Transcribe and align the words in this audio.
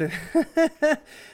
te, 0.00 0.10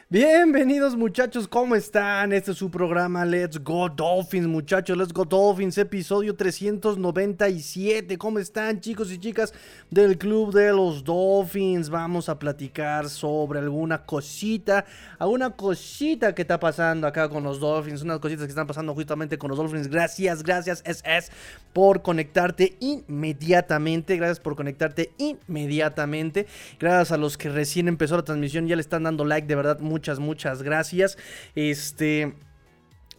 Bienvenidos 0.09 0.95
muchachos, 0.95 1.48
¿cómo 1.48 1.75
están? 1.75 2.32
Este 2.32 2.52
es 2.52 2.59
su 2.59 2.70
programa 2.70 3.25
Let's 3.25 3.59
Go 3.59 3.88
Dolphins, 3.88 4.46
muchachos, 4.46 4.96
Let's 4.96 5.12
Go 5.12 5.25
Dolphins, 5.25 5.77
episodio 5.79 6.36
397. 6.36 8.16
¿Cómo 8.16 8.38
están 8.38 8.80
chicos 8.80 9.11
y 9.11 9.19
chicas 9.19 9.52
del 9.91 10.16
Club 10.16 10.55
de 10.55 10.73
los 10.73 11.02
Dolphins? 11.02 11.91
Vamos 11.91 12.28
a 12.28 12.38
platicar 12.38 13.09
sobre 13.09 13.59
alguna 13.59 14.05
cosita, 14.05 14.84
alguna 15.19 15.50
cosita 15.50 16.33
que 16.36 16.42
está 16.42 16.61
pasando 16.61 17.09
acá 17.09 17.28
con 17.28 17.42
los 17.42 17.59
Dolphins, 17.59 18.02
unas 18.02 18.20
cositas 18.20 18.45
que 18.45 18.50
están 18.50 18.69
pasando 18.69 18.95
justamente 18.95 19.36
con 19.38 19.50
los 19.50 19.59
Dolphins. 19.59 19.88
Gracias, 19.88 20.45
gracias 20.45 20.84
SS 20.86 21.33
por 21.73 22.02
conectarte 22.02 22.77
inmediatamente, 22.78 24.16
gracias 24.16 24.38
por 24.38 24.55
conectarte 24.55 25.11
inmediatamente. 25.19 26.47
Gracias 26.78 27.11
a 27.11 27.16
los 27.16 27.36
que 27.36 27.48
recién 27.48 27.88
empezó 27.88 28.14
la 28.16 28.23
transmisión, 28.23 28.69
ya 28.69 28.77
le 28.77 28.83
están 28.83 29.02
dando 29.02 29.25
like, 29.25 29.48
de 29.48 29.56
verdad 29.56 29.80
muchas, 29.96 30.18
muchas 30.18 30.62
gracias. 30.62 31.16
Este... 31.55 32.45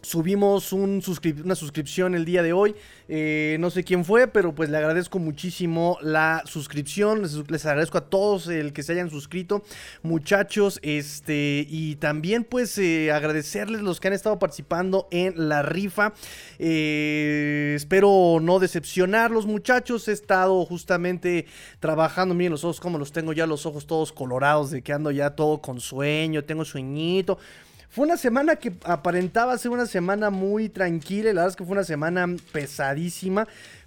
Subimos 0.00 0.72
un 0.72 1.02
una 1.44 1.56
suscripción 1.56 2.14
el 2.14 2.24
día 2.24 2.44
de 2.44 2.52
hoy. 2.52 2.76
Eh, 3.08 3.56
no 3.58 3.68
sé 3.68 3.82
quién 3.82 4.04
fue, 4.04 4.28
pero 4.28 4.54
pues 4.54 4.70
le 4.70 4.76
agradezco 4.76 5.18
muchísimo 5.18 5.98
la 6.00 6.44
suscripción. 6.46 7.22
Les, 7.22 7.66
agradezco 7.66 7.98
a 7.98 8.08
todos 8.08 8.46
el 8.46 8.72
que 8.72 8.84
se 8.84 8.92
hayan 8.92 9.10
suscrito, 9.10 9.64
muchachos. 10.04 10.78
Este, 10.82 11.66
y 11.68 11.96
también 11.96 12.44
pues 12.44 12.78
eh, 12.78 13.10
agradecerles 13.10 13.80
los 13.80 13.98
que 13.98 14.06
han 14.06 14.14
estado 14.14 14.38
participando 14.38 15.08
en 15.10 15.48
la 15.48 15.62
rifa. 15.62 16.14
Eh, 16.60 17.72
espero 17.74 18.38
no 18.40 18.60
decepcionarlos, 18.60 19.46
muchachos. 19.46 20.06
He 20.06 20.12
estado 20.12 20.64
justamente 20.64 21.46
trabajando. 21.80 22.36
Miren 22.36 22.52
los 22.52 22.62
ojos, 22.62 22.78
como 22.78 22.98
los 22.98 23.10
tengo 23.10 23.32
ya, 23.32 23.48
los 23.48 23.66
ojos 23.66 23.88
todos 23.88 24.12
colorados, 24.12 24.70
de 24.70 24.80
que 24.80 24.92
ando 24.92 25.10
ya 25.10 25.30
todo 25.30 25.60
con 25.60 25.80
sueño, 25.80 26.44
tengo 26.44 26.64
sueñito. 26.64 27.38
Fue 27.88 28.04
una 28.04 28.16
semana 28.16 28.56
que 28.56 28.72
aparentaba 28.84 29.56
ser 29.56 29.70
una 29.70 29.86
semana 29.86 30.30
muy 30.30 30.68
tranquila. 30.68 31.32
La 31.32 31.42
verdad 31.42 31.48
es 31.48 31.56
que 31.56 31.64
fue 31.64 31.72
una 31.72 31.84
semana 31.84 32.26
pesadísima. 32.52 33.46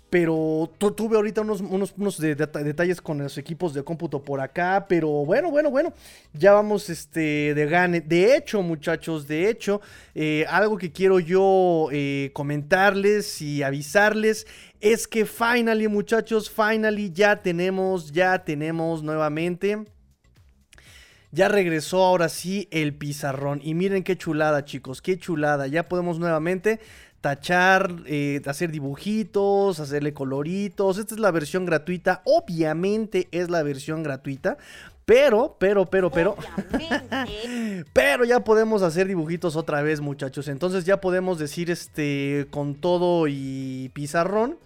Pero 0.09 0.69
tuve 0.77 1.15
ahorita 1.15 1.39
unos, 1.39 1.61
unos, 1.61 2.19
detalles 2.19 2.99
con 2.99 3.19
los 3.19 3.37
equipos 3.37 3.73
de 3.73 3.81
cómputo 3.81 4.21
por 4.21 4.41
acá. 4.41 4.85
Pero 4.89 5.07
bueno, 5.07 5.49
bueno, 5.51 5.71
bueno. 5.71 5.93
Ya 6.33 6.51
vamos 6.51 6.89
este, 6.89 7.53
de 7.53 7.65
gane. 7.65 8.01
De 8.01 8.35
hecho, 8.35 8.61
muchachos, 8.61 9.25
de 9.25 9.49
hecho, 9.49 9.79
eh, 10.13 10.45
algo 10.49 10.77
que 10.77 10.91
quiero 10.91 11.19
yo 11.19 11.87
eh, 11.93 12.31
comentarles 12.33 13.41
y 13.41 13.63
avisarles 13.63 14.45
es 14.81 15.07
que 15.07 15.25
finally, 15.25 15.87
muchachos, 15.87 16.49
finally 16.49 17.09
ya 17.13 17.41
tenemos, 17.41 18.11
ya 18.11 18.43
tenemos 18.43 19.03
nuevamente 19.03 19.85
ya 21.31 21.47
regresó 21.47 22.03
ahora 22.03 22.29
sí 22.29 22.67
el 22.71 22.93
pizarrón. 22.93 23.61
Y 23.63 23.73
miren 23.73 24.03
qué 24.03 24.17
chulada, 24.17 24.65
chicos, 24.65 25.01
qué 25.01 25.17
chulada. 25.17 25.67
Ya 25.67 25.87
podemos 25.87 26.19
nuevamente 26.19 26.79
tachar, 27.21 27.93
eh, 28.05 28.41
hacer 28.45 28.71
dibujitos, 28.71 29.79
hacerle 29.79 30.13
coloritos. 30.13 30.97
Esta 30.97 31.15
es 31.15 31.21
la 31.21 31.31
versión 31.31 31.65
gratuita. 31.65 32.21
Obviamente 32.25 33.29
es 33.31 33.49
la 33.49 33.63
versión 33.63 34.03
gratuita. 34.03 34.57
Pero, 35.05 35.55
pero, 35.59 35.85
pero, 35.85 36.11
pero. 36.11 36.35
pero 37.93 38.25
ya 38.25 38.43
podemos 38.43 38.81
hacer 38.81 39.07
dibujitos 39.07 39.55
otra 39.55 39.81
vez, 39.81 39.99
muchachos. 40.01 40.47
Entonces 40.47 40.85
ya 40.85 41.01
podemos 41.01 41.39
decir 41.39 41.71
este 41.71 42.47
con 42.51 42.75
todo 42.75 43.27
y 43.27 43.89
pizarrón 43.93 44.57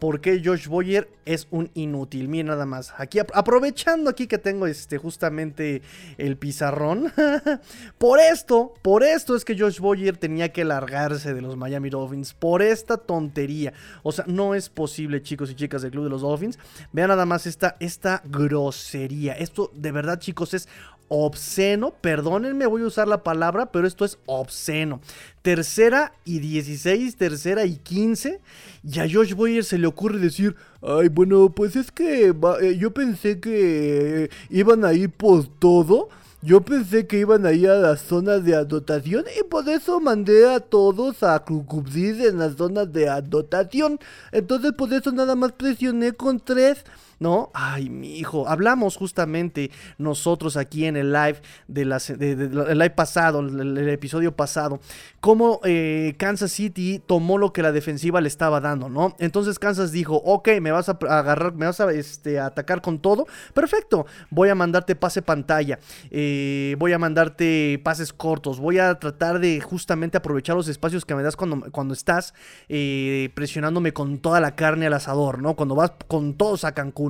por 0.00 0.20
qué 0.20 0.42
Josh 0.44 0.66
Boyer 0.66 1.08
es 1.26 1.46
un 1.50 1.70
inútil. 1.74 2.28
Miren 2.28 2.48
nada 2.48 2.66
más. 2.66 2.92
Aquí 2.96 3.18
aprovechando 3.20 4.10
aquí 4.10 4.26
que 4.26 4.38
tengo 4.38 4.66
este 4.66 4.98
justamente 4.98 5.82
el 6.18 6.36
pizarrón. 6.36 7.12
por 7.98 8.18
esto, 8.18 8.74
por 8.82 9.04
esto 9.04 9.36
es 9.36 9.44
que 9.44 9.56
Josh 9.56 9.78
Boyer 9.78 10.16
tenía 10.16 10.48
que 10.48 10.64
largarse 10.64 11.34
de 11.34 11.42
los 11.42 11.56
Miami 11.56 11.90
Dolphins 11.90 12.34
por 12.34 12.62
esta 12.62 12.96
tontería. 12.96 13.72
O 14.02 14.10
sea, 14.10 14.24
no 14.26 14.54
es 14.54 14.70
posible, 14.70 15.22
chicos 15.22 15.50
y 15.50 15.54
chicas 15.54 15.82
del 15.82 15.92
club 15.92 16.04
de 16.04 16.10
los 16.10 16.22
Dolphins. 16.22 16.58
Vean 16.92 17.08
nada 17.08 17.26
más 17.26 17.46
esta 17.46 17.76
esta 17.78 18.22
grosería. 18.24 19.34
Esto 19.34 19.70
de 19.74 19.92
verdad, 19.92 20.18
chicos, 20.18 20.54
es 20.54 20.68
obsceno. 21.10 21.92
Perdónenme, 22.00 22.66
voy 22.66 22.82
a 22.82 22.86
usar 22.86 23.08
la 23.08 23.22
palabra, 23.22 23.70
pero 23.70 23.86
esto 23.86 24.04
es 24.04 24.18
obsceno. 24.26 25.00
Tercera 25.42 26.14
y 26.24 26.38
16, 26.38 27.16
tercera 27.16 27.66
y 27.66 27.76
15. 27.76 28.40
Y 28.84 28.98
a 29.00 29.08
Josh 29.10 29.34
Boyer 29.34 29.64
se 29.64 29.76
le 29.76 29.86
ocurre 29.86 30.18
decir, 30.18 30.56
ay, 30.80 31.08
bueno, 31.08 31.50
pues 31.50 31.76
es 31.76 31.90
que 31.90 32.28
eh, 32.28 32.76
yo 32.78 32.94
pensé 32.94 33.40
que 33.40 34.30
iban 34.48 34.84
a 34.84 34.94
ir 34.94 35.10
por 35.10 35.46
todo. 35.46 36.08
Yo 36.42 36.62
pensé 36.62 37.06
que 37.06 37.18
iban 37.18 37.44
a 37.44 37.52
ir 37.52 37.68
a 37.68 37.76
las 37.76 38.00
zonas 38.00 38.44
de 38.44 38.56
anotación 38.56 39.26
y 39.38 39.42
por 39.44 39.68
eso 39.68 40.00
mandé 40.00 40.48
a 40.48 40.60
todos 40.60 41.22
a 41.22 41.38
cubrir 41.40 42.24
en 42.24 42.38
las 42.38 42.56
zonas 42.56 42.90
de 42.90 43.10
anotación. 43.10 43.98
Entonces 44.32 44.72
por 44.72 44.90
eso 44.90 45.12
nada 45.12 45.34
más 45.34 45.52
presioné 45.52 46.12
con 46.12 46.40
tres. 46.40 46.82
¿No? 47.20 47.50
Ay, 47.52 47.90
mi 47.90 48.18
hijo, 48.18 48.48
hablamos 48.48 48.96
justamente 48.96 49.70
nosotros 49.98 50.56
aquí 50.56 50.86
en 50.86 50.96
el 50.96 51.12
live 51.12 51.40
de, 51.68 51.84
la, 51.84 51.98
live 52.08 52.90
pasado, 52.90 53.40
el, 53.40 53.88
episodio 53.90 54.34
pasado, 54.34 54.80
cómo 55.20 55.60
eh, 55.64 56.14
Kansas 56.16 56.50
City 56.50 57.00
tomó 57.04 57.36
lo 57.36 57.52
que 57.52 57.62
la 57.62 57.72
defensiva 57.72 58.22
le 58.22 58.28
estaba 58.28 58.60
dando, 58.60 58.88
¿no? 58.88 59.14
Entonces 59.18 59.58
Kansas 59.58 59.92
dijo, 59.92 60.16
ok, 60.16 60.48
me 60.62 60.72
vas 60.72 60.88
a 60.88 60.92
agarrar, 60.92 61.52
me 61.52 61.66
vas 61.66 61.80
a 61.80 61.92
este, 61.92 62.40
atacar 62.40 62.80
con 62.80 62.98
todo, 62.98 63.26
perfecto, 63.52 64.06
voy 64.30 64.48
a 64.48 64.54
mandarte 64.54 64.96
pase 64.96 65.20
pantalla, 65.20 65.78
eh, 66.10 66.74
voy 66.78 66.94
a 66.94 66.98
mandarte 66.98 67.78
pases 67.84 68.14
cortos, 68.14 68.58
voy 68.58 68.78
a 68.78 68.94
tratar 68.98 69.40
de 69.40 69.60
justamente 69.60 70.16
aprovechar 70.16 70.56
los 70.56 70.68
espacios 70.68 71.04
que 71.04 71.14
me 71.14 71.22
das 71.22 71.36
cuando, 71.36 71.70
cuando 71.70 71.92
estás 71.92 72.32
eh, 72.70 73.28
presionándome 73.34 73.92
con 73.92 74.18
toda 74.20 74.40
la 74.40 74.56
carne 74.56 74.86
al 74.86 74.94
asador, 74.94 75.42
¿no? 75.42 75.54
Cuando 75.54 75.74
vas 75.74 75.92
con 76.08 76.32
todos 76.32 76.64
a 76.64 76.72
Cancún. 76.72 77.09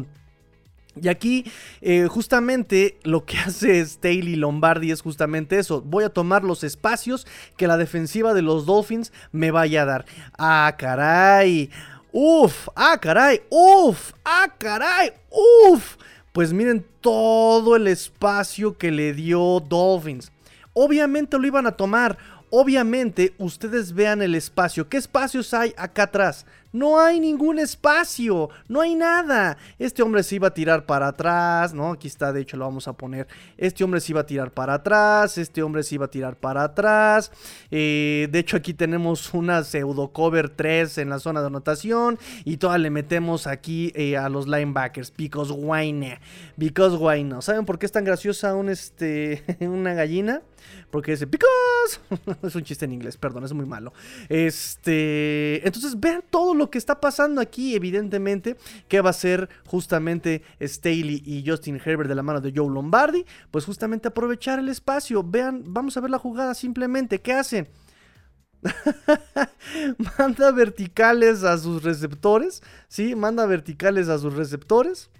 Y 1.00 1.08
aquí 1.08 1.44
eh, 1.80 2.08
justamente 2.08 2.98
lo 3.02 3.24
que 3.24 3.38
hace 3.46 3.84
Staley 3.84 4.36
Lombardi 4.36 4.90
es 4.90 5.02
justamente 5.02 5.58
eso. 5.58 5.82
Voy 5.82 6.04
a 6.04 6.10
tomar 6.10 6.42
los 6.44 6.64
espacios 6.64 7.26
que 7.56 7.66
la 7.66 7.76
defensiva 7.76 8.34
de 8.34 8.42
los 8.42 8.66
Dolphins 8.66 9.12
me 9.32 9.50
vaya 9.50 9.82
a 9.82 9.86
dar. 9.86 10.04
Ah, 10.38 10.74
caray. 10.78 11.70
Uf, 12.12 12.68
ah, 12.74 12.98
caray. 13.00 13.42
Uf, 13.50 14.12
ah, 14.24 14.52
caray. 14.58 15.12
Uf. 15.30 15.96
Pues 16.32 16.52
miren 16.52 16.84
todo 17.00 17.76
el 17.76 17.86
espacio 17.86 18.76
que 18.76 18.90
le 18.90 19.12
dio 19.12 19.60
Dolphins. 19.60 20.30
Obviamente 20.72 21.38
lo 21.38 21.46
iban 21.46 21.66
a 21.66 21.72
tomar. 21.72 22.18
Obviamente 22.50 23.34
ustedes 23.38 23.92
vean 23.92 24.22
el 24.22 24.34
espacio. 24.34 24.88
¿Qué 24.88 24.96
espacios 24.96 25.54
hay 25.54 25.72
acá 25.76 26.04
atrás? 26.04 26.46
No 26.72 27.00
hay 27.00 27.18
ningún 27.18 27.58
espacio, 27.58 28.48
no 28.68 28.80
hay 28.80 28.94
nada. 28.94 29.56
Este 29.78 30.02
hombre 30.02 30.22
se 30.22 30.36
iba 30.36 30.48
a 30.48 30.54
tirar 30.54 30.86
para 30.86 31.08
atrás, 31.08 31.74
¿no? 31.74 31.92
Aquí 31.92 32.06
está, 32.06 32.32
de 32.32 32.42
hecho 32.42 32.56
lo 32.56 32.64
vamos 32.64 32.86
a 32.86 32.92
poner. 32.92 33.26
Este 33.56 33.82
hombre 33.82 34.00
se 34.00 34.12
iba 34.12 34.20
a 34.20 34.26
tirar 34.26 34.52
para 34.52 34.74
atrás, 34.74 35.36
este 35.38 35.62
hombre 35.62 35.82
se 35.82 35.96
iba 35.96 36.04
a 36.04 36.10
tirar 36.10 36.36
para 36.36 36.62
atrás. 36.62 37.32
Eh, 37.70 38.28
de 38.30 38.38
hecho 38.38 38.56
aquí 38.56 38.74
tenemos 38.74 39.34
una 39.34 39.64
pseudo 39.64 40.08
cover 40.08 40.48
3 40.48 40.98
en 40.98 41.08
la 41.08 41.18
zona 41.18 41.40
de 41.40 41.48
anotación 41.48 42.18
y 42.44 42.58
toda 42.58 42.78
le 42.78 42.90
metemos 42.90 43.46
aquí 43.46 43.92
eh, 43.94 44.16
a 44.16 44.28
los 44.28 44.46
linebackers. 44.46 45.12
Because 45.16 45.52
why 45.52 45.90
Because 46.56 46.96
why 46.96 47.24
no. 47.24 47.42
¿Saben 47.42 47.64
por 47.64 47.78
qué 47.78 47.86
es 47.86 47.92
tan 47.92 48.04
graciosa 48.04 48.54
un, 48.54 48.68
este, 48.68 49.42
una 49.60 49.94
gallina? 49.94 50.42
Porque 50.90 51.12
dice, 51.12 51.26
because. 51.26 52.00
es 52.42 52.54
un 52.54 52.64
chiste 52.64 52.84
en 52.84 52.92
inglés, 52.92 53.16
perdón, 53.16 53.44
es 53.44 53.52
muy 53.52 53.66
malo. 53.66 53.92
Este, 54.28 55.66
entonces 55.66 55.98
vean 55.98 56.22
todo 56.28 56.54
lo 56.54 56.70
que 56.70 56.78
está 56.78 57.00
pasando 57.00 57.40
aquí, 57.40 57.74
evidentemente, 57.74 58.56
que 58.88 59.00
va 59.00 59.10
a 59.10 59.14
ser 59.14 59.48
justamente 59.66 60.42
Staley 60.60 61.22
y 61.24 61.44
Justin 61.46 61.80
Herbert 61.84 62.08
de 62.08 62.14
la 62.14 62.22
mano 62.22 62.40
de 62.40 62.52
Joe 62.54 62.72
Lombardi, 62.72 63.24
pues 63.50 63.64
justamente 63.64 64.08
aprovechar 64.08 64.58
el 64.58 64.68
espacio. 64.68 65.22
Vean, 65.22 65.62
vamos 65.66 65.96
a 65.96 66.00
ver 66.00 66.10
la 66.10 66.18
jugada 66.18 66.54
simplemente. 66.54 67.20
¿Qué 67.20 67.32
hacen? 67.32 67.68
manda 70.18 70.50
verticales 70.52 71.44
a 71.44 71.56
sus 71.58 71.82
receptores, 71.82 72.62
¿sí? 72.88 73.14
Manda 73.14 73.46
verticales 73.46 74.08
a 74.08 74.18
sus 74.18 74.34
receptores. 74.34 75.10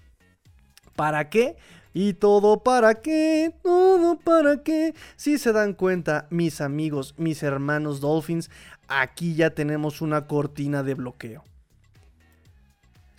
¿Para 0.95 1.31
qué? 1.31 1.57
Y 1.93 2.15
todo 2.15 2.63
para 2.63 2.95
qué, 2.95 3.53
todo 3.63 4.19
para 4.19 4.63
qué. 4.63 4.95
Si 5.17 5.39
se 5.39 5.53
dan 5.53 5.75
cuenta, 5.75 6.27
mis 6.31 6.61
amigos, 6.61 7.15
mis 7.19 7.43
hermanos 7.43 8.01
Dolphins, 8.01 8.51
aquí 8.87 9.35
ya 9.35 9.51
tenemos 9.51 10.01
una 10.01 10.27
cortina 10.27 10.83
de 10.83 10.95
bloqueo. 10.95 11.43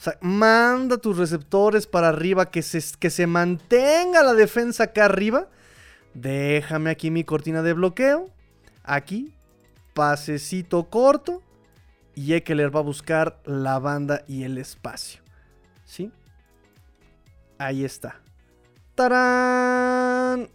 O 0.01 0.03
sea, 0.03 0.17
manda 0.21 0.97
tus 0.97 1.17
receptores 1.17 1.85
para 1.85 2.09
arriba, 2.09 2.49
que 2.49 2.61
se, 2.61 2.81
que 2.97 3.09
se 3.09 3.27
mantenga 3.27 4.23
la 4.23 4.33
defensa 4.33 4.85
acá 4.85 5.05
arriba. 5.05 5.47
Déjame 6.13 6.89
aquí 6.89 7.11
mi 7.11 7.23
cortina 7.23 7.61
de 7.61 7.73
bloqueo. 7.73 8.29
Aquí, 8.83 9.33
pasecito 9.93 10.89
corto. 10.89 11.43
Y 12.15 12.33
Eckler 12.33 12.75
va 12.75 12.79
a 12.79 12.83
buscar 12.83 13.41
la 13.45 13.79
banda 13.79 14.23
y 14.27 14.43
el 14.43 14.57
espacio. 14.57 15.21
¿Sí? 15.85 16.11
Ahí 17.57 17.85
está. 17.85 18.20
¡Tarán! 18.95 20.49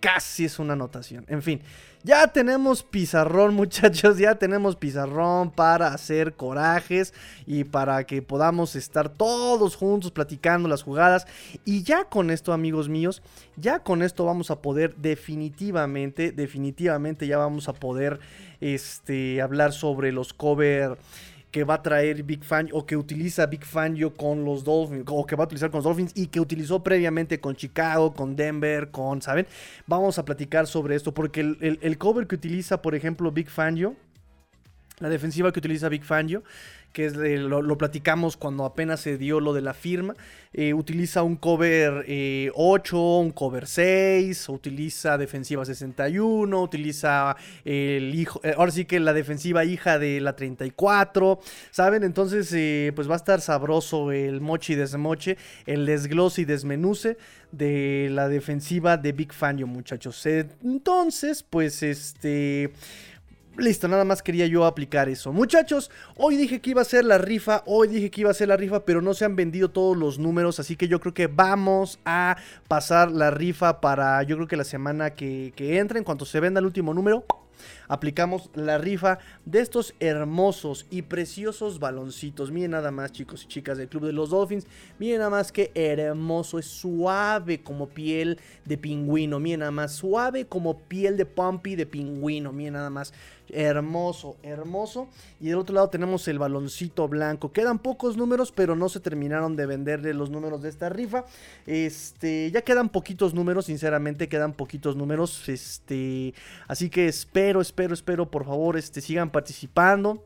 casi 0.00 0.46
es 0.46 0.58
una 0.58 0.72
anotación. 0.72 1.24
En 1.28 1.42
fin, 1.42 1.60
ya 2.02 2.26
tenemos 2.26 2.82
pizarrón, 2.82 3.54
muchachos. 3.60 4.18
Ya 4.18 4.34
tenemos 4.34 4.74
pizarrón 4.76 5.50
para 5.50 5.88
hacer 5.88 6.34
corajes 6.34 7.14
y 7.46 7.64
para 7.64 8.04
que 8.04 8.22
podamos 8.22 8.74
estar 8.74 9.10
todos 9.10 9.76
juntos 9.76 10.10
platicando 10.10 10.68
las 10.68 10.82
jugadas. 10.82 11.26
Y 11.64 11.82
ya 11.82 12.04
con 12.04 12.30
esto, 12.30 12.52
amigos 12.52 12.88
míos, 12.88 13.22
ya 13.56 13.80
con 13.80 14.02
esto 14.02 14.24
vamos 14.24 14.50
a 14.50 14.60
poder 14.60 14.96
definitivamente, 14.96 16.32
definitivamente 16.32 17.26
ya 17.26 17.38
vamos 17.38 17.68
a 17.68 17.74
poder 17.74 18.18
este, 18.60 19.40
hablar 19.40 19.72
sobre 19.72 20.12
los 20.12 20.32
cover 20.32 20.98
que 21.50 21.64
va 21.64 21.74
a 21.74 21.82
traer 21.82 22.22
Big 22.22 22.44
Fan 22.44 22.68
o 22.72 22.86
que 22.86 22.96
utiliza 22.96 23.46
Big 23.46 23.64
Fangio 23.64 24.14
con 24.14 24.44
los 24.44 24.62
Dolphins 24.62 25.04
o 25.08 25.26
que 25.26 25.34
va 25.34 25.44
a 25.44 25.46
utilizar 25.46 25.70
con 25.70 25.78
los 25.78 25.84
Dolphins 25.84 26.12
y 26.14 26.28
que 26.28 26.40
utilizó 26.40 26.82
previamente 26.82 27.40
con 27.40 27.56
Chicago, 27.56 28.12
con 28.12 28.36
Denver, 28.36 28.90
con, 28.90 29.20
¿saben? 29.20 29.46
Vamos 29.86 30.18
a 30.18 30.24
platicar 30.24 30.66
sobre 30.66 30.94
esto 30.94 31.12
porque 31.12 31.40
el, 31.40 31.98
cover 31.98 32.26
que 32.26 32.36
utiliza, 32.36 32.80
por 32.80 32.94
ejemplo, 32.94 33.32
Big 33.32 33.50
Fangio, 33.50 33.96
la 35.00 35.08
defensiva 35.08 35.52
que 35.52 35.58
utiliza 35.58 35.88
Big 35.88 36.04
Fangio, 36.04 36.44
que 36.92 37.06
es 37.06 37.14
lo, 37.14 37.78
platicamos 37.78 38.36
cuando 38.36 38.64
apenas 38.64 39.00
se 39.00 39.16
dio 39.16 39.40
lo 39.40 39.52
de 39.52 39.60
la 39.60 39.74
firma. 39.74 40.14
Eh, 40.52 40.74
utiliza 40.74 41.22
un 41.22 41.36
cover 41.36 42.04
8, 42.04 42.06
eh, 42.08 43.20
un 43.20 43.30
cover 43.30 43.68
6, 43.68 44.48
utiliza 44.48 45.16
defensiva 45.16 45.64
61, 45.64 46.60
utiliza 46.60 47.36
el 47.64 48.14
hijo, 48.14 48.40
eh, 48.42 48.54
ahora 48.56 48.72
sí 48.72 48.84
que 48.84 48.98
la 48.98 49.12
defensiva 49.12 49.64
hija 49.64 50.00
de 50.00 50.20
la 50.20 50.34
34, 50.34 51.38
¿saben? 51.70 52.02
Entonces, 52.02 52.48
pues 52.94 53.08
va 53.08 53.14
a 53.14 53.16
estar 53.16 53.40
sabroso 53.40 54.10
el 54.10 54.40
mochi 54.40 54.74
desmoche, 54.74 55.36
el 55.66 55.86
desglose 55.86 56.42
y 56.42 56.44
desmenuce 56.44 57.16
de 57.52 58.08
la 58.10 58.28
defensiva 58.28 58.96
de 58.96 59.12
Big 59.12 59.32
Fangio, 59.32 59.68
muchachos. 59.68 60.24
Entonces, 60.26 61.44
pues 61.48 61.82
este 61.84 62.72
Listo, 63.56 63.88
nada 63.88 64.04
más 64.04 64.22
quería 64.22 64.46
yo 64.46 64.64
aplicar 64.64 65.08
eso. 65.08 65.32
Muchachos, 65.32 65.90
hoy 66.16 66.36
dije 66.36 66.60
que 66.60 66.70
iba 66.70 66.82
a 66.82 66.84
ser 66.84 67.04
la 67.04 67.18
rifa, 67.18 67.62
hoy 67.66 67.88
dije 67.88 68.10
que 68.10 68.22
iba 68.22 68.30
a 68.30 68.34
ser 68.34 68.48
la 68.48 68.56
rifa, 68.56 68.84
pero 68.84 69.02
no 69.02 69.12
se 69.12 69.24
han 69.24 69.36
vendido 69.36 69.70
todos 69.70 69.96
los 69.96 70.18
números, 70.18 70.60
así 70.60 70.76
que 70.76 70.88
yo 70.88 71.00
creo 71.00 71.12
que 71.12 71.26
vamos 71.26 71.98
a 72.04 72.36
pasar 72.68 73.10
la 73.10 73.30
rifa 73.30 73.80
para, 73.80 74.22
yo 74.22 74.36
creo 74.36 74.48
que 74.48 74.56
la 74.56 74.64
semana 74.64 75.10
que, 75.10 75.52
que 75.56 75.78
entre, 75.78 75.98
en 75.98 76.04
cuanto 76.04 76.24
se 76.24 76.40
venda 76.40 76.60
el 76.60 76.66
último 76.66 76.94
número, 76.94 77.24
aplicamos 77.90 78.50
la 78.54 78.78
rifa 78.78 79.18
de 79.44 79.60
estos 79.60 79.94
hermosos 79.98 80.86
y 80.90 81.02
preciosos 81.02 81.80
baloncitos. 81.80 82.52
Miren 82.52 82.70
nada 82.70 82.92
más, 82.92 83.10
chicos 83.10 83.42
y 83.42 83.48
chicas 83.48 83.78
del 83.78 83.88
Club 83.88 84.06
de 84.06 84.12
los 84.12 84.30
Dolphins. 84.30 84.66
Miren 85.00 85.18
nada 85.18 85.30
más 85.30 85.50
que 85.50 85.72
hermoso, 85.74 86.60
es 86.60 86.66
suave 86.66 87.62
como 87.62 87.88
piel 87.88 88.38
de 88.64 88.78
pingüino. 88.78 89.40
Miren 89.40 89.60
nada 89.60 89.72
más, 89.72 89.92
suave 89.92 90.46
como 90.46 90.78
piel 90.78 91.16
de 91.16 91.26
pumpy 91.26 91.74
de 91.74 91.84
pingüino. 91.84 92.52
Miren 92.52 92.74
nada 92.74 92.90
más. 92.90 93.12
Hermoso, 93.52 94.36
hermoso. 94.44 95.08
Y 95.40 95.48
del 95.48 95.58
otro 95.58 95.74
lado 95.74 95.90
tenemos 95.90 96.28
el 96.28 96.38
baloncito 96.38 97.08
blanco. 97.08 97.52
Quedan 97.52 97.80
pocos 97.80 98.16
números, 98.16 98.52
pero 98.52 98.76
no 98.76 98.88
se 98.88 99.00
terminaron 99.00 99.56
de 99.56 99.66
venderle 99.66 100.14
los 100.14 100.30
números 100.30 100.62
de 100.62 100.68
esta 100.68 100.88
rifa. 100.88 101.24
Este, 101.66 102.50
ya 102.52 102.62
quedan 102.62 102.90
poquitos 102.90 103.34
números, 103.34 103.66
sinceramente, 103.66 104.28
quedan 104.28 104.52
poquitos 104.52 104.94
números. 104.94 105.48
Este, 105.48 106.32
así 106.68 106.90
que 106.90 107.08
espero, 107.08 107.60
espero, 107.60 107.79
espero, 107.84 108.30
por 108.30 108.44
favor, 108.44 108.76
este, 108.76 109.00
sigan 109.00 109.30
participando. 109.30 110.24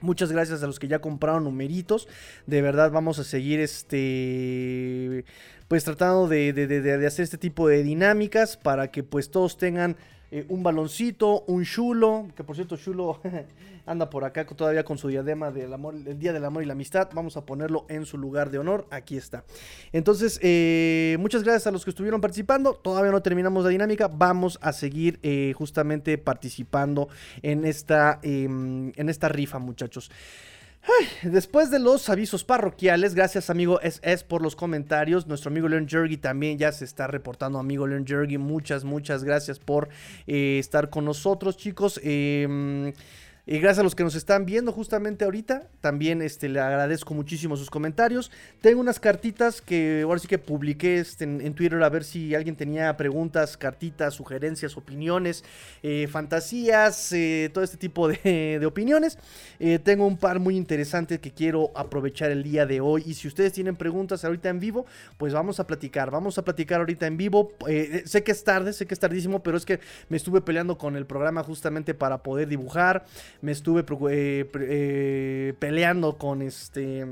Muchas 0.00 0.30
gracias 0.30 0.62
a 0.62 0.66
los 0.66 0.78
que 0.78 0.88
ya 0.88 1.00
compraron 1.00 1.44
numeritos. 1.44 2.06
De 2.46 2.60
verdad 2.60 2.90
vamos 2.90 3.18
a 3.18 3.24
seguir 3.24 3.60
este 3.60 5.24
pues 5.68 5.84
tratando 5.84 6.28
de, 6.28 6.52
de, 6.52 7.06
hacer 7.06 7.24
este 7.24 7.38
tipo 7.38 7.66
de 7.66 7.82
dinámicas 7.82 8.56
para 8.56 8.90
que 8.90 9.02
pues 9.02 9.30
todos 9.30 9.56
tengan 9.56 9.96
eh, 10.30 10.44
un 10.48 10.62
baloncito, 10.62 11.42
un 11.46 11.64
chulo, 11.64 12.28
que 12.36 12.44
por 12.44 12.56
cierto 12.56 12.76
chulo 12.76 13.20
anda 13.86 14.10
por 14.10 14.24
acá 14.24 14.44
todavía 14.46 14.84
con 14.84 14.98
su 14.98 15.08
diadema 15.08 15.50
del 15.50 15.72
amor, 15.72 15.94
el 15.94 16.18
Día 16.18 16.32
del 16.32 16.44
Amor 16.44 16.62
y 16.62 16.66
la 16.66 16.72
Amistad. 16.72 17.08
Vamos 17.14 17.36
a 17.36 17.46
ponerlo 17.46 17.86
en 17.88 18.04
su 18.04 18.18
lugar 18.18 18.50
de 18.50 18.58
honor. 18.58 18.86
Aquí 18.90 19.16
está. 19.16 19.44
Entonces, 19.92 20.38
eh, 20.42 21.16
muchas 21.20 21.42
gracias 21.42 21.66
a 21.66 21.70
los 21.70 21.84
que 21.84 21.90
estuvieron 21.90 22.20
participando. 22.20 22.74
Todavía 22.74 23.12
no 23.12 23.22
terminamos 23.22 23.64
la 23.64 23.70
dinámica. 23.70 24.08
Vamos 24.08 24.58
a 24.60 24.72
seguir 24.72 25.18
eh, 25.22 25.54
justamente 25.56 26.18
participando 26.18 27.08
en 27.42 27.64
esta, 27.64 28.18
em, 28.22 28.92
en 28.96 29.08
esta 29.08 29.28
rifa, 29.28 29.58
muchachos 29.58 30.10
después 31.22 31.70
de 31.70 31.78
los 31.78 32.08
avisos 32.08 32.44
parroquiales, 32.44 33.14
gracias 33.14 33.50
amigo 33.50 33.80
SS 33.80 34.24
por 34.24 34.42
los 34.42 34.56
comentarios. 34.56 35.26
Nuestro 35.26 35.50
amigo 35.50 35.68
Leon 35.68 35.88
Jergy 35.88 36.16
también 36.16 36.58
ya 36.58 36.72
se 36.72 36.84
está 36.84 37.06
reportando. 37.06 37.58
Amigo 37.58 37.86
Leon 37.86 38.06
Jergy, 38.06 38.38
muchas, 38.38 38.84
muchas 38.84 39.24
gracias 39.24 39.58
por 39.58 39.88
eh, 40.26 40.58
estar 40.58 40.90
con 40.90 41.04
nosotros, 41.04 41.56
chicos. 41.56 42.00
Eh, 42.02 42.92
y 43.48 43.60
gracias 43.60 43.78
a 43.78 43.82
los 43.84 43.94
que 43.94 44.02
nos 44.02 44.16
están 44.16 44.44
viendo 44.44 44.72
justamente 44.72 45.24
ahorita. 45.24 45.68
También 45.80 46.20
este, 46.20 46.48
le 46.48 46.58
agradezco 46.58 47.14
muchísimo 47.14 47.56
sus 47.56 47.70
comentarios. 47.70 48.32
Tengo 48.60 48.80
unas 48.80 48.98
cartitas 48.98 49.60
que 49.60 50.02
ahora 50.02 50.18
sí 50.18 50.26
que 50.26 50.38
publiqué 50.38 50.98
este, 50.98 51.22
en, 51.22 51.54
Twitter 51.54 51.80
a 51.80 51.88
ver 51.88 52.02
si 52.02 52.34
alguien 52.34 52.56
tenía 52.56 52.96
preguntas, 52.96 53.56
cartitas, 53.56 54.14
sugerencias, 54.14 54.76
opiniones, 54.76 55.44
eh, 55.84 56.08
fantasías, 56.10 57.12
eh, 57.12 57.48
todo 57.54 57.62
este 57.62 57.76
tipo 57.76 58.08
de, 58.08 58.60
opiniones. 58.66 59.16
Eh, 59.60 59.78
tengo 59.78 60.08
un 60.08 60.16
par 60.16 60.40
muy 60.40 60.56
interesantes 60.56 61.20
que 61.20 61.30
quiero 61.30 61.70
aprovechar 61.76 62.32
el 62.32 62.42
día 62.42 62.66
de 62.66 62.80
hoy. 62.80 63.04
Y 63.06 63.14
si 63.14 63.28
ustedes 63.28 63.52
tienen 63.52 63.76
preguntas 63.76 64.24
ahorita 64.24 64.48
en 64.48 64.58
vivo, 64.58 64.86
pues 65.18 65.32
vamos 65.32 65.60
a 65.60 65.68
platicar. 65.68 66.10
Vamos 66.10 66.36
a 66.36 66.42
platicar 66.42 66.80
ahorita 66.80 67.06
en 67.06 67.16
vivo. 67.16 67.52
sé 68.06 68.24
que 68.24 68.32
es 68.32 68.42
tarde, 68.42 68.72
sé 68.72 68.86
que 68.86 68.94
es 68.94 68.98
tardísimo, 68.98 69.44
pero 69.44 69.56
es 69.56 69.64
que 69.64 69.78
me 70.08 70.16
estuve 70.16 70.40
peleando 70.40 70.76
con 70.76 70.96
el 70.96 71.06
programa 71.06 71.44
justamente 71.44 71.94
para 71.94 72.24
poder 72.24 72.48
dibujar 72.48 73.04
me 73.40 73.52
estuve 73.52 73.84
eh, 74.10 74.50
eh, 74.54 75.54
peleando 75.58 76.18
con 76.18 76.42
este 76.42 77.04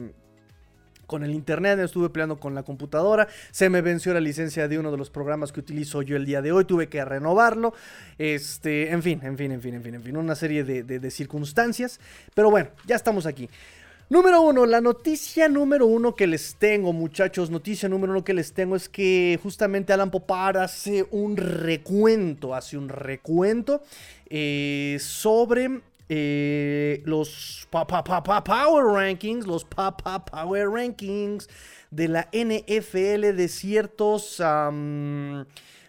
con 1.06 1.22
el 1.22 1.32
internet, 1.32 1.76
me 1.76 1.84
estuve 1.84 2.08
peleando 2.08 2.40
con 2.40 2.54
la 2.54 2.62
computadora, 2.62 3.28
se 3.50 3.68
me 3.68 3.82
venció 3.82 4.14
la 4.14 4.20
licencia 4.20 4.68
de 4.68 4.78
uno 4.78 4.90
de 4.90 4.96
los 4.96 5.10
programas 5.10 5.52
que 5.52 5.60
utilizo 5.60 6.00
yo 6.00 6.16
el 6.16 6.24
día 6.24 6.40
de 6.40 6.50
hoy, 6.50 6.64
tuve 6.64 6.88
que 6.88 7.04
renovarlo, 7.04 7.74
este, 8.16 8.90
en 8.90 9.02
fin, 9.02 9.20
en 9.22 9.36
fin, 9.36 9.52
en 9.52 9.60
fin, 9.60 9.74
en 9.74 9.82
fin, 9.82 9.94
en 9.96 10.02
fin, 10.02 10.16
una 10.16 10.34
serie 10.34 10.64
de, 10.64 10.82
de 10.82 11.10
circunstancias, 11.10 12.00
pero 12.34 12.50
bueno, 12.50 12.70
ya 12.86 12.96
estamos 12.96 13.26
aquí. 13.26 13.50
Número 14.10 14.42
uno, 14.42 14.66
la 14.66 14.82
noticia 14.82 15.48
número 15.48 15.86
uno 15.86 16.14
que 16.14 16.26
les 16.26 16.56
tengo, 16.56 16.92
muchachos, 16.92 17.48
noticia 17.48 17.88
número 17.88 18.12
uno 18.12 18.22
que 18.22 18.34
les 18.34 18.52
tengo 18.52 18.76
es 18.76 18.86
que 18.86 19.38
justamente 19.42 19.94
Alan 19.94 20.10
Popar 20.10 20.58
hace 20.58 21.06
un 21.10 21.38
recuento, 21.38 22.54
hace 22.54 22.76
un 22.76 22.90
recuento 22.90 23.82
eh, 24.28 24.98
sobre 25.00 25.80
eh, 26.08 27.02
los 27.04 27.66
Power 27.70 28.84
Rankings, 28.84 29.46
los 29.46 29.64
Power 29.64 30.68
Rankings 30.68 31.48
de 31.90 32.08
la 32.08 32.28
NFL 32.32 33.36
de 33.36 33.48
ciertos, 33.48 34.42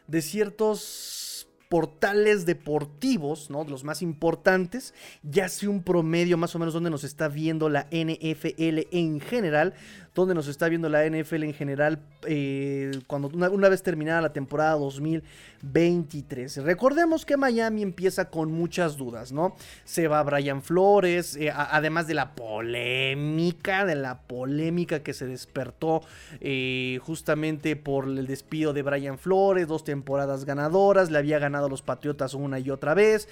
de 0.08 0.22
ciertos 0.22 1.26
portales 1.70 2.46
deportivos, 2.46 3.50
¿no? 3.50 3.64
Los 3.64 3.84
más 3.84 4.02
importantes, 4.02 4.94
ya 5.24 5.46
hace 5.46 5.68
un 5.68 5.84
promedio 5.84 6.38
más 6.38 6.56
o 6.56 6.60
menos 6.60 6.74
donde 6.74 6.90
nos 6.90 7.04
está 7.04 7.28
viendo 7.28 7.70
la 7.70 7.88
NFL 7.92 8.88
en 8.92 9.20
general, 9.20 9.74
donde 10.16 10.34
nos 10.34 10.48
está 10.48 10.70
viendo 10.70 10.88
la 10.88 11.06
NFL 11.06 11.44
en 11.44 11.54
general 11.54 12.00
eh, 12.26 12.92
cuando 13.06 13.28
una, 13.28 13.70
vez 13.70 13.84
terminada 13.84 14.22
la 14.22 14.32
temporada 14.32 14.72
2023. 14.76 16.64
Recordemos 16.64 17.26
que 17.26 17.36
Miami 17.36 17.82
empieza 17.82 18.30
con 18.30 18.52
muchas 18.52 18.96
dudas, 18.96 19.34
¿no? 19.34 19.56
Se 19.84 20.08
va 20.08 20.24
Brian 20.24 20.62
Flores, 20.62 21.36
eh, 21.36 21.52
además 21.54 22.08
de 22.08 22.14
la 22.14 22.34
polémica, 22.34 23.86
de 23.86 23.96
la 23.96 24.22
polémica 24.22 25.04
que 25.04 25.14
se 25.14 25.28
despertó 25.28 26.02
eh, 26.40 27.00
justamente 27.04 27.76
por 27.76 28.06
el 28.06 28.26
despido 28.26 28.72
de 28.72 28.84
Brian 28.84 29.20
Flores, 29.20 29.68
dos 29.68 29.84
temporadas 29.84 30.46
ganadoras, 30.46 31.12
le 31.12 31.18
había 31.18 31.40
ganado 31.40 31.66
a 31.66 31.70
los 31.70 31.82
Patriotas 31.82 32.34
una 32.34 32.58
y 32.60 32.70
otra 32.70 32.94
vez. 32.94 33.28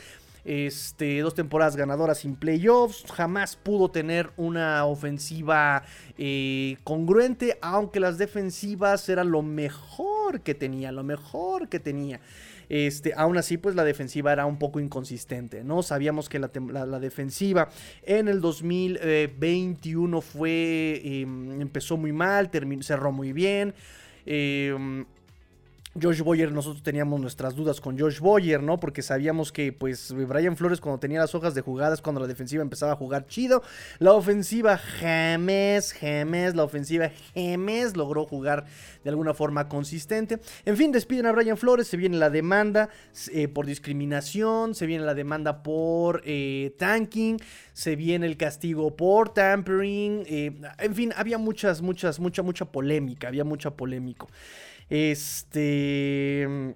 Este, 0.45 1.19
dos 1.21 1.35
temporadas 1.35 1.75
ganadoras 1.75 2.19
sin 2.19 2.35
playoffs. 2.35 3.05
Jamás 3.11 3.55
pudo 3.55 3.91
tener 3.91 4.31
una 4.37 4.85
ofensiva 4.85 5.83
eh, 6.17 6.77
congruente, 6.83 7.57
aunque 7.61 7.99
las 7.99 8.17
defensivas 8.17 9.07
eran 9.09 9.31
lo 9.31 9.41
mejor 9.41 10.41
que 10.41 10.53
tenía, 10.53 10.91
lo 10.91 11.03
mejor 11.03 11.69
que 11.69 11.79
tenía. 11.79 12.19
Este, 12.69 13.13
aún 13.15 13.37
así, 13.37 13.57
pues 13.57 13.75
la 13.75 13.83
defensiva 13.83 14.31
era 14.31 14.45
un 14.45 14.57
poco 14.57 14.79
inconsistente, 14.79 15.63
¿no? 15.63 15.83
Sabíamos 15.83 16.29
que 16.29 16.39
la, 16.39 16.49
defensiva 16.99 17.69
en 18.03 18.27
el 18.27 18.41
2021 18.41 20.21
fue, 20.21 21.01
em, 21.03 21.61
empezó 21.61 21.97
muy 21.97 22.11
mal, 22.11 22.49
cerró 22.81 23.11
muy 23.11 23.33
bien. 23.33 23.73
Em, 24.25 25.05
Josh 26.01 26.21
Boyer, 26.21 26.51
nosotros 26.51 26.81
teníamos 26.81 27.19
nuestras 27.19 27.55
dudas 27.55 27.79
con 27.79 27.99
Josh 27.99 28.19
Boyer, 28.19 28.63
¿no? 28.63 28.79
Porque 28.79 29.03
sabíamos 29.03 29.51
que, 29.51 29.71
pues, 29.71 30.11
Brian 30.11 30.57
Flores 30.57 30.81
cuando 30.81 30.99
tenía 30.99 31.19
las 31.19 31.35
hojas 31.35 31.53
de 31.53 31.61
jugadas, 31.61 32.01
cuando 32.01 32.19
la 32.19 32.25
defensiva 32.25 32.63
empezaba 32.63 32.93
a 32.93 32.95
jugar 32.95 33.27
chido, 33.27 33.61
la 33.99 34.13
ofensiva 34.13 34.77
jamás, 34.77 35.93
jamás, 35.93 36.55
la 36.55 36.63
ofensiva 36.63 37.11
jamás 37.35 37.95
logró 37.95 38.25
jugar 38.25 38.65
de 39.03 39.09
alguna 39.11 39.35
forma 39.35 39.69
consistente. 39.69 40.39
En 40.65 40.77
fin, 40.77 40.91
despiden 40.91 41.27
a 41.27 41.31
Brian 41.31 41.57
Flores, 41.57 41.87
se 41.87 41.97
viene 41.97 42.17
la 42.17 42.31
demanda 42.31 42.89
eh, 43.31 43.47
por 43.47 43.67
discriminación, 43.67 44.73
se 44.73 44.87
viene 44.87 45.05
la 45.05 45.13
demanda 45.13 45.61
por 45.61 46.23
eh, 46.25 46.73
tanking, 46.79 47.37
se 47.73 47.95
viene 47.95 48.25
el 48.25 48.37
castigo 48.37 48.95
por 48.95 49.29
tampering, 49.29 50.23
eh, 50.25 50.59
en 50.79 50.95
fin, 50.95 51.13
había 51.15 51.37
muchas, 51.37 51.83
muchas, 51.83 52.19
mucha, 52.19 52.41
mucha 52.41 52.65
polémica, 52.65 53.27
había 53.27 53.43
mucha 53.43 53.69
polémica. 53.69 54.25
Este 54.89 56.75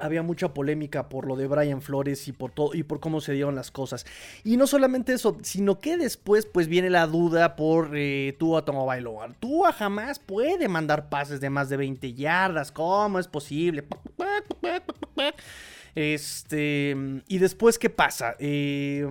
había 0.00 0.22
mucha 0.22 0.52
polémica 0.52 1.08
por 1.08 1.26
lo 1.26 1.36
de 1.36 1.46
Brian 1.46 1.82
Flores 1.82 2.26
y 2.26 2.32
por 2.32 2.50
todo 2.50 2.74
y 2.74 2.82
por 2.82 3.00
cómo 3.00 3.20
se 3.20 3.32
dieron 3.32 3.54
las 3.54 3.70
cosas. 3.70 4.06
Y 4.44 4.56
no 4.56 4.66
solamente 4.66 5.12
eso, 5.12 5.36
sino 5.42 5.78
que 5.78 5.96
después 5.96 6.46
pues 6.46 6.66
viene 6.68 6.90
la 6.90 7.06
duda 7.06 7.56
por 7.56 7.90
eh, 7.94 8.34
Tua 8.38 8.64
Tagovailoa. 8.64 9.34
Tua 9.38 9.72
jamás 9.72 10.18
puede 10.18 10.68
mandar 10.68 11.08
pases 11.08 11.40
de 11.40 11.50
más 11.50 11.68
de 11.68 11.76
20 11.76 12.14
yardas, 12.14 12.72
¿cómo 12.72 13.18
es 13.18 13.28
posible? 13.28 13.84
Este, 15.94 16.96
y 17.26 17.38
después 17.38 17.76
¿qué 17.76 17.90
pasa? 17.90 18.36
Eh, 18.38 19.04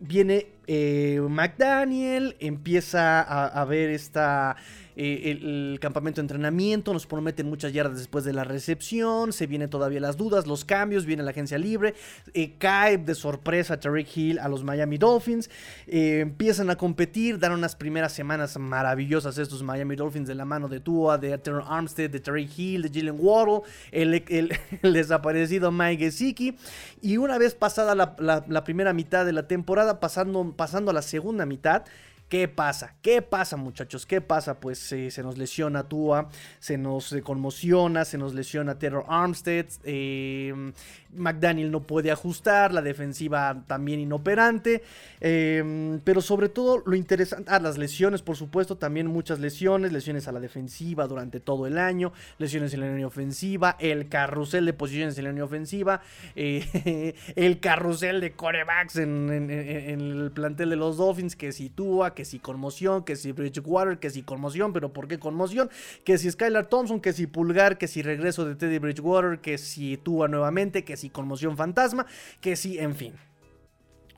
viene 0.00 0.48
eh, 0.66 1.20
McDaniel, 1.28 2.36
empieza 2.40 3.20
a 3.20 3.64
ver 3.64 3.90
esta 3.90 4.56
eh, 4.94 5.38
el, 5.42 5.78
campamento 5.80 6.20
de 6.20 6.24
entrenamiento, 6.26 6.92
nos 6.92 7.06
prometen 7.06 7.48
muchas 7.48 7.72
yardas 7.72 7.96
después 7.98 8.24
de 8.24 8.32
la 8.32 8.44
recepción, 8.44 9.32
se 9.32 9.46
vienen 9.46 9.70
todavía 9.70 10.00
las 10.00 10.16
dudas, 10.16 10.46
los 10.46 10.64
cambios, 10.64 11.06
viene 11.06 11.22
la 11.22 11.30
agencia 11.30 11.56
libre, 11.56 11.94
eh, 12.34 12.54
cae 12.58 12.98
de 12.98 13.14
sorpresa 13.14 13.80
Tariq 13.80 14.16
Hill 14.16 14.38
a 14.38 14.48
los 14.48 14.64
Miami 14.64 14.98
Dolphins, 14.98 15.48
eh, 15.86 16.20
empiezan 16.20 16.68
a 16.68 16.76
competir, 16.76 17.38
dan 17.38 17.52
unas 17.52 17.74
primeras 17.74 18.12
semanas 18.12 18.58
maravillosas 18.58 19.38
estos 19.38 19.62
Miami 19.62 19.96
Dolphins 19.96 20.28
de 20.28 20.34
la 20.34 20.44
mano 20.44 20.68
de 20.68 20.80
Tua, 20.80 21.16
de 21.16 21.36
Terrell 21.38 21.64
Armstead, 21.66 22.10
de 22.10 22.20
Tariq 22.20 22.58
Hill, 22.58 22.82
de 22.82 23.00
Jalen 23.00 23.16
Waddle, 23.18 23.62
el, 23.92 24.52
desaparecido 24.82 25.72
Mike 25.72 26.04
Gesicki, 26.04 26.56
y 27.00 27.16
una 27.16 27.38
vez 27.38 27.54
pasada 27.54 27.94
la, 27.94 28.64
primera 28.64 28.92
mitad 28.92 29.24
de 29.24 29.32
la 29.32 29.48
temporada, 29.48 30.00
pasando, 30.00 30.51
pasando 30.52 30.90
a 30.90 30.94
la 30.94 31.02
segunda 31.02 31.46
mitad, 31.46 31.84
¿Qué 32.32 32.48
pasa? 32.48 32.94
¿Qué 33.02 33.20
pasa, 33.20 33.58
muchachos? 33.58 34.06
¿Qué 34.06 34.22
pasa? 34.22 34.58
Pues 34.58 34.90
eh, 34.92 35.10
se 35.10 35.22
nos 35.22 35.36
lesiona 35.36 35.86
Tua, 35.86 36.30
se 36.60 36.78
nos 36.78 37.12
eh, 37.12 37.20
conmociona, 37.20 38.06
se 38.06 38.16
nos 38.16 38.32
lesiona 38.32 38.78
Terror 38.78 39.04
Armstead, 39.06 39.66
eh, 39.84 40.72
McDaniel 41.14 41.70
no 41.70 41.82
puede 41.82 42.10
ajustar, 42.10 42.72
la 42.72 42.80
defensiva 42.80 43.62
también 43.66 44.00
inoperante, 44.00 44.82
pero 45.20 46.20
sobre 46.22 46.48
todo 46.48 46.82
lo 46.86 46.96
interesante, 46.96 47.50
ah, 47.52 47.60
las 47.60 47.76
lesiones, 47.76 48.22
por 48.22 48.36
supuesto, 48.36 48.76
también 48.76 49.06
muchas 49.06 49.38
lesiones, 49.38 49.92
lesiones 49.92 50.26
a 50.28 50.32
la 50.32 50.40
defensiva 50.40 51.06
durante 51.06 51.38
todo 51.38 51.66
el 51.66 51.76
año, 51.76 52.12
lesiones 52.38 52.72
en 52.72 52.80
la 52.80 52.88
línea 52.88 53.06
ofensiva, 53.06 53.76
el 53.78 54.08
carrusel 54.08 54.64
de 54.64 54.72
posiciones 54.72 55.18
en 55.18 55.24
la 55.24 55.30
línea 55.30 55.44
ofensiva, 55.44 56.00
el 56.34 57.60
carrusel 57.60 58.20
de 58.20 58.32
corebacks 58.32 58.96
en, 58.96 59.30
el 59.50 60.30
plantel 60.32 60.70
de 60.70 60.76
los 60.76 60.96
Dolphins 60.96 61.36
que 61.36 61.52
sitúa, 61.52 62.14
que 62.14 62.22
que 62.22 62.26
si 62.26 62.38
conmoción, 62.38 63.02
que 63.02 63.16
si 63.16 63.32
Bridgewater, 63.32 63.98
que 63.98 64.08
si 64.08 64.22
conmoción, 64.22 64.72
pero 64.72 64.92
¿por 64.92 65.08
qué 65.08 65.18
conmoción? 65.18 65.68
Que 66.04 66.18
si 66.18 66.30
Skylar 66.30 66.66
Thompson, 66.66 67.00
que 67.00 67.12
si 67.12 67.26
Pulgar, 67.26 67.78
que 67.78 67.88
si 67.88 68.00
regreso 68.00 68.44
de 68.44 68.54
Teddy 68.54 68.78
Bridgewater, 68.78 69.40
que 69.40 69.58
si 69.58 69.96
Tua 69.96 70.28
nuevamente, 70.28 70.84
que 70.84 70.96
si 70.96 71.01
conmoción 71.10 71.56
fantasma, 71.56 72.06
que 72.40 72.56
si, 72.56 72.78
en 72.78 72.94
fin. 72.94 73.14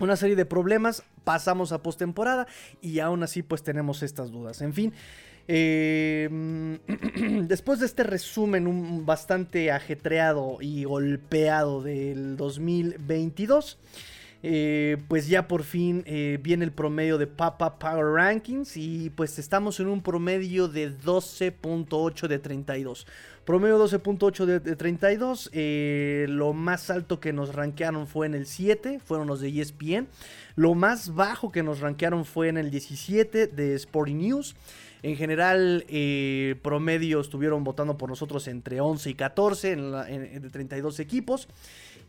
Una 0.00 0.16
serie 0.16 0.34
de 0.34 0.44
problemas, 0.44 1.04
pasamos 1.22 1.72
a 1.72 1.82
postemporada 1.82 2.46
y 2.80 2.98
aún 2.98 3.22
así 3.22 3.42
pues 3.42 3.62
tenemos 3.62 4.02
estas 4.02 4.32
dudas. 4.32 4.60
En 4.60 4.72
fin, 4.72 4.92
eh, 5.46 6.78
después 7.46 7.80
de 7.80 7.86
este 7.86 8.02
resumen 8.02 9.06
bastante 9.06 9.70
ajetreado 9.70 10.58
y 10.60 10.84
golpeado 10.84 11.82
del 11.82 12.36
2022, 12.36 13.78
eh, 14.46 14.98
pues 15.08 15.26
ya 15.26 15.48
por 15.48 15.62
fin 15.62 16.02
eh, 16.04 16.38
viene 16.42 16.66
el 16.66 16.70
promedio 16.70 17.16
de 17.16 17.26
Papa 17.26 17.78
Power 17.78 18.12
Rankings 18.12 18.76
y 18.76 19.08
pues 19.08 19.38
estamos 19.38 19.80
en 19.80 19.86
un 19.86 20.02
promedio 20.02 20.68
de 20.68 20.92
12.8 20.92 22.28
de 22.28 22.38
32. 22.38 23.06
Promedio 23.46 23.82
12.8 23.82 24.44
de, 24.44 24.76
32. 24.76 25.48
Eh, 25.54 26.26
lo 26.28 26.52
más 26.52 26.90
alto 26.90 27.20
que 27.20 27.32
nos 27.32 27.54
rankearon 27.54 28.06
fue 28.06 28.26
en 28.26 28.34
el 28.34 28.44
7, 28.44 29.00
fueron 29.02 29.28
los 29.28 29.40
de 29.40 29.48
ESPN. 29.48 30.08
Lo 30.56 30.74
más 30.74 31.14
bajo 31.14 31.50
que 31.50 31.62
nos 31.62 31.80
rankearon 31.80 32.26
fue 32.26 32.48
en 32.48 32.58
el 32.58 32.70
17 32.70 33.46
de 33.46 33.74
Sporting 33.76 34.16
News. 34.16 34.56
En 35.02 35.16
general, 35.16 35.86
promedio 36.60 37.22
estuvieron 37.22 37.64
votando 37.64 37.96
por 37.96 38.10
nosotros 38.10 38.46
entre 38.48 38.82
11 38.82 39.08
y 39.08 39.14
14 39.14 39.72
en, 39.72 40.42
de 40.42 40.50
32 40.50 41.00
equipos. 41.00 41.48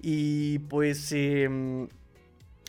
Y 0.01 0.60
pues 0.60 1.12
em, 1.13 1.88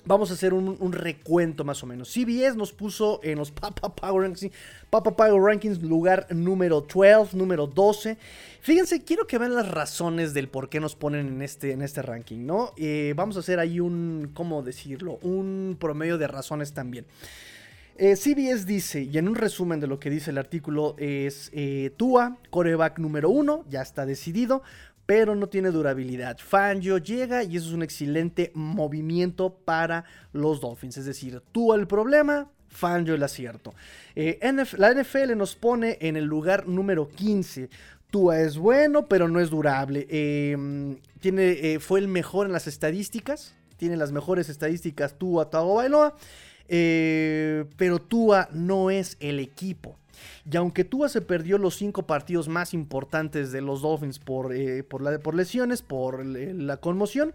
Vamos 0.06 0.30
a 0.30 0.34
hacer 0.34 0.54
un, 0.54 0.92
recuento 0.92 1.64
más 1.64 1.82
o 1.82 1.86
menos. 1.86 2.08
CBS 2.12 2.56
nos 2.56 2.72
puso 2.72 3.18
en 3.25 3.38
los 3.38 3.50
Papa 3.52 3.92
Power 3.94 4.22
Rankings, 4.22 4.54
Papa 4.88 5.16
Power 5.16 5.42
Rankings 5.42 5.82
lugar 5.82 6.28
número 6.30 6.80
12, 6.80 7.36
número 7.36 7.66
12. 7.66 8.16
Fíjense, 8.60 9.02
quiero 9.02 9.26
que 9.26 9.38
vean 9.38 9.54
las 9.54 9.68
razones 9.68 10.32
del 10.32 10.48
por 10.48 10.68
qué 10.68 10.78
nos 10.78 10.94
ponen 10.94 11.26
en 11.26 11.42
este, 11.42 11.72
en 11.72 11.82
este 11.82 12.02
ranking, 12.02 12.46
¿no? 12.46 12.72
Eh, 12.76 13.14
vamos 13.16 13.36
a 13.36 13.40
hacer 13.40 13.58
ahí 13.58 13.80
un, 13.80 14.30
¿cómo 14.32 14.62
decirlo? 14.62 15.18
Un 15.22 15.76
promedio 15.80 16.18
de 16.18 16.28
razones 16.28 16.72
también. 16.72 17.04
Eh, 17.98 18.14
CBS 18.14 18.64
dice, 18.64 19.02
y 19.02 19.18
en 19.18 19.26
un 19.26 19.34
resumen 19.34 19.80
de 19.80 19.88
lo 19.88 19.98
que 19.98 20.10
dice 20.10 20.30
el 20.30 20.38
artículo, 20.38 20.94
es 20.98 21.50
eh, 21.52 21.90
Tua, 21.96 22.36
coreback 22.50 22.98
número 23.00 23.30
1, 23.30 23.64
ya 23.68 23.82
está 23.82 24.06
decidido 24.06 24.62
pero 25.06 25.36
no 25.36 25.48
tiene 25.48 25.70
durabilidad. 25.70 26.38
Fangio 26.38 26.98
llega 26.98 27.44
y 27.44 27.56
eso 27.56 27.68
es 27.68 27.72
un 27.72 27.84
excelente 27.84 28.50
movimiento 28.54 29.54
para 29.54 30.04
los 30.32 30.60
Dolphins. 30.60 30.98
Es 30.98 31.06
decir, 31.06 31.40
tú 31.52 31.72
el 31.72 31.86
problema, 31.86 32.50
Fangio 32.68 33.14
el 33.14 33.22
acierto. 33.22 33.72
Eh, 34.16 34.38
la 34.76 34.92
NFL 34.92 35.36
nos 35.36 35.54
pone 35.54 35.96
en 36.00 36.16
el 36.16 36.25
lugar 36.25 36.66
número 36.66 37.08
15. 37.08 37.70
Tua 38.10 38.40
es 38.40 38.58
bueno, 38.58 39.06
pero 39.06 39.28
no 39.28 39.40
es 39.40 39.50
durable. 39.50 40.06
Em, 40.10 40.98
tiene, 41.20 41.50
eh, 41.52 41.80
fue 41.80 42.00
el 42.00 42.08
mejor 42.08 42.46
en 42.46 42.52
las 42.52 42.66
estadísticas. 42.66 43.54
Tiene 43.76 43.96
las 43.96 44.10
mejores 44.10 44.48
estadísticas 44.48 45.18
Tua 45.18 45.50
Tagovailoa. 45.50 46.16
Eh, 46.68 47.64
pero 47.76 48.00
Tua 48.00 48.48
no 48.52 48.90
es 48.90 49.16
el 49.20 49.38
equipo. 49.38 49.96
Y 50.50 50.56
aunque 50.56 50.85
Tua 50.85 51.08
se 51.08 51.20
perdió 51.20 51.58
los 51.58 51.76
cinco 51.76 52.06
partidos 52.06 52.49
más 52.49 52.75
importantes 52.75 53.52
de 53.52 53.61
los 53.61 53.82
Dolphins 53.82 54.18
por, 54.18 54.54
eh, 54.54 54.82
por, 54.82 55.35
lesiones, 55.35 55.82
por 55.82 56.25
la 56.25 56.76
conmoción, 56.78 57.35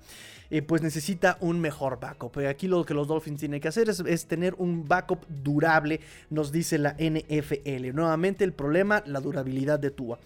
eh, 0.50 0.61
pues 0.61 0.81
necesita 0.81 1.38
un 1.41 1.59
mejor 1.59 2.00
backup. 2.00 2.38
Aquí 2.39 2.67
lo 2.67 2.85
que 2.85 2.93
los 2.93 3.07
Dolphins 3.07 3.39
tienen 3.39 3.61
que 3.61 3.67
hacer 3.67 3.89
es, 3.89 4.25
tener 4.27 4.55
un 4.55 4.88
backup 4.88 5.25
durable, 5.27 6.00
nos 6.29 6.51
dice 6.51 6.77
la 6.77 6.95
NFL. 6.97 7.93
Nuevamente 7.93 8.43
el 8.43 8.53
problema, 8.53 9.03
la 9.05 9.19
durabilidad 9.19 9.79
de 9.79 9.91
Tua. 9.91 10.19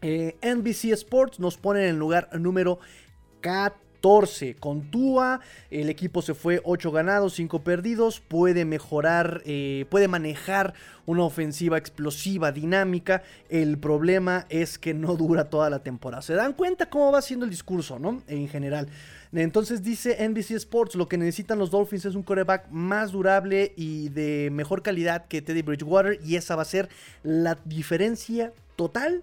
Eh, 0.00 0.36
NBC 0.42 0.92
Sports 0.92 1.38
nos 1.38 1.56
pone 1.56 1.84
en 1.84 1.90
el 1.90 1.96
lugar 1.96 2.28
número 2.38 2.80
14 3.40 3.91
14 4.02 4.56
con 4.56 4.90
Tua. 4.90 5.40
El 5.70 5.88
equipo 5.88 6.22
se 6.22 6.34
fue 6.34 6.60
8 6.64 6.90
ganados, 6.90 7.34
5 7.34 7.62
perdidos. 7.62 8.18
Puede 8.18 8.64
mejorar, 8.64 9.42
eh, 9.46 9.86
puede 9.90 10.08
manejar 10.08 10.74
una 11.06 11.22
ofensiva 11.22 11.78
explosiva, 11.78 12.50
dinámica. 12.50 13.22
El 13.48 13.78
problema 13.78 14.46
es 14.48 14.76
que 14.76 14.92
no 14.92 15.14
dura 15.14 15.50
toda 15.50 15.70
la 15.70 15.78
temporada. 15.78 16.20
¿Se 16.20 16.34
dan 16.34 16.52
cuenta 16.52 16.90
cómo 16.90 17.12
va 17.12 17.22
siendo 17.22 17.44
el 17.44 17.50
discurso, 17.50 18.00
no? 18.00 18.22
En 18.26 18.48
general. 18.48 18.88
Entonces 19.32 19.84
dice 19.84 20.28
NBC 20.28 20.50
Sports, 20.56 20.96
lo 20.96 21.08
que 21.08 21.16
necesitan 21.16 21.60
los 21.60 21.70
Dolphins 21.70 22.04
es 22.04 22.16
un 22.16 22.24
quarterback 22.24 22.68
más 22.70 23.12
durable 23.12 23.72
y 23.76 24.08
de 24.08 24.50
mejor 24.50 24.82
calidad 24.82 25.26
que 25.26 25.40
Teddy 25.40 25.62
Bridgewater 25.62 26.18
y 26.24 26.34
esa 26.34 26.56
va 26.56 26.62
a 26.62 26.66
ser 26.66 26.88
la 27.22 27.56
diferencia 27.64 28.52
total. 28.74 29.22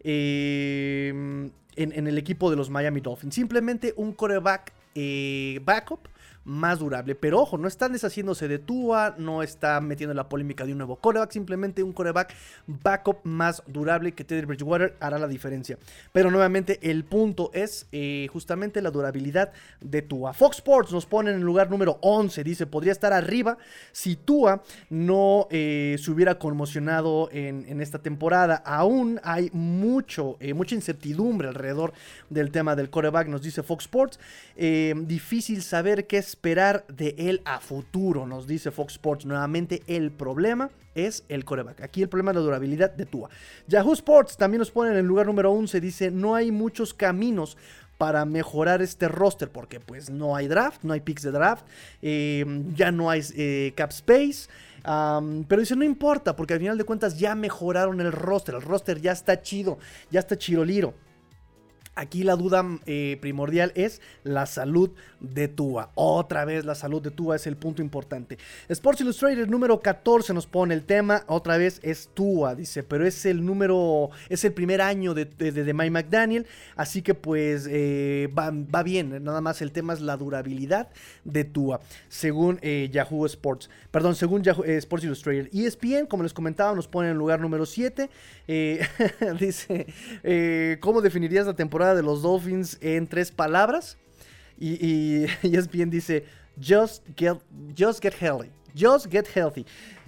Eh, 0.00 1.50
en, 1.76 2.06
el 2.06 2.18
equipo 2.18 2.50
de 2.50 2.56
los 2.56 2.70
Miami 2.70 3.00
Dolphins. 3.00 3.34
Simplemente 3.34 3.94
un 3.96 4.12
coreback 4.12 4.72
eh, 4.94 5.60
backup 5.64 6.08
más 6.46 6.78
durable. 6.78 7.14
Pero 7.14 7.40
ojo, 7.40 7.58
no 7.58 7.68
están 7.68 7.92
deshaciéndose 7.92 8.48
de 8.48 8.58
Tua, 8.58 9.16
no 9.18 9.42
está 9.42 9.80
metiendo 9.80 10.14
la 10.14 10.28
polémica 10.28 10.64
de 10.64 10.72
un 10.72 10.78
nuevo 10.78 10.96
coreback, 10.96 11.32
simplemente 11.32 11.82
un 11.82 11.92
coreback 11.92 12.32
backup 12.66 13.18
más 13.24 13.62
durable 13.66 14.12
que 14.12 14.24
Teddy 14.24 14.46
Bridgewater 14.46 14.96
hará 15.00 15.18
la 15.18 15.26
diferencia. 15.26 15.76
Pero 16.12 16.30
nuevamente 16.30 16.78
el 16.82 17.04
punto 17.04 17.50
es 17.52 17.88
eh, 17.92 18.28
justamente 18.32 18.80
la 18.80 18.90
durabilidad 18.90 19.52
de 19.80 20.02
Tua. 20.02 20.32
Fox 20.32 20.58
Sports 20.58 20.92
nos 20.92 21.04
pone 21.04 21.30
en 21.30 21.36
el 21.36 21.42
lugar 21.42 21.68
número 21.68 21.98
11, 22.00 22.44
dice, 22.44 22.66
podría 22.66 22.92
estar 22.92 23.12
arriba 23.12 23.58
si 23.90 24.14
Tua 24.14 24.62
no 24.88 25.48
eh, 25.50 25.96
se 26.00 26.10
hubiera 26.10 26.38
conmocionado 26.38 27.28
en, 27.32 27.80
esta 27.80 27.98
temporada. 27.98 28.62
Aún 28.64 29.20
hay 29.24 29.50
mucho, 29.52 30.36
eh, 30.40 30.54
mucha 30.54 30.74
incertidumbre 30.76 31.48
alrededor 31.48 31.92
del 32.30 32.52
tema 32.52 32.76
del 32.76 32.88
coreback, 32.88 33.26
nos 33.26 33.42
dice 33.42 33.62
Fox 33.62 33.84
Sports. 33.84 34.20
difícil 34.56 35.62
saber 35.62 36.06
qué 36.06 36.18
esperar 36.36 36.84
de 36.88 37.14
él 37.16 37.40
a 37.46 37.60
futuro, 37.60 38.26
nos 38.26 38.46
dice 38.46 38.70
Fox 38.70 38.92
Sports. 38.92 39.24
Nuevamente 39.24 39.82
el 39.86 40.12
problema 40.12 40.70
es 40.94 41.24
el 41.30 41.46
coreback. 41.46 41.80
Aquí 41.80 42.02
el 42.02 42.10
problema 42.10 42.30
es 42.30 42.36
la 42.36 42.42
durabilidad 42.42 42.92
de 42.92 43.06
Tua. 43.06 43.30
Yahoo 43.66 43.94
Sports 43.94 44.36
también 44.36 44.58
nos 44.58 44.70
pone 44.70 44.90
en 44.90 44.98
el 44.98 45.06
lugar 45.06 45.26
número 45.26 45.50
11. 45.50 45.80
Dice, 45.80 46.10
no 46.10 46.34
hay 46.34 46.52
muchos 46.52 46.92
caminos 46.92 47.56
para 47.96 48.26
mejorar 48.26 48.82
este 48.82 49.08
roster 49.08 49.50
porque 49.50 49.80
pues 49.80 50.10
no 50.10 50.36
hay 50.36 50.46
draft, 50.46 50.84
no 50.84 50.92
hay 50.92 51.00
picks 51.00 51.22
de 51.22 51.30
draft, 51.30 51.64
em, 52.02 52.74
ya 52.74 52.92
no 52.92 53.08
hay 53.08 53.22
eh, 53.34 53.72
cap 53.74 53.90
space. 53.90 54.48
pero 55.48 55.60
dice, 55.60 55.74
no 55.74 55.84
importa, 55.84 56.36
porque 56.36 56.52
al 56.52 56.60
final 56.60 56.76
de 56.76 56.84
cuentas 56.84 57.18
ya 57.18 57.34
mejoraron 57.34 57.98
el 58.02 58.12
roster. 58.12 58.54
El 58.54 58.62
roster 58.62 59.00
ya 59.00 59.12
está 59.12 59.40
chido, 59.40 59.78
ya 60.10 60.20
está 60.20 60.36
chiroliro. 60.36 60.94
Aquí 61.98 62.24
la 62.24 62.36
duda 62.36 62.62
eh, 62.84 63.16
primordial 63.22 63.72
es 63.74 64.02
la 64.22 64.44
salud 64.44 64.90
de 65.18 65.48
Tua. 65.48 65.92
Otra 65.94 66.44
vez 66.44 66.66
la 66.66 66.74
salud 66.74 67.00
de 67.00 67.10
Tua 67.10 67.36
es 67.36 67.46
el 67.46 67.56
punto 67.56 67.80
importante. 67.80 68.36
Sports 68.68 69.00
Illustrated 69.00 69.46
número 69.46 69.80
14 69.80 70.34
nos 70.34 70.46
pone 70.46 70.74
el 70.74 70.84
tema. 70.84 71.24
Otra 71.26 71.56
vez 71.56 71.80
es 71.82 72.10
Tua, 72.12 72.54
dice, 72.54 72.82
pero 72.82 73.06
es 73.06 73.24
el 73.24 73.42
número, 73.46 74.10
es 74.28 74.44
el 74.44 74.52
primer 74.52 74.82
año 74.82 75.14
de, 75.14 75.24
de, 75.24 75.72
Mike 75.72 75.90
McDaniel. 75.90 76.46
Así 76.76 77.00
que 77.00 77.14
pues 77.14 77.66
eh, 77.70 78.28
va, 78.38 78.82
bien. 78.82 79.24
Nada 79.24 79.40
más 79.40 79.62
el 79.62 79.72
tema 79.72 79.94
es 79.94 80.02
la 80.02 80.18
durabilidad 80.18 80.90
de 81.24 81.44
Tua. 81.44 81.80
Según 82.10 82.58
eh, 82.60 82.90
Yahoo 82.92 83.24
Sports. 83.24 83.70
Perdón, 83.90 84.16
según 84.16 84.42
Yahoo, 84.42 84.64
Sports 84.64 85.06
Illustrated. 85.06 85.48
ESPN, 85.50 86.04
como 86.04 86.24
les 86.24 86.34
comentaba, 86.34 86.74
nos 86.74 86.88
pone 86.88 87.08
en 87.08 87.16
lugar 87.16 87.40
número 87.40 87.64
7. 87.64 88.10
dice, 89.40 90.78
¿cómo 90.80 91.00
definirías 91.00 91.46
la 91.46 91.54
temporada? 91.54 91.85
De 91.94 92.02
los 92.02 92.22
Dolphins 92.22 92.78
en 92.80 93.06
tres 93.06 93.30
palabras. 93.30 93.96
Y, 94.58 94.84
y 94.84 95.26
ESPN 95.56 95.90
dice, 95.90 96.24
just 96.60 97.04
get, 97.16 97.38
just 97.76 98.02
get 98.02 98.14
healthy. 98.20 98.50
Just 98.74 99.06
get 99.10 99.26
healthy. 99.34 99.64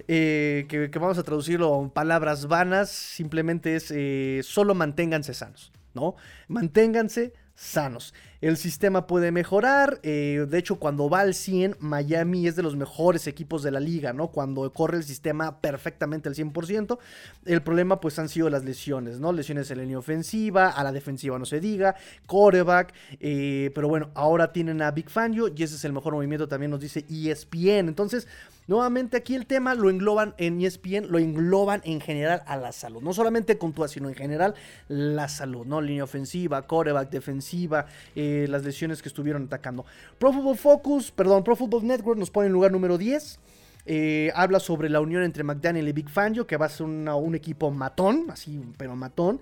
Eh, 0.07 0.65
que, 0.69 0.87
vamos 0.99 1.17
a 1.17 1.23
traducirlo 1.23 1.81
en 1.81 1.89
palabras 1.89 2.47
vanas. 2.47 2.89
Simplemente 2.89 3.75
es 3.75 3.91
eh, 3.91 4.41
solo 4.43 4.75
manténganse 4.75 5.33
sanos. 5.33 5.71
¿no? 5.93 6.15
Manténganse 6.47 7.33
sanos. 7.55 8.13
El 8.41 8.55
sistema 8.55 9.05
puede 9.05 9.31
mejorar. 9.31 9.99
Eh, 10.01 10.45
de 10.49 10.57
hecho, 10.57 10.77
cuando 10.77 11.09
va 11.09 11.19
al 11.19 11.33
100, 11.33 11.75
Miami 11.79 12.47
es 12.47 12.55
de 12.55 12.63
los 12.63 12.77
mejores 12.77 13.27
equipos 13.27 13.63
de 13.63 13.71
la 13.71 13.81
liga, 13.81 14.13
¿no? 14.13 14.29
Cuando 14.29 14.71
corre 14.71 14.97
el 14.97 15.03
sistema 15.03 15.59
perfectamente 15.59 16.29
al 16.29 16.35
100%. 16.35 16.99
El 17.45 17.61
problema, 17.61 17.99
pues, 17.99 18.17
han 18.17 18.29
sido 18.29 18.49
las 18.49 18.63
lesiones, 18.63 19.19
¿no? 19.19 19.33
Lesiones 19.33 19.69
en 19.71 19.77
la 19.77 19.83
línea 19.83 19.99
ofensiva, 19.99 20.69
a 20.69 20.83
la 20.85 20.93
defensiva 20.93 21.37
no 21.37 21.45
se 21.45 21.59
diga, 21.59 21.95
coreback. 22.27 22.93
Eh, 23.19 23.71
pero 23.75 23.89
bueno, 23.89 24.09
ahora 24.13 24.53
tienen 24.53 24.81
a 24.81 24.91
Big 24.91 25.09
Fangio 25.09 25.49
y 25.53 25.63
ese 25.63 25.75
es 25.75 25.83
el 25.83 25.91
mejor 25.91 26.13
movimiento, 26.13 26.47
también 26.47 26.71
nos 26.71 26.79
dice 26.79 27.05
ESPN. 27.09 27.89
Entonces, 27.89 28.25
nuevamente 28.67 29.17
aquí 29.17 29.35
el 29.35 29.47
tema 29.47 29.75
lo 29.75 29.89
engloban 29.89 30.33
en 30.37 30.61
ESPN, 30.61 31.07
lo 31.09 31.19
engloban 31.19 31.81
en 31.83 31.99
general 31.99 32.43
a 32.45 32.55
la 32.55 32.71
salud. 32.71 33.01
No 33.01 33.11
solamente 33.11 33.57
con 33.57 33.73
tu, 33.73 33.85
sino 33.89 34.07
en 34.07 34.15
general 34.15 34.55
la 34.87 35.27
salud, 35.27 35.65
¿no? 35.65 35.81
Línea 35.81 36.05
ofensiva, 36.05 36.65
coreback, 36.67 37.09
defensiva. 37.09 37.85
Eh, 38.15 38.28
las 38.47 38.63
lesiones 38.63 39.01
que 39.01 39.09
estuvieron 39.09 39.43
atacando. 39.45 39.85
Pro 40.17 40.33
Football 40.33 40.57
Focus, 40.57 41.11
perdón, 41.11 41.43
Pro 41.43 41.55
Football 41.55 41.85
Network 41.85 42.19
nos 42.19 42.29
pone 42.29 42.47
en 42.47 42.53
lugar 42.53 42.71
número 42.71 42.97
10. 42.97 43.39
Eh, 43.85 44.31
habla 44.35 44.59
sobre 44.59 44.89
la 44.89 45.01
unión 45.01 45.23
entre 45.23 45.43
McDaniel 45.43 45.87
y 45.87 45.93
Big 45.93 46.09
Fangio, 46.09 46.45
que 46.45 46.57
va 46.57 46.67
a 46.67 46.69
ser 46.69 46.85
un 46.85 47.35
equipo 47.35 47.71
matón, 47.71 48.25
así, 48.29 48.61
pero 48.77 48.95
matón. 48.95 49.39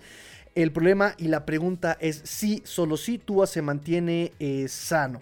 El 0.56 0.72
problema 0.72 1.14
y 1.18 1.28
la 1.28 1.46
pregunta 1.46 1.98
es 2.00 2.22
si, 2.24 2.62
solo 2.66 2.98
si 2.98 3.20
Tua 3.20 3.46
se 3.46 3.62
mantiene 3.62 4.32
eh, 4.40 4.68
sano. 4.68 5.22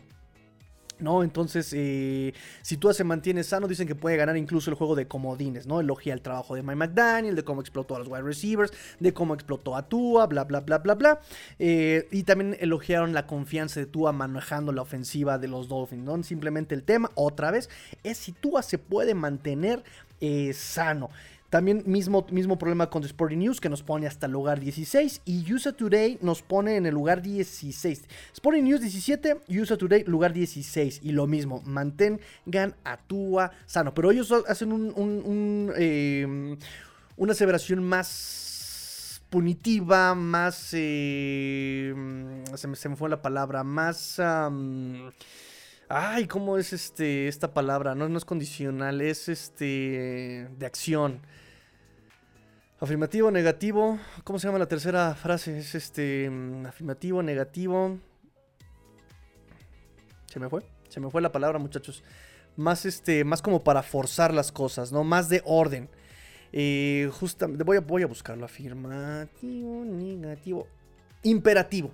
¿No? 0.99 1.23
Entonces, 1.23 1.73
eh, 1.75 2.34
si 2.62 2.77
Tua 2.77 2.93
se 2.93 3.03
mantiene 3.03 3.43
sano, 3.43 3.67
dicen 3.67 3.88
que 3.88 3.95
puede 3.95 4.17
ganar 4.17 4.38
incluso 4.38 4.69
el 4.69 4.75
juego 4.75 4.95
de 4.95 5.08
comodines, 5.08 5.67
¿no? 5.67 5.79
Elogia 5.79 6.13
el 6.13 6.21
trabajo 6.21 6.55
de 6.55 6.63
Mike 6.63 6.75
McDaniel, 6.75 7.36
de 7.36 7.43
cómo 7.43 7.62
explotó 7.62 7.95
a 7.95 7.99
los 7.99 8.08
wide 8.08 8.23
receivers, 8.23 8.71
de 8.99 9.13
cómo 9.13 9.34
explotó 9.34 9.75
a 9.75 9.88
Tua, 9.88 10.27
bla, 10.27 10.43
bla, 10.43 10.62
bla, 10.62 10.79
bla, 10.79 10.95
bla. 10.95 11.19
Eh, 11.60 12.08
y 12.12 12.23
también 12.23 12.58
elogiaron 12.60 13.13
la 13.13 13.27
confianza 13.27 13.79
de 13.79 13.86
Tua 13.86 14.12
manejando 14.12 14.71
la 14.71 14.81
ofensiva 14.81 15.38
de 15.38 15.47
los 15.47 15.67
Dolphins, 15.67 16.03
¿no? 16.03 16.23
Simplemente 16.23 16.75
el 16.75 16.84
tema, 16.84 17.12
otra 17.15 17.51
vez, 17.51 17.69
es 18.03 18.17
si 18.17 18.31
Tua 18.31 18.62
se 18.62 18.77
puede 18.77 19.15
mantener 19.15 19.84
eh, 20.21 20.53
sano. 20.53 21.10
También 21.49 21.84
mismo, 21.86 22.25
mismo 22.31 22.58
problema 22.58 22.89
con 22.89 23.01
The 23.01 23.08
Sporting 23.08 23.38
News 23.38 23.62
que 23.62 23.69
nos 23.69 23.84
pone 23.84 24.08
hasta 24.08 24.25
el 24.25 24.31
lugar 24.31 24.60
16 24.60 25.21
y 25.25 25.53
USA 25.53 25.71
Today 25.71 26.17
nos 26.21 26.41
pone 26.41 26.75
en 26.75 26.86
el 26.86 26.93
lugar 26.93 27.21
16. 27.21 28.03
Sporting 28.34 28.63
News 28.63 28.81
17, 28.81 29.41
USA 29.49 29.77
Today 29.77 30.03
lugar 30.05 30.34
16 30.34 31.01
y 31.03 31.12
lo 31.12 31.27
mismo, 31.27 31.62
mantengan 31.65 32.75
a 32.84 32.97
Tua 32.97 33.51
sano. 33.65 33.93
Pero 33.93 34.12
ellos 34.12 34.34
hacen 34.47 34.71
un, 34.71 35.71
em, 35.77 36.58
una 37.15 37.31
aseveración 37.34 37.84
más 37.84 39.21
punitiva, 39.29 40.15
más... 40.15 40.69
Em, 40.73 42.43
se, 42.55 42.67
me, 42.67 42.75
se, 42.75 42.89
me, 42.89 42.95
fue 42.95 43.10
la 43.10 43.21
palabra, 43.21 43.63
más... 43.63 44.19
Ay, 45.88 46.26
¿cómo 46.26 46.58
es 46.58 46.74
este 46.74 47.28
esta 47.28 47.54
palabra? 47.54 47.93
No, 47.93 48.10
no 48.10 48.17
es 48.17 48.26
condicional, 48.26 49.02
es 49.02 49.30
este 49.30 50.50
de 50.58 50.65
acción. 50.65 51.21
Afirmativo, 52.80 53.30
negativo. 53.30 54.00
¿Cómo 54.24 54.39
se 54.39 54.48
llama 54.48 54.58
la 54.58 54.67
tercera 54.67 55.13
frase? 55.13 55.60
Es 55.60 55.76
este. 55.76 56.30
Mm, 56.30 56.65
afirmativo, 56.65 57.21
negativo. 57.21 58.00
Se 60.26 60.39
me 60.39 60.50
fue. 60.50 60.63
Se 60.89 61.00
me 61.00 61.10
fue 61.12 61.21
la 61.21 61.32
palabra, 61.32 61.60
muchachos. 61.60 62.04
Más 62.56 62.86
este. 62.86 63.24
Más 63.24 63.43
como 63.43 63.63
para 63.63 63.84
forzar 63.84 64.34
las 64.34 64.52
cosas, 64.52 64.91
¿no? 64.91 65.04
Más 65.04 65.30
de 65.30 65.43
orden. 65.45 65.88
Eh, 66.52 67.12
justamente. 67.13 67.63
Voy 67.63 67.78
a, 67.78 67.82
voy 67.82 68.02
a 68.02 68.08
buscarlo. 68.08 68.45
Afirmativo, 68.45 69.86
negativo. 69.86 70.67
Imperativo 71.21 71.91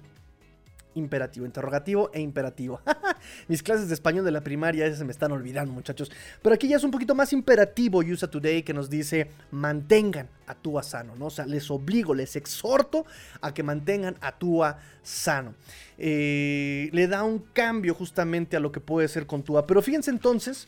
imperativo, 0.95 1.45
interrogativo 1.45 2.12
e 2.13 2.19
imperativo. 2.19 2.82
Mis 3.47 3.63
clases 3.63 3.88
de 3.88 3.93
español 3.93 4.25
de 4.25 4.32
la 4.32 4.41
primaria 4.41 4.93
se 4.95 5.04
me 5.04 5.12
están 5.12 5.32
olvidando, 5.32 5.73
muchachos. 5.73 6.12
Pero 6.41 6.56
aquí 6.56 6.67
ya 6.67 6.77
es 6.77 6.84
un 6.84 6.91
poquito 6.91 7.15
más 7.15 7.34
imperativo 7.34 7.99
USA 7.99 8.30
Today 8.30 8.63
que 8.63 8.73
nos 8.73 8.89
dice 8.89 9.27
mantengan 9.51 10.27
a 10.47 10.56
Tua 10.56 10.84
sano, 10.84 11.15
¿no? 11.15 11.27
O 11.27 11.30
sea, 11.30 11.45
les 11.45 11.71
obligo, 11.71 12.13
les 12.13 12.36
exhorto 12.36 13.06
a 13.39 13.54
que 13.54 13.63
mantengan 13.63 14.17
a 14.21 14.34
Tua 14.34 14.80
sano. 15.04 15.56
Eh, 15.97 16.89
le 16.91 17.08
da 17.08 17.23
un 17.23 17.39
cambio 17.39 17.93
justamente 17.93 18.58
a 18.58 18.60
lo 18.60 18.71
que 18.71 18.80
puede 18.80 19.08
ser 19.08 19.25
con 19.25 19.43
Tua. 19.43 19.65
Pero 19.65 19.82
fíjense 19.82 20.12
entonces 20.12 20.67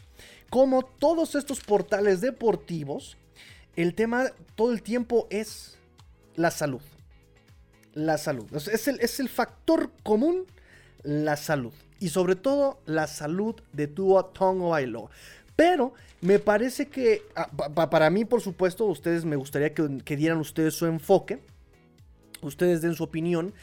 cómo 0.49 0.83
todos 0.83 1.35
estos 1.35 1.59
portales 1.59 2.21
deportivos, 2.21 3.17
el 3.75 3.95
tema 3.95 4.27
todo 4.55 4.71
el 4.71 4.81
tiempo 4.81 5.27
es 5.29 5.77
la 6.35 6.51
salud 6.51 6.81
la 7.93 8.17
salud. 8.17 8.45
Es 8.53 8.87
el, 8.87 8.99
es 8.99 9.19
el 9.19 9.29
factor 9.29 9.91
común, 10.03 10.45
la 11.03 11.37
salud. 11.37 11.73
Y 11.99 12.09
sobre 12.09 12.35
todo 12.35 12.79
la 12.85 13.07
salud 13.07 13.55
de 13.71 13.87
Tua 13.87 14.33
Tongo 14.33 14.69
Bailoa. 14.69 15.09
Pero 15.55 15.93
me 16.21 16.39
parece 16.39 16.87
que, 16.87 17.21
ah, 17.35 17.49
para 17.89 18.09
mí, 18.09 18.25
por 18.25 18.41
supuesto, 18.41 18.85
ustedes 18.85 19.23
me 19.25 19.35
gustaría 19.35 19.73
que, 19.73 19.99
que 20.03 20.17
dieran 20.17 20.39
ustedes 20.39 20.73
su 20.73 20.85
enfoque. 20.85 21.39
Ustedes 22.41 22.81
den 22.81 22.95
su 22.95 23.03
opinión. 23.03 23.53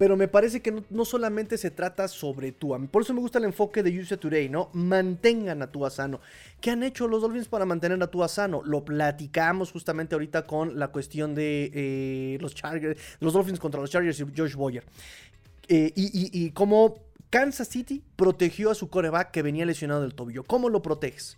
Pero 0.00 0.16
me 0.16 0.28
parece 0.28 0.62
que 0.62 0.82
no, 0.88 1.04
solamente 1.04 1.58
se 1.58 1.70
trata 1.70 2.08
sobre 2.08 2.52
Tua. 2.52 2.78
Por 2.90 3.02
eso 3.02 3.12
me 3.12 3.20
gusta 3.20 3.36
el 3.36 3.44
enfoque 3.44 3.82
de 3.82 4.00
USA 4.00 4.16
Today, 4.16 4.48
¿no? 4.48 4.70
Mantengan 4.72 5.60
a 5.60 5.70
Tua 5.70 5.90
sano. 5.90 6.22
¿Qué 6.58 6.70
han 6.70 6.82
hecho 6.82 7.06
los 7.06 7.20
Dolphins 7.20 7.48
para 7.48 7.66
mantener 7.66 8.02
a 8.02 8.06
Tua 8.06 8.26
sano? 8.26 8.62
Lo 8.64 8.82
platicamos 8.82 9.70
justamente 9.70 10.14
ahorita 10.14 10.46
con 10.46 10.78
la 10.78 10.88
cuestión 10.88 11.34
de 11.34 11.70
eh, 11.74 12.38
los 12.40 12.54
Chargers, 12.54 12.98
los 13.20 13.34
Dolphins 13.34 13.60
contra 13.60 13.78
los 13.78 13.90
Chargers 13.90 14.18
y 14.20 14.24
Josh 14.34 14.54
Boyer. 14.54 14.84
Eh, 15.68 15.92
y, 15.94 16.46
y 16.46 16.50
cómo 16.52 16.94
Kansas 17.28 17.68
City 17.68 18.02
protegió 18.16 18.70
a 18.70 18.74
su 18.74 18.88
coreback 18.88 19.30
que 19.32 19.42
venía 19.42 19.66
lesionado 19.66 20.00
del 20.00 20.14
tobillo. 20.14 20.44
¿Cómo 20.44 20.70
lo 20.70 20.80
proteges? 20.80 21.36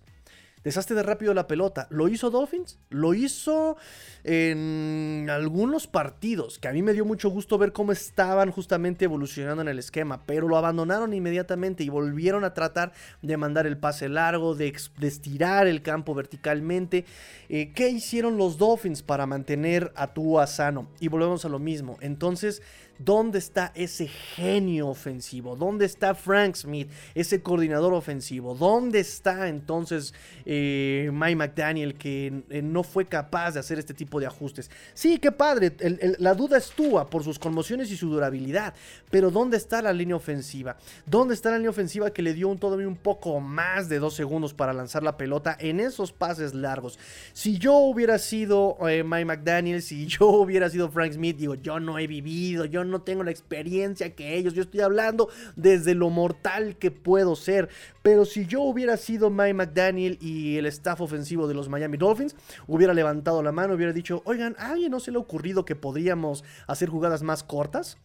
Deshazte 0.65 0.95
de 0.95 1.03
rápido 1.03 1.35
la 1.35 1.47
pelota. 1.47 1.89
¿Lo 1.91 2.09
hizo 2.09 2.31
Dolphins? 2.31 2.79
Lo 2.91 3.15
hizo 3.15 3.77
en 4.25 5.29
algunos 5.31 5.89
partidos, 5.89 6.59
que 6.59 6.69
a 6.69 6.73
mí 6.73 6.83
me 6.83 6.93
dio 6.93 7.05
mucho 7.05 7.31
gusto 7.31 7.59
ver 7.59 7.73
cómo 7.73 7.91
estaban 7.91 8.53
justamente 8.53 9.05
evolucionando 9.05 9.63
en 9.63 9.69
el 9.69 9.81
esquema, 9.81 10.23
pero 10.25 10.47
lo 10.47 10.57
abandonaron 10.57 11.13
inmediatamente 11.13 11.83
y 11.83 11.89
volvieron 11.89 12.45
a 12.45 12.55
tratar 12.55 12.93
de 13.23 13.37
mandar 13.37 13.67
el 13.67 13.77
pase 13.77 14.09
largo, 14.09 14.55
de, 14.55 14.73
estirar 15.01 15.67
el 15.67 15.83
campo 15.83 16.15
verticalmente. 16.15 17.05
Eh, 17.49 17.73
¿Qué 17.75 17.89
hicieron 17.89 18.37
los 18.37 18.59
Dolphins 18.59 19.03
para 19.03 19.27
mantener 19.27 19.93
a 19.97 20.15
Tua 20.15 20.47
sano? 20.47 20.89
Y 21.01 21.09
volvemos 21.09 21.45
a 21.45 21.49
lo 21.49 21.59
mismo. 21.59 21.99
Entonces, 22.01 22.63
¿Dónde 23.05 23.39
está 23.39 23.73
ese 23.75 24.07
genio 24.09 24.89
ofensivo? 24.89 25.57
¿Dónde 25.57 25.87
está 25.87 26.15
Frank 26.15 26.57
Smith, 26.57 26.91
ese 27.15 27.43
coordinador 27.43 27.95
ofensivo? 27.95 28.55
¿Dónde 28.55 29.01
está 29.01 29.49
entonces 29.49 30.15
eh, 30.45 31.11
Mike 31.13 31.37
McDaniel 31.37 31.95
que 31.95 32.45
eh, 32.51 32.63
no 32.63 32.83
fue 32.83 33.07
capaz 33.07 33.53
de 33.53 33.61
hacer 33.61 33.79
este 33.79 33.95
tipo 33.95 34.21
de 34.21 34.27
ajustes? 34.27 34.71
Sí, 34.95 35.19
qué 35.19 35.33
padre, 35.33 35.73
la 36.19 36.35
duda 36.35 36.59
es 36.59 36.71
tuya 36.71 37.05
por 37.05 37.25
sus 37.25 37.39
conmociones 37.39 37.91
y 37.91 37.97
su 37.97 38.09
durabilidad, 38.09 38.75
pero 39.11 39.31
¿dónde 39.31 39.57
está 39.57 39.83
la 39.83 39.93
línea 39.93 40.17
ofensiva? 40.17 40.77
¿Dónde 41.07 41.35
está 41.35 41.51
la 41.51 41.57
línea 41.57 41.71
ofensiva 41.71 42.13
que 42.13 42.23
le 42.23 42.35
dio 42.35 42.49
un 42.49 42.59
todavía 42.59 42.89
un 42.89 42.97
poco 42.97 43.41
más 43.41 43.89
de 43.89 43.99
dos 43.99 44.15
segundos 44.15 44.55
para 44.55 44.73
lanzar 44.73 45.03
la 45.03 45.17
pelota 45.17 45.57
en 45.59 45.81
esos 45.81 46.13
pases 46.13 46.55
largos? 46.55 46.99
Si 47.33 47.59
yo 47.59 47.75
hubiera 47.75 48.19
sido 48.19 48.77
eh, 48.89 49.03
Mike 49.03 49.25
McDaniel, 49.25 49.83
si 49.83 50.07
yo 50.07 50.27
hubiera 50.29 50.69
sido 50.71 50.91
Frank 50.91 51.13
Smith, 51.13 51.37
digo, 51.37 51.55
yo 51.55 51.81
no 51.81 51.99
he 51.99 52.07
vivido, 52.07 52.65
yo 52.65 52.85
no 52.85 52.92
no 52.93 53.03
tengo 53.03 53.25
la 53.25 53.33
experiencia 53.33 54.15
que 54.15 54.37
ellos. 54.37 54.55
Yo 54.55 54.63
estoy 54.63 54.81
hablando 54.81 55.29
desde 55.57 55.95
lo 55.95 56.11
mortal 56.11 56.77
que 56.77 56.91
puedo 56.91 57.35
ser. 57.35 57.69
Pero 58.03 58.25
si 58.25 58.47
yo 58.47 58.61
hubiera 58.63 58.97
sido 58.97 59.31
Mike 59.31 59.55
McDaniel 59.55 60.19
y 60.21 60.57
el 60.59 60.67
staff 60.67 61.01
ofensivo 61.01 61.49
de 61.49 61.55
los 61.55 61.69
Miami 61.69 61.97
Dolphins, 61.97 62.37
hubiera 62.67 62.95
levantado 62.95 63.43
la 63.43 63.53
mano, 63.53 63.75
hubiera 63.75 63.93
dicho, 63.93 64.23
oigan, 64.25 64.55
¿a 64.59 64.71
alguien 64.71 64.93
no 64.93 65.01
se 65.01 65.11
le 65.11 65.17
ha 65.17 65.21
ocurrido 65.21 65.65
que 65.65 65.75
podríamos 65.75 66.45
hacer 66.67 66.89
jugadas 66.89 67.23
más 67.23 67.43
cortas? 67.43 67.99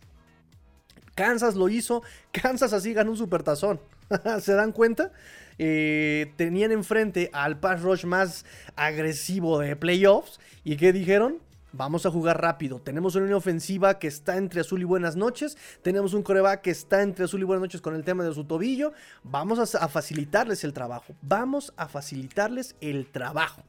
Kansas 1.16 1.56
lo 1.56 1.68
hizo, 1.68 2.04
Kansas 2.32 2.74
así 2.74 2.94
ganó 2.94 3.12
un 3.12 3.18
supertazón. 3.18 3.80
¿Se 4.42 4.54
dan 4.54 4.72
cuenta? 4.72 5.12
Eh, 5.58 6.32
tenían 6.36 6.72
enfrente 6.72 7.32
al 7.34 7.60
pass 7.60 7.82
rush 7.82 8.06
más 8.06 8.46
agresivo 8.76 9.60
de 9.60 9.76
playoffs. 9.76 10.40
¿Y 10.64 10.78
qué 10.78 10.94
dijeron? 10.94 11.40
Vamos 11.74 12.06
a 12.06 12.12
jugar 12.12 12.42
rápido. 12.42 12.80
Tenemos 12.80 13.16
una 13.16 13.26
línea 13.26 13.38
ofensiva 13.38 14.00
que 14.00 14.08
está 14.08 14.38
entre 14.38 14.62
azul 14.62 14.82
y 14.82 14.86
buenas 14.86 15.16
noches. 15.16 15.58
Tenemos 15.82 16.14
un 16.14 16.24
coreback 16.24 16.62
que 16.62 16.72
está 16.72 17.02
entre 17.02 17.26
azul 17.26 17.42
y 17.42 17.44
buenas 17.44 17.62
noches 17.62 17.82
con 17.82 17.96
el 17.96 18.04
tema 18.04 18.24
de 18.24 18.34
su 18.34 18.46
tobillo. 18.46 18.94
Vamos 19.24 19.76
a, 19.76 19.88
facilitarles 19.88 20.64
el 20.64 20.74
trabajo. 20.74 21.14
Vamos 21.22 21.74
a 21.76 21.88
facilitarles 21.88 22.76
el 22.80 23.12
trabajo. 23.12 23.64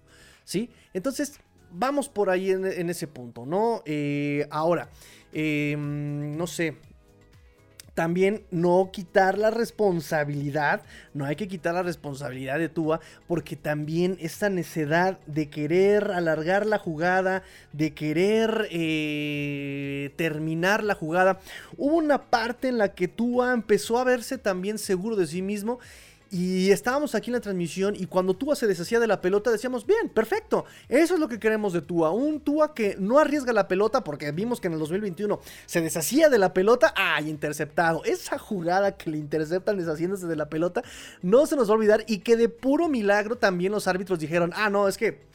¿Sí? 0.45 0.71
Entonces, 0.95 1.41
vamos 1.71 2.09
por 2.09 2.31
ahí 2.31 2.51
en, 2.51 2.89
ese 2.89 3.07
punto, 3.09 3.45
¿no? 3.45 3.83
Eh, 3.85 4.47
ahora, 4.51 4.89
em, 5.33 6.37
no 6.37 6.47
sé 6.47 6.77
también 7.99 8.45
no 8.53 8.91
quitar 8.93 9.39
la 9.39 9.51
responsabilidad, 9.51 10.83
no 11.15 11.25
hay 11.25 11.35
que 11.35 11.49
quitar 11.49 11.75
la 11.75 11.83
responsabilidad 11.83 12.57
de 12.61 12.69
Tua, 12.69 13.01
porque 13.27 13.57
también 13.57 14.17
esta 14.21 14.49
necedad 14.49 15.19
de 15.27 15.51
querer 15.51 16.13
alargar 16.13 16.65
la 16.65 16.79
jugada, 16.79 17.43
de 17.73 17.95
querer 17.95 18.69
eh, 18.71 20.13
terminar 20.15 20.85
la 20.85 20.95
jugada, 20.95 21.41
hubo 21.77 21.97
una 21.97 22.31
parte 22.31 22.69
en 22.69 22.79
la 22.79 22.95
que 22.95 23.09
Tua 23.09 23.53
empezó 23.53 23.99
a 23.99 24.05
verse 24.05 24.39
también 24.39 24.79
seguro 24.79 25.17
de 25.17 25.27
sí 25.27 25.43
mismo 25.43 25.81
y 26.31 26.71
estábamos 26.71 27.15
aquí 27.15 27.31
en 27.31 27.35
la 27.35 27.41
transmisión 27.41 27.95
y 27.97 28.07
cuando 28.07 28.35
Tua 28.35 28.55
se 28.55 28.67
deshacía 28.67 29.01
de 29.01 29.07
la 29.07 29.21
pelota 29.21 29.51
decíamos, 29.51 29.87
bien, 29.87 30.11
perfecto, 30.11 30.67
eso 30.89 31.15
es 31.15 31.21
lo 31.21 31.29
que 31.29 31.39
queremos 31.39 31.73
de 31.73 31.81
Tua. 31.81 32.11
Un 32.11 32.41
Tua 32.41 32.75
que 32.75 32.97
no 32.99 33.19
arriesga 33.19 33.53
la 33.53 33.67
pelota 33.67 34.05
porque 34.05 34.31
vimos 34.33 34.61
que 34.61 34.67
en 34.67 34.75
el 34.75 34.79
2021 34.79 35.41
se 35.65 35.81
deshacía 35.81 36.29
de 36.29 36.39
la 36.39 36.53
pelota, 36.53 36.93
¡ay, 36.97 37.31
interceptado! 37.31 38.05
Esa 38.05 38.39
jugada 38.39 38.97
que 38.97 39.11
le 39.11 39.19
interceptan 39.19 39.79
deshaciéndose 39.79 40.27
de 40.27 40.37
la 40.37 40.49
pelota 40.49 40.83
no 41.23 41.47
se 41.47 41.57
nos 41.57 41.69
va 41.69 41.73
a 41.73 41.77
olvidar 41.77 42.05
y 42.07 42.19
que 42.19 42.37
de 42.37 42.49
puro 42.49 42.89
milagro 42.89 43.37
también 43.37 43.73
los 43.73 43.89
árbitros 43.89 44.19
dijeron, 44.19 44.53
ah, 44.55 44.69
no, 44.69 44.87
es 44.87 44.99
que 44.99 45.29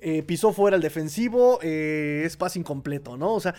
eh, 0.00 0.22
pisó 0.22 0.52
fuera 0.52 0.76
el 0.76 0.82
defensivo, 0.82 1.58
eh, 1.62 2.22
es 2.24 2.36
pase 2.36 2.58
incompleto, 2.58 3.16
¿no? 3.16 3.34
O 3.34 3.40
sea, 3.40 3.54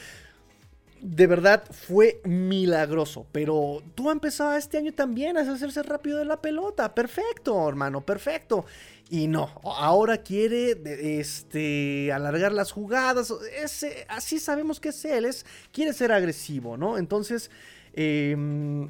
de 1.02 1.28
verdad 1.28 1.64
fue 1.72 2.22
milagroso. 2.24 3.26
Pero 3.32 3.82
tú 3.96 4.10
empezado 4.10 4.56
este 4.56 4.78
año 4.78 4.94
también 4.94 5.38
a 5.38 5.42
hacerse 5.42 5.84
rápido 5.84 6.18
de 6.18 6.26
la 6.26 6.42
pelota. 6.42 6.94
Perfecto, 6.94 7.68
hermano, 7.68 8.06
perfecto. 8.06 8.66
Y 9.10 9.28
no, 9.28 9.62
ahora 9.64 10.18
quiere 10.18 10.78
este, 11.20 12.12
alargar 12.12 12.52
las 12.52 12.72
jugadas. 12.72 13.34
Así 14.10 14.40
sabemos 14.40 14.80
que 14.80 14.90
es 14.90 15.06
él, 15.06 15.26
es, 15.26 15.46
quiere 15.72 15.94
ser 15.94 16.12
agresivo, 16.12 16.76
¿no? 16.76 16.98
Entonces, 16.98 17.50
em, 17.94 18.90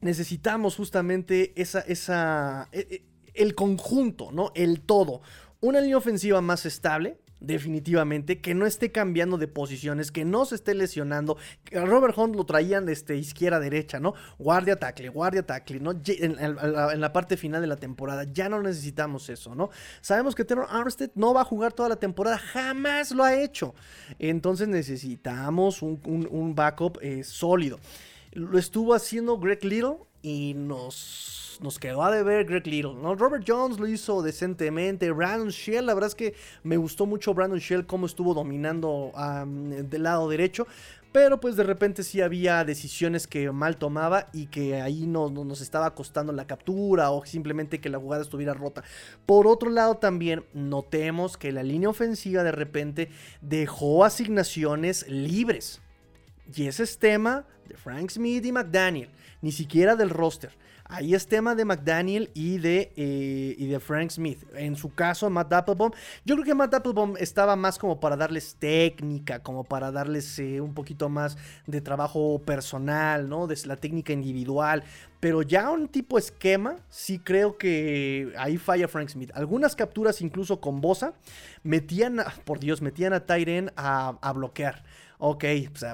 necesitamos 0.00 0.74
justamente 0.74 1.52
esa, 1.54 1.80
esa, 1.80 2.68
e, 2.72 2.80
e, 2.90 3.02
el 3.34 3.54
conjunto, 3.54 4.32
¿no? 4.32 4.50
El 4.54 4.80
todo. 4.80 5.22
Una 5.60 5.80
línea 5.80 5.98
ofensiva 5.98 6.40
más 6.40 6.66
estable, 6.66 7.18
definitivamente, 7.42 8.40
que 8.40 8.54
no 8.54 8.66
esté 8.66 8.92
cambiando 8.92 9.36
de 9.36 9.48
posiciones, 9.48 10.10
que 10.10 10.24
no 10.24 10.44
se 10.44 10.54
esté 10.54 10.74
lesionando. 10.74 11.36
A 11.76 11.84
Robert 11.84 12.16
Hunt 12.16 12.36
lo 12.36 12.44
traían 12.44 12.88
este, 12.88 13.16
izquierda 13.16 13.60
derecha, 13.60 14.00
¿no? 14.00 14.14
Guardia 14.38 14.76
tackle, 14.76 15.08
guardia 15.08 15.44
tackle, 15.44 15.80
¿no? 15.80 15.92
En, 16.06 17.00
la 17.00 17.12
parte 17.12 17.36
final 17.36 17.60
de 17.60 17.66
la 17.66 17.76
temporada. 17.76 18.24
Ya 18.24 18.48
no 18.48 18.62
necesitamos 18.62 19.28
eso, 19.28 19.54
¿no? 19.54 19.70
Sabemos 20.00 20.34
que 20.34 20.44
Taylor 20.44 20.66
Armstead 20.70 21.10
no 21.14 21.34
va 21.34 21.42
a 21.42 21.44
jugar 21.44 21.72
toda 21.72 21.88
la 21.88 21.96
temporada, 21.96 22.38
jamás 22.38 23.10
lo 23.10 23.24
ha 23.24 23.34
hecho. 23.34 23.74
Entonces 24.18 24.68
necesitamos 24.68 25.82
un, 25.82 26.52
backup 26.54 26.98
eh, 27.02 27.24
sólido. 27.24 27.80
Lo 28.32 28.58
estuvo 28.58 28.94
haciendo 28.94 29.38
Greg 29.38 29.64
Little 29.64 29.96
y 30.22 30.54
nos 30.54 31.51
nos 31.62 31.78
quedó 31.78 32.02
a 32.02 32.10
deber 32.10 32.44
Greg 32.44 32.66
Little, 32.66 32.94
¿no? 32.94 33.14
Robert 33.14 33.44
Jones 33.46 33.78
lo 33.78 33.86
hizo 33.86 34.22
decentemente, 34.22 35.10
Brandon 35.10 35.50
Shell, 35.50 35.86
la 35.86 35.94
verdad 35.94 36.08
es 36.08 36.14
que 36.14 36.34
me 36.62 36.76
gustó 36.76 37.06
mucho 37.06 37.34
Brandon 37.34 37.58
Shell 37.58 37.86
cómo 37.86 38.06
estuvo 38.06 38.34
dominando 38.34 39.12
del 39.46 40.02
lado 40.02 40.28
derecho, 40.28 40.66
pero 41.12 41.38
pues 41.40 41.56
de 41.56 41.62
repente 41.62 42.02
sí 42.02 42.22
había 42.22 42.64
decisiones 42.64 43.26
que 43.26 43.52
mal 43.52 43.76
tomaba 43.76 44.28
y 44.32 44.46
que 44.46 44.80
ahí 44.80 45.06
no, 45.06 45.28
nos 45.28 45.60
estaba 45.60 45.94
costando 45.94 46.32
la 46.32 46.46
captura 46.46 47.10
o 47.10 47.24
simplemente 47.26 47.80
que 47.80 47.90
la 47.90 47.98
jugada 47.98 48.22
estuviera 48.22 48.54
rota. 48.54 48.82
Por 49.26 49.46
otro 49.46 49.68
lado 49.68 49.96
también 49.96 50.44
notemos 50.54 51.36
que 51.36 51.52
la 51.52 51.62
línea 51.62 51.90
ofensiva 51.90 52.42
de 52.42 52.52
repente 52.52 53.10
dejó 53.42 54.06
asignaciones 54.06 55.06
libres. 55.06 55.81
Y 56.54 56.66
ese 56.66 56.82
es 56.82 56.98
tema 56.98 57.44
de 57.66 57.76
Frank 57.76 58.10
Smith 58.10 58.44
y 58.44 58.52
McDaniel, 58.52 59.08
ni 59.40 59.52
siquiera 59.52 59.96
del 59.96 60.10
roster. 60.10 60.50
Ahí 60.84 61.14
es 61.14 61.26
tema 61.26 61.54
de 61.54 61.64
McDaniel 61.64 62.30
y 62.34 62.58
de, 62.58 62.92
eh, 62.96 63.54
y 63.56 63.66
de 63.66 63.80
Frank 63.80 64.10
Smith. 64.10 64.44
En 64.54 64.76
su 64.76 64.92
caso, 64.94 65.30
Matt 65.30 65.50
Applebaum. 65.50 65.90
Yo 66.26 66.34
creo 66.34 66.44
que 66.44 66.54
Matt 66.54 66.74
Applebaum 66.74 67.14
estaba 67.18 67.56
más 67.56 67.78
como 67.78 67.98
para 67.98 68.14
darles 68.14 68.56
técnica, 68.56 69.42
como 69.42 69.64
para 69.64 69.90
darles 69.90 70.38
eh, 70.38 70.60
un 70.60 70.74
poquito 70.74 71.08
más 71.08 71.38
de 71.66 71.80
trabajo 71.80 72.42
personal, 72.44 73.26
¿no? 73.26 73.46
De 73.46 73.58
la 73.64 73.76
técnica 73.76 74.12
individual. 74.12 74.84
Pero 75.18 75.40
ya 75.40 75.70
un 75.70 75.88
tipo 75.88 76.18
esquema, 76.18 76.76
sí 76.90 77.18
creo 77.18 77.56
que 77.56 78.34
ahí 78.36 78.58
falla 78.58 78.86
Frank 78.86 79.08
Smith. 79.08 79.30
Algunas 79.34 79.74
capturas, 79.74 80.20
incluso 80.20 80.60
con 80.60 80.82
Bosa, 80.82 81.14
metían, 81.62 82.18
por 82.44 82.58
Dios, 82.58 82.82
metían 82.82 83.14
a 83.14 83.24
Tyren 83.24 83.72
a, 83.76 84.18
a 84.20 84.32
bloquear. 84.34 84.82
Ok, 85.24 85.44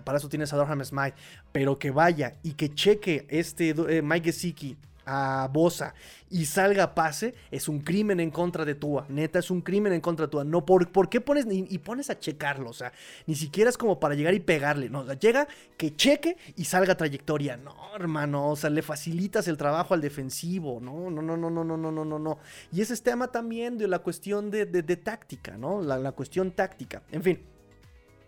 para 0.04 0.16
eso 0.16 0.30
tienes 0.30 0.54
a 0.54 0.56
Dorham 0.56 0.82
Smite. 0.82 1.14
Pero 1.52 1.78
que 1.78 1.90
vaya 1.90 2.32
y 2.42 2.54
que 2.54 2.74
cheque 2.74 3.26
este 3.28 3.74
eh, 3.76 4.00
Mike 4.00 4.32
Gesicki 4.32 4.74
a 5.04 5.50
Bosa 5.52 5.92
y 6.30 6.46
salga 6.46 6.94
pase, 6.94 7.34
es 7.50 7.68
un 7.68 7.80
crimen 7.80 8.20
en 8.20 8.30
contra 8.30 8.64
de 8.64 8.74
Tua. 8.74 9.04
Neta, 9.10 9.38
es 9.38 9.50
un 9.50 9.60
crimen 9.60 9.92
en 9.92 10.00
contra 10.00 10.24
de 10.24 10.30
Tua. 10.30 10.44
No, 10.44 10.64
¿por, 10.64 10.90
¿por 10.90 11.10
qué 11.10 11.20
pones 11.20 11.46
y, 11.50 11.76
pones 11.76 12.08
a 12.08 12.18
checarlo? 12.18 12.70
O 12.70 12.72
sea, 12.72 12.90
ni 13.26 13.34
siquiera 13.34 13.68
es 13.68 13.76
como 13.76 14.00
para 14.00 14.14
llegar 14.14 14.32
y 14.32 14.40
pegarle. 14.40 14.88
No, 14.88 15.04
llega, 15.12 15.46
que 15.76 15.94
cheque 15.94 16.38
y 16.56 16.64
salga 16.64 16.96
trayectoria. 16.96 17.58
No, 17.58 17.76
hermano, 17.96 18.48
o 18.48 18.56
sea, 18.56 18.70
le 18.70 18.80
facilitas 18.80 19.46
el 19.46 19.58
trabajo 19.58 19.92
al 19.92 20.00
defensivo. 20.00 20.80
No, 20.80 21.10
no, 21.10 21.20
no, 21.20 21.36
no, 21.36 21.50
no, 21.50 21.64
no, 21.64 21.76
no, 21.76 22.04
no, 22.04 22.18
no. 22.18 22.38
Y 22.72 22.80
ese 22.80 22.94
es 22.94 23.02
tema 23.02 23.28
también 23.28 23.76
de 23.76 23.88
la 23.88 23.98
cuestión 23.98 24.50
de, 24.50 24.64
táctica, 24.96 25.58
¿no? 25.58 25.82
La, 25.82 25.98
la 25.98 26.12
cuestión 26.12 26.52
táctica. 26.52 27.02
En 27.12 27.22
fin. 27.22 27.57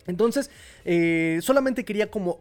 Entonces, 0.07 0.51
eh, 0.85 1.39
solamente 1.43 1.85
quería 1.85 2.11
como 2.11 2.41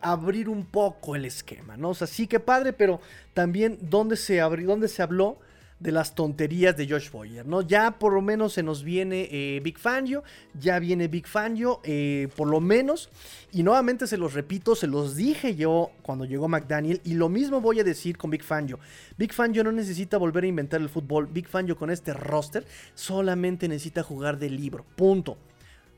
abrir 0.00 0.48
un 0.48 0.64
poco 0.66 1.16
el 1.16 1.24
esquema, 1.24 1.76
¿no? 1.76 1.90
O 1.90 1.94
sea, 1.94 2.06
sí 2.06 2.26
que 2.26 2.40
padre, 2.40 2.72
pero 2.72 3.00
también 3.34 3.78
donde 3.80 4.16
se, 4.16 4.38
donde 4.38 4.88
se 4.88 5.02
habló 5.02 5.38
de 5.78 5.92
las 5.92 6.14
tonterías 6.14 6.76
de 6.76 6.88
Josh 6.88 7.10
Boyer, 7.10 7.46
¿no? 7.46 7.60
Ya 7.60 7.98
por 7.98 8.12
lo 8.12 8.22
menos 8.22 8.54
se 8.54 8.62
nos 8.62 8.82
viene 8.82 9.28
eh, 9.30 9.60
Big 9.62 9.78
Fangio, 9.78 10.24
ya 10.58 10.78
viene 10.78 11.06
Big 11.06 11.26
Fangio, 11.26 11.80
eh, 11.84 12.28
por 12.34 12.48
lo 12.48 12.60
menos, 12.60 13.10
y 13.52 13.62
nuevamente 13.62 14.06
se 14.06 14.16
los 14.16 14.32
repito, 14.32 14.74
se 14.74 14.86
los 14.86 15.16
dije 15.16 15.54
yo 15.54 15.90
cuando 16.02 16.24
llegó 16.24 16.48
McDaniel, 16.48 17.00
y 17.04 17.14
lo 17.14 17.28
mismo 17.28 17.60
voy 17.60 17.80
a 17.80 17.84
decir 17.84 18.16
con 18.16 18.30
Big 18.30 18.42
Fangio. 18.42 18.78
Big 19.18 19.34
Fangio 19.34 19.62
no 19.64 19.72
necesita 19.72 20.16
volver 20.16 20.44
a 20.44 20.48
inventar 20.48 20.80
el 20.80 20.88
fútbol, 20.88 21.26
Big 21.26 21.46
Fangio 21.46 21.76
con 21.76 21.90
este 21.90 22.14
roster 22.14 22.66
solamente 22.94 23.68
necesita 23.68 24.02
jugar 24.02 24.38
de 24.38 24.48
libro, 24.48 24.84
punto. 24.96 25.36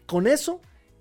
Con 0.07 0.27
eso 0.27 0.61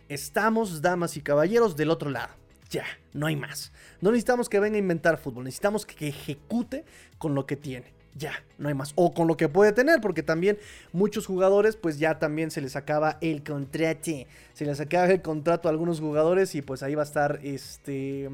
estamos, 0.09 0.81
damas 0.81 1.17
y 1.17 1.21
caballeros, 1.21 1.75
del 1.75 1.91
otro 1.91 2.09
lado. 2.09 2.33
Ya, 2.69 2.85
no 3.13 3.27
hay 3.27 3.35
más. 3.35 3.71
No 4.01 4.11
necesitamos 4.11 4.49
que 4.49 4.59
venga 4.59 4.75
a 4.75 4.79
inventar 4.79 5.17
fútbol, 5.17 5.45
necesitamos 5.45 5.85
que 5.85 6.09
ejecute 6.09 6.83
con 7.17 7.33
lo 7.33 7.45
que 7.45 7.55
tiene 7.55 7.97
ya, 8.17 8.43
no 8.57 8.67
hay 8.67 8.73
más. 8.73 8.93
O 8.95 9.13
con 9.13 9.27
lo 9.27 9.37
que 9.37 9.47
puede 9.47 9.71
tener, 9.71 10.01
porque 10.01 10.23
también 10.23 10.57
muchos 10.91 11.25
jugadores, 11.25 11.75
pues 11.75 11.99
ya 11.99 12.19
también 12.19 12.51
se 12.51 12.61
les 12.61 12.75
acaba 12.75 13.17
el 13.21 13.43
contrato. 13.43 14.11
Se 14.53 14.65
les 14.65 14.79
acaba 14.79 15.05
el 15.07 15.21
contrato 15.21 15.67
a 15.67 15.71
algunos 15.71 15.99
jugadores 15.99 16.55
y 16.55 16.61
pues 16.61 16.83
ahí 16.83 16.95
va 16.95 17.03
a 17.03 17.05
estar 17.05 17.39
este... 17.43 18.29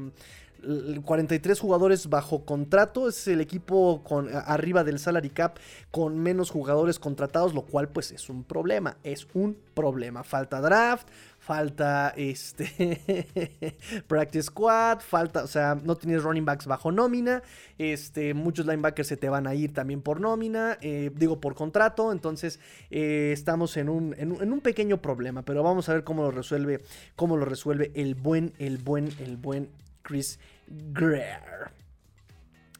43 1.04 1.60
jugadores 1.60 2.08
bajo 2.08 2.46
contrato, 2.46 3.06
es 3.06 3.28
el 3.28 3.42
equipo 3.42 4.02
con, 4.02 4.30
arriba 4.34 4.82
del 4.82 4.98
salary 4.98 5.28
cap 5.28 5.58
con 5.90 6.18
menos 6.18 6.50
jugadores 6.50 6.98
contratados, 6.98 7.52
lo 7.52 7.66
cual 7.66 7.90
pues 7.90 8.12
es 8.12 8.30
un 8.30 8.44
problema, 8.44 8.96
es 9.04 9.26
un 9.34 9.58
problema. 9.74 10.24
Falta 10.24 10.62
draft, 10.62 11.06
falta 11.44 12.14
este 12.16 13.76
practice 14.08 14.44
squad, 14.44 15.00
falta, 15.00 15.44
o 15.44 15.46
sea, 15.46 15.74
no 15.74 15.94
tienes 15.94 16.22
running 16.22 16.46
backs 16.46 16.66
bajo 16.66 16.90
nómina, 16.90 17.42
este, 17.76 18.32
muchos 18.32 18.64
linebackers 18.64 19.08
se 19.08 19.18
te 19.18 19.28
van 19.28 19.46
a 19.46 19.54
ir 19.54 19.74
también 19.74 20.00
por 20.00 20.22
nómina, 20.22 20.78
eh, 20.80 21.10
digo 21.14 21.42
por 21.42 21.54
contrato, 21.54 22.12
entonces 22.12 22.60
eh, 22.90 23.30
estamos 23.34 23.76
en 23.76 23.90
un, 23.90 24.14
en, 24.16 24.32
un, 24.32 24.60
pequeño 24.62 25.02
problema, 25.02 25.42
pero 25.42 25.62
vamos 25.62 25.90
a 25.90 25.92
ver 25.92 26.02
cómo 26.02 26.22
lo 26.22 26.30
resuelve, 26.30 26.80
cómo 27.14 27.36
lo 27.36 27.44
resuelve 27.44 27.92
el 27.94 28.14
buen, 28.14 28.54
el 28.58 28.78
buen, 28.78 29.10
el 29.20 29.36
buen 29.36 29.68
Chris 30.00 30.38
Greer. 30.66 31.42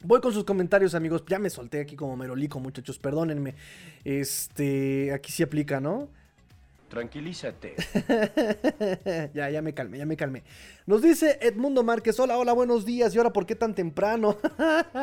Voy 0.01 0.21
con 0.21 0.33
sus 0.33 0.43
comentarios, 0.43 0.93
amigos. 0.93 1.23
Ya 1.27 1.39
me 1.39 1.49
solté 1.49 1.81
aquí 1.81 1.95
como 1.95 2.15
merolico, 2.15 2.59
muchachos. 2.59 2.99
Perdónenme. 2.99 3.55
Este, 4.03 5.11
aquí 5.11 5.31
sí 5.31 5.41
aplica, 5.41 5.79
¿no? 5.79 6.09
Tranquilízate. 6.87 7.75
ya, 9.33 9.49
ya 9.49 9.61
me 9.61 9.73
calmé, 9.73 9.97
ya 9.97 10.05
me 10.05 10.15
calmé. 10.15 10.43
Nos 10.85 11.01
dice 11.01 11.39
Edmundo 11.41 11.83
Márquez, 11.83 12.19
hola, 12.19 12.37
hola, 12.37 12.53
buenos 12.53 12.85
días. 12.85 13.13
¿Y 13.13 13.17
ahora 13.17 13.33
por 13.33 13.47
qué 13.47 13.55
tan 13.55 13.73
temprano? 13.73 14.37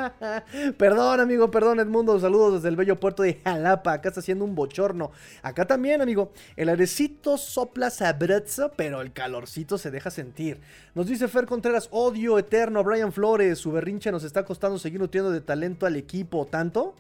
perdón, 0.79 1.21
amigo, 1.21 1.51
perdón, 1.51 1.81
Edmundo. 1.81 2.21
Saludos 2.21 2.55
desde 2.55 2.69
el 2.69 2.77
bello 2.77 3.01
puerto 3.01 3.25
de 3.25 3.41
Jalapa. 3.43 3.95
Acá 3.95 4.11
está 4.11 4.21
haciendo 4.21 4.45
un 4.45 4.55
bochorno. 4.55 5.11
Acá 5.43 5.67
también, 5.67 6.01
amigo. 6.01 6.33
El 6.57 6.69
airecito 6.69 7.37
sopla 7.37 7.91
sabroso, 7.91 8.73
pero 8.77 9.01
el 9.01 9.13
calorcito 9.13 9.77
se 9.77 9.91
deja 9.91 10.13
sentir. 10.13 10.61
Nos 10.95 11.09
dice 11.09 11.27
Fer 11.27 11.47
Contreras, 11.47 11.89
odio 11.91 12.39
eterno 12.39 12.79
a 12.79 12.85
Brian 12.85 13.13
Flores. 13.13 13.59
Su 13.59 13.73
berrinche 13.73 14.13
nos 14.13 14.23
está 14.23 14.45
costando 14.45 14.79
seguir 14.79 15.01
nutriendo 15.01 15.33
de 15.33 15.41
talento 15.41 15.85
al 15.87 15.97
equipo. 15.97 16.47
¿Tanto? 16.47 16.95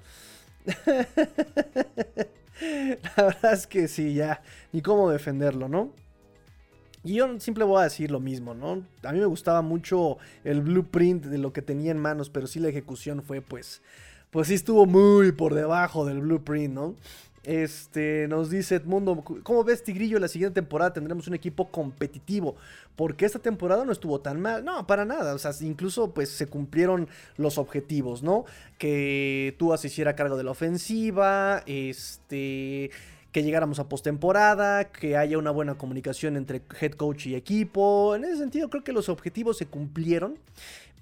La 3.16 3.24
verdad 3.24 3.52
es 3.52 3.66
que 3.66 3.88
sí, 3.88 4.14
ya, 4.14 4.42
ni 4.72 4.82
cómo 4.82 5.10
defenderlo, 5.10 5.68
¿no? 5.68 5.90
Y 7.04 7.14
yo 7.14 7.40
siempre 7.40 7.64
voy 7.64 7.80
a 7.80 7.84
decir 7.84 8.10
lo 8.10 8.20
mismo, 8.20 8.54
¿no? 8.54 8.82
A 9.02 9.12
mí 9.12 9.18
me 9.18 9.26
gustaba 9.26 9.60
mucho 9.60 10.18
el 10.44 10.60
blueprint 10.60 11.24
de 11.24 11.38
lo 11.38 11.52
que 11.52 11.62
tenía 11.62 11.90
en 11.90 11.98
manos, 11.98 12.30
pero 12.30 12.46
sí 12.46 12.60
la 12.60 12.68
ejecución 12.68 13.22
fue 13.22 13.40
pues, 13.40 13.82
pues 14.30 14.48
sí 14.48 14.54
estuvo 14.54 14.86
muy 14.86 15.32
por 15.32 15.54
debajo 15.54 16.06
del 16.06 16.20
blueprint, 16.20 16.74
¿no? 16.74 16.94
Este, 17.44 18.28
nos 18.28 18.50
dice 18.50 18.76
Edmundo, 18.76 19.24
¿cómo 19.42 19.64
ves 19.64 19.82
Tigrillo? 19.82 20.20
La 20.20 20.28
siguiente 20.28 20.60
temporada 20.60 20.92
tendremos 20.92 21.26
un 21.26 21.34
equipo 21.34 21.70
competitivo. 21.70 22.54
Porque 22.94 23.24
esta 23.24 23.40
temporada 23.40 23.84
no 23.84 23.92
estuvo 23.92 24.20
tan 24.20 24.40
mal. 24.40 24.64
No, 24.64 24.86
para 24.86 25.04
nada. 25.04 25.34
O 25.34 25.38
sea, 25.38 25.52
incluso 25.60 26.12
pues 26.12 26.28
se 26.28 26.46
cumplieron 26.46 27.08
los 27.36 27.58
objetivos, 27.58 28.22
¿no? 28.22 28.44
Que 28.78 29.56
Tua 29.58 29.78
se 29.78 29.88
hiciera 29.88 30.14
cargo 30.14 30.36
de 30.36 30.44
la 30.44 30.52
ofensiva. 30.52 31.62
Este. 31.66 32.90
Que 33.32 33.42
llegáramos 33.42 33.78
a 33.80 33.88
postemporada. 33.88 34.84
Que 34.84 35.16
haya 35.16 35.38
una 35.38 35.50
buena 35.50 35.76
comunicación 35.76 36.36
entre 36.36 36.62
head 36.80 36.92
coach 36.92 37.26
y 37.26 37.34
equipo. 37.34 38.14
En 38.14 38.24
ese 38.24 38.36
sentido, 38.36 38.70
creo 38.70 38.84
que 38.84 38.92
los 38.92 39.08
objetivos 39.08 39.56
se 39.56 39.66
cumplieron. 39.66 40.38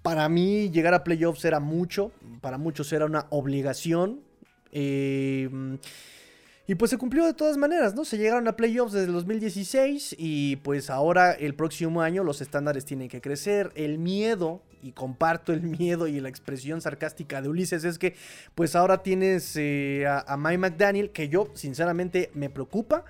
Para 0.02 0.28
mí, 0.30 0.70
llegar 0.70 0.94
a 0.94 1.04
playoffs 1.04 1.44
era 1.44 1.60
mucho. 1.60 2.12
Para 2.40 2.56
muchos 2.56 2.90
era 2.94 3.04
una 3.04 3.26
obligación. 3.30 4.20
Eh 4.72 5.50
y 6.70 6.76
pues 6.76 6.92
se 6.92 6.98
cumplió 6.98 7.26
de 7.26 7.34
todas 7.34 7.56
maneras, 7.56 7.96
¿no? 7.96 8.04
Se 8.04 8.16
llegaron 8.16 8.46
a 8.46 8.54
playoffs 8.54 8.92
desde 8.92 9.08
el 9.08 9.12
2016 9.14 10.14
y 10.16 10.54
pues 10.54 10.88
ahora 10.88 11.32
el 11.32 11.56
próximo 11.56 12.00
año 12.00 12.22
los 12.22 12.40
estándares 12.40 12.84
tienen 12.84 13.08
que 13.08 13.20
crecer. 13.20 13.72
El 13.74 13.98
miedo, 13.98 14.62
y 14.80 14.92
comparto 14.92 15.52
el 15.52 15.62
miedo 15.62 16.06
y 16.06 16.20
la 16.20 16.28
expresión 16.28 16.80
sarcástica 16.80 17.42
de 17.42 17.48
Ulises, 17.48 17.82
es 17.82 17.98
que 17.98 18.14
pues 18.54 18.76
ahora 18.76 19.02
tienes 19.02 19.56
eh, 19.56 20.06
a, 20.06 20.36
Mike 20.36 20.58
McDaniel, 20.58 21.10
que 21.10 21.28
yo 21.28 21.48
sinceramente 21.54 22.30
me 22.34 22.50
preocupa 22.50 23.04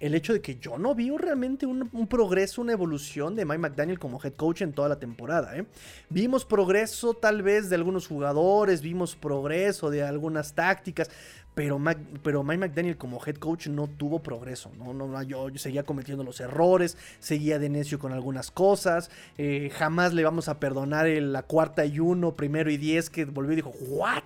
el 0.00 0.14
hecho 0.14 0.32
de 0.32 0.40
que 0.40 0.56
yo 0.56 0.78
no 0.78 0.94
vi 0.94 1.10
realmente 1.10 1.66
un, 1.66 2.06
progreso, 2.08 2.62
una 2.62 2.72
evolución 2.72 3.36
de 3.36 3.44
Mike 3.44 3.58
McDaniel 3.58 3.98
como 3.98 4.18
head 4.22 4.32
coach 4.32 4.62
en 4.62 4.72
toda 4.72 4.88
la 4.88 4.98
temporada. 4.98 5.56
¿eh? 5.56 5.66
Vimos 6.08 6.46
progreso 6.46 7.14
tal 7.14 7.42
vez 7.42 7.68
de 7.68 7.76
algunos 7.76 8.08
jugadores, 8.08 8.80
vimos 8.80 9.14
progreso 9.14 9.90
de 9.90 10.02
algunas 10.02 10.54
tácticas, 10.54 11.10
pero, 11.54 11.78
pero 12.22 12.42
Mike 12.42 12.58
McDaniel 12.58 12.96
como 12.96 13.20
head 13.24 13.36
coach 13.36 13.66
no 13.66 13.88
tuvo 13.88 14.22
progreso. 14.22 14.70
No, 14.78 14.94
no, 14.94 15.22
yo, 15.22 15.48
seguía 15.56 15.82
cometiendo 15.82 16.24
los 16.24 16.40
errores, 16.40 16.96
seguía 17.18 17.58
de 17.58 17.68
necio 17.68 17.98
con 17.98 18.12
algunas 18.12 18.50
cosas. 18.50 19.10
Eh, 19.36 19.70
jamás 19.74 20.14
le 20.14 20.24
vamos 20.24 20.48
a 20.48 20.58
perdonar 20.58 21.06
la 21.08 21.42
cuarta 21.42 21.84
y 21.84 22.00
uno, 22.00 22.36
primero 22.36 22.70
y 22.70 22.78
diez 22.78 23.10
que 23.10 23.26
volvió 23.26 23.52
y 23.52 23.56
dijo, 23.56 23.72
¿what? 23.88 24.24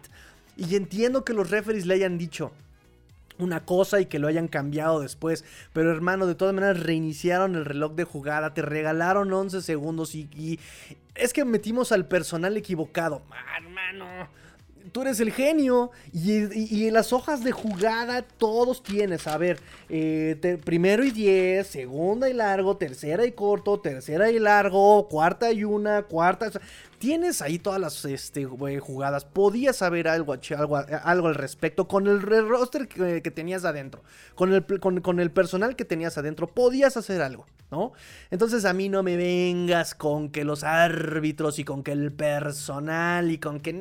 Y 0.56 0.76
entiendo 0.76 1.24
que 1.24 1.32
los 1.32 1.50
referees 1.50 1.84
le 1.84 1.94
hayan 1.94 2.16
dicho 2.16 2.52
una 3.38 3.64
cosa 3.64 4.00
y 4.00 4.06
que 4.06 4.18
lo 4.18 4.28
hayan 4.28 4.48
cambiado 4.48 5.00
después. 5.00 5.44
Pero 5.72 5.90
hermano, 5.90 6.26
de 6.26 6.34
todas 6.34 6.54
maneras 6.54 6.80
reiniciaron 6.82 7.54
el 7.54 7.64
reloj 7.64 7.94
de 7.94 8.04
jugada, 8.04 8.54
te 8.54 8.62
regalaron 8.62 9.32
11 9.32 9.62
segundos 9.62 10.14
y, 10.14 10.28
y 10.34 10.60
es 11.14 11.32
que 11.32 11.44
metimos 11.44 11.92
al 11.92 12.06
personal 12.06 12.56
equivocado. 12.56 13.22
Hermano 13.56 14.28
tú 14.94 15.02
eres 15.02 15.20
el 15.20 15.32
genio. 15.32 15.90
Y, 16.12 16.86
en 16.86 16.94
las 16.94 17.12
hojas 17.12 17.42
de 17.44 17.52
jugada 17.52 18.22
todos 18.22 18.82
tienes. 18.82 19.26
A 19.26 19.36
ver, 19.36 19.58
eh, 19.88 20.58
primero 20.64 21.04
y 21.04 21.10
diez, 21.10 21.66
segunda 21.66 22.30
y 22.30 22.32
largo, 22.32 22.76
tercera 22.76 23.26
y 23.26 23.32
corto, 23.32 23.80
tercera 23.80 24.30
y 24.30 24.38
largo, 24.38 25.08
cuarta 25.08 25.52
y 25.52 25.64
una, 25.64 26.02
cuarta. 26.02 26.50
Tienes 26.98 27.42
ahí 27.42 27.58
todas 27.58 27.80
las 27.80 28.04
este, 28.04 28.44
jugadas. 28.44 29.24
Podías 29.24 29.76
saber 29.76 30.08
algo, 30.08 30.34
algo, 30.56 30.76
algo 30.76 31.28
al 31.28 31.34
respecto 31.34 31.88
con 31.88 32.06
el 32.06 32.20
roster 32.22 32.88
que, 32.88 33.30
tenías 33.30 33.64
adentro. 33.64 34.02
Con 34.34 34.52
el, 34.52 34.64
con, 34.80 35.20
el 35.20 35.30
personal 35.30 35.76
que 35.76 35.84
tenías 35.84 36.16
adentro. 36.18 36.46
Podías 36.46 36.96
hacer 36.96 37.22
algo, 37.22 37.46
¿no? 37.70 37.92
Entonces 38.30 38.64
a 38.64 38.72
mí 38.72 38.88
no 38.88 39.02
me 39.02 39.16
vengas 39.16 39.94
con 39.94 40.30
que 40.30 40.44
los 40.44 40.64
árbitros 40.64 41.58
y 41.58 41.64
con 41.64 41.82
que 41.82 41.92
el 41.92 42.12
personal 42.12 43.30
y 43.30 43.38
con 43.38 43.60
que... 43.60 43.74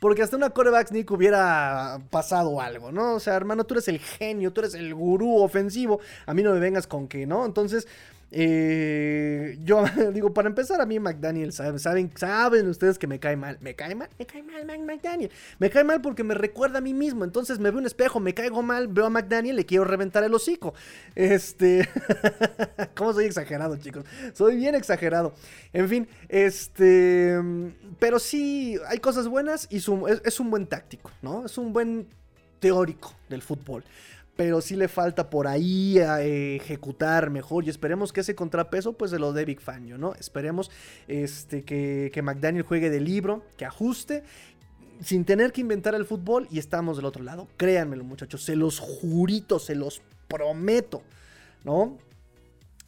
Porque 0.00 0.22
hasta 0.22 0.36
una 0.36 0.50
coreback 0.50 0.88
sneak 0.88 1.10
hubiera 1.10 2.00
pasado 2.10 2.60
algo, 2.60 2.92
¿no? 2.92 3.14
O 3.14 3.20
sea, 3.20 3.34
hermano, 3.34 3.64
tú 3.64 3.74
eres 3.74 3.88
el 3.88 3.98
genio, 3.98 4.52
tú 4.52 4.60
eres 4.60 4.74
el 4.74 4.94
gurú 4.94 5.38
ofensivo. 5.38 6.00
A 6.26 6.34
mí 6.34 6.42
no 6.42 6.52
me 6.52 6.60
vengas 6.60 6.86
con 6.86 7.08
que, 7.08 7.26
¿no? 7.26 7.44
Entonces... 7.44 7.86
Eh, 8.38 9.56
yo 9.64 9.82
digo, 10.12 10.34
para 10.34 10.48
empezar, 10.48 10.82
a 10.82 10.86
mí 10.86 11.00
McDaniel, 11.00 11.54
saben, 11.54 11.78
saben, 11.78 12.68
ustedes 12.68 12.98
que 12.98 13.06
me 13.06 13.18
cae 13.18 13.34
mal. 13.34 13.56
Me 13.62 13.74
cae 13.74 13.94
mal, 13.94 14.10
me 14.18 14.26
cae 14.26 14.42
mal 14.42 14.78
McDaniel. 14.84 15.30
Me 15.58 15.70
cae 15.70 15.84
mal 15.84 16.02
porque 16.02 16.22
me 16.22 16.34
recuerda 16.34 16.78
a 16.78 16.80
mí 16.82 16.92
mismo. 16.92 17.24
Entonces 17.24 17.58
me 17.58 17.70
veo 17.70 17.78
un 17.78 17.86
espejo, 17.86 18.20
me 18.20 18.34
caigo 18.34 18.62
mal, 18.62 18.88
veo 18.88 19.06
a 19.06 19.10
McDaniel, 19.10 19.56
le 19.56 19.64
quiero 19.64 19.84
reventar 19.84 20.22
el 20.22 20.34
hocico. 20.34 20.74
Este. 21.14 21.88
¿Cómo 22.94 23.14
soy 23.14 23.24
exagerado, 23.24 23.74
chicos? 23.78 24.04
Soy 24.34 24.56
bien 24.56 24.74
exagerado. 24.74 25.32
En 25.72 25.88
fin, 25.88 26.06
este. 26.28 27.40
Pero 27.98 28.18
sí, 28.18 28.78
hay 28.86 28.98
cosas 28.98 29.28
buenas 29.28 29.66
y 29.70 29.78
es 29.78 29.88
un 30.40 30.50
buen 30.50 30.66
táctico, 30.66 31.10
¿no? 31.22 31.46
Es 31.46 31.56
un 31.56 31.72
buen 31.72 32.06
teórico 32.60 33.14
del 33.30 33.40
fútbol 33.40 33.82
pero 34.36 34.60
sí 34.60 34.76
le 34.76 34.88
falta 34.88 35.30
por 35.30 35.46
ahí 35.46 35.98
eh, 35.98 36.56
ejecutar 36.56 37.30
mejor 37.30 37.64
y 37.64 37.70
esperemos 37.70 38.12
que 38.12 38.20
ese 38.20 38.34
contrapeso 38.34 38.92
pues 38.92 39.10
se 39.10 39.18
lo 39.18 39.32
dé 39.32 39.44
Big 39.44 39.60
Fangio, 39.60 39.98
¿no? 39.98 40.14
Esperemos 40.14 40.70
este, 41.08 41.62
que, 41.62 42.10
que 42.12 42.22
McDaniel 42.22 42.62
juegue 42.62 42.90
de 42.90 43.00
libro, 43.00 43.42
que 43.56 43.64
ajuste 43.64 44.22
sin 45.00 45.24
tener 45.24 45.52
que 45.52 45.60
inventar 45.60 45.94
el 45.94 46.04
fútbol 46.04 46.48
y 46.50 46.58
estamos 46.58 46.96
del 46.96 47.06
otro 47.06 47.22
lado. 47.22 47.48
Créanmelo 47.56 48.04
muchachos, 48.04 48.42
se 48.42 48.56
los 48.56 48.78
jurito, 48.78 49.58
se 49.58 49.74
los 49.74 50.02
prometo, 50.28 51.02
¿no? 51.64 51.98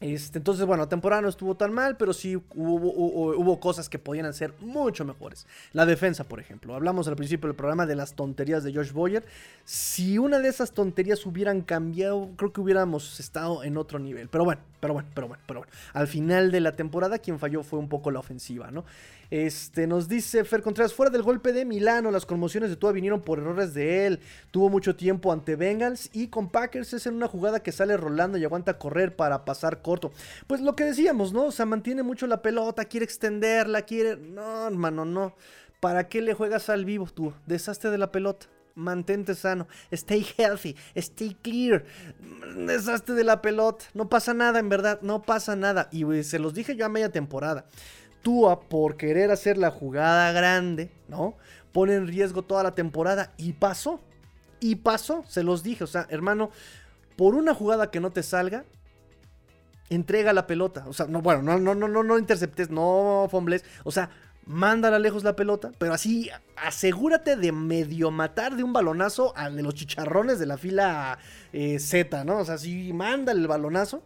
Este, 0.01 0.39
entonces, 0.39 0.65
bueno, 0.65 0.85
la 0.85 0.89
temporada 0.89 1.23
no 1.23 1.29
estuvo 1.29 1.57
tan 1.57 1.73
mal, 1.73 1.97
pero 1.97 2.13
sí 2.13 2.37
hubo, 2.37 3.61
cosas 3.61 3.89
que 3.89 3.99
podían 3.99 4.33
ser 4.33 4.55
mucho 4.61 5.05
mejores. 5.05 5.47
La 5.73 5.87
defensa, 5.87 6.25
por 6.25 6.39
ejemplo. 6.39 6.75
Hablamos 6.75 7.09
al 7.09 7.17
principio 7.17 7.49
del 7.49 7.57
programa 7.57 7.85
de 7.85 7.97
las 7.97 8.15
tonterías 8.15 8.63
de 8.63 8.73
Josh 8.73 8.93
Boyer. 8.93 9.25
Si 9.65 10.19
una 10.19 10.39
de 10.39 10.49
esas 10.49 10.73
tonterías 10.73 11.27
hubieran 11.27 11.63
cambiado, 11.63 12.31
creo 12.37 12.53
que 12.53 12.61
hubiéramos 12.61 13.19
estado 13.19 13.65
en 13.65 13.77
otro 13.77 13.99
nivel. 13.99 14.29
Pero 14.29 14.45
bueno, 14.45 14.61
pero 14.81 14.95
bueno, 14.95 15.09
pero 15.15 15.27
bueno, 15.27 15.43
pero 15.47 15.61
bueno. 15.61 15.73
Al 15.93 16.07
final 16.07 16.53
de 16.53 16.61
la 16.61 16.77
temporada, 16.77 17.19
quien 17.19 17.41
falló 17.41 17.65
fue 17.65 17.81
un 17.81 17.89
poco 17.89 18.13
la 18.13 18.21
ofensiva, 18.21 18.71
¿no? 18.71 18.85
Este, 19.31 19.87
nos 19.87 20.09
dice 20.09 20.43
Fer 20.45 20.63
Contreras, 20.63 20.95
fuera 20.95 21.11
del 21.11 21.23
golpe 21.23 21.53
de 21.53 21.67
Milano, 21.67 22.11
las 22.11 22.25
conmociones 22.25 22.71
de 22.71 22.77
Tua 22.77 22.93
vinieron 22.93 23.21
por 23.21 23.39
errores 23.39 23.75
de 23.75 24.07
él. 24.07 24.21
Tuvo 24.51 24.71
mucho 24.71 24.97
tiempo 24.97 25.33
ante 25.33 25.55
Bengals 25.55 26.09
y 26.15 26.29
con 26.29 26.49
Packers 26.49 26.95
es 26.95 27.07
en 27.07 27.15
una 27.15 27.29
jugada 27.29 27.61
que 27.61 27.73
sale 27.73 27.97
rolando 27.99 28.39
y 28.39 28.45
aguanta 28.45 28.79
correr 28.79 29.17
para 29.17 29.45
pasar 29.45 29.83
corto. 29.89 30.13
Pues 30.47 30.61
lo 30.61 30.77
que 30.77 30.85
decíamos, 30.85 31.33
¿no? 31.33 31.47
O 31.47 31.51
sea, 31.51 31.65
mantiene 31.65 32.03
mucho 32.03 32.27
la 32.27 32.43
pelota, 32.43 32.85
quiere 32.85 33.05
extenderla, 33.05 33.83
quiere... 33.83 34.19
No, 34.19 34.67
hermano, 34.67 35.07
no. 35.07 35.35
¿Para 35.81 36.09
qué 36.09 36.21
le 36.21 36.35
juegas 36.35 36.69
al 36.69 36.85
vivo 36.85 37.07
tú? 37.07 37.33
Deshazte 37.47 37.89
de 37.89 37.97
la 37.97 38.13
pelota 38.13 38.47
mantente 38.75 39.35
sano, 39.35 39.67
stay 39.91 40.25
healthy, 40.37 40.77
stay 40.95 41.37
clear, 41.43 41.85
deshazte 42.55 43.13
de 43.13 43.25
la 43.25 43.43
pelota, 43.43 43.85
no 43.93 44.09
pasa 44.09 44.35
nada, 44.35 44.61
en 44.61 44.69
verdad, 44.69 45.01
no 45.03 45.23
pasa 45.23 45.57
nada. 45.57 45.89
Y 45.91 46.05
se 46.23 46.39
los 46.39 46.55
dije 46.55 46.77
yo 46.77 46.87
a 46.87 46.89
media 46.89 47.11
temporada. 47.11 47.65
Tua, 48.23 48.61
por 48.61 48.97
querer 48.97 49.31
hacer 49.31 49.59
la 49.59 49.71
jugada 49.71 50.31
grande, 50.33 50.93
¿no? 51.09 51.35
Pone 51.73 51.95
en 51.95 52.07
riesgo 52.07 52.43
toda 52.43 52.63
la 52.63 52.75
temporada 52.75 53.33
y 53.37 53.55
pasó. 53.55 54.01
Y 54.61 54.77
pasó, 54.77 55.25
se 55.27 55.43
los 55.43 55.63
dije. 55.63 55.83
O 55.83 55.89
sea, 55.89 56.07
hermano, 56.11 56.51
por 57.17 57.35
una 57.35 57.55
jugada 57.55 57.91
que 57.91 58.01
no 58.01 58.11
te 58.11 58.23
salga, 58.23 58.65
entrega 59.91 60.33
la 60.33 60.47
pelota. 60.47 60.85
O 60.87 60.93
sea, 60.93 61.07
no, 61.07 61.23
bueno, 61.23 61.43
no, 61.43 61.59
no, 61.59 61.75
no, 61.75 61.89
no, 61.89 62.03
no 62.03 62.19
interceptes, 62.19 62.71
no 62.71 63.29
fumbles. 63.31 63.65
O 63.85 63.91
sea, 63.91 64.11
mándala 64.47 64.99
lejos 64.99 65.25
la 65.25 65.37
pelota, 65.37 65.73
pero 65.79 65.93
así 65.93 66.31
asegúrate 66.57 67.37
de 67.37 67.53
medio 67.53 68.11
matar 68.11 68.57
de 68.57 68.63
un 68.63 68.73
balonazo 68.73 69.37
al 69.37 69.57
de 69.57 69.63
los 69.63 69.75
chicharrones 69.75 70.39
de 70.39 70.47
la 70.47 70.57
fila 70.57 71.19
eh, 71.53 71.79
Z, 71.79 72.25
¿no? 72.25 72.39
O 72.39 72.45
sea, 72.45 72.55
así 72.55 72.93
manda 72.93 73.33
el 73.33 73.47
balonazo 73.47 74.03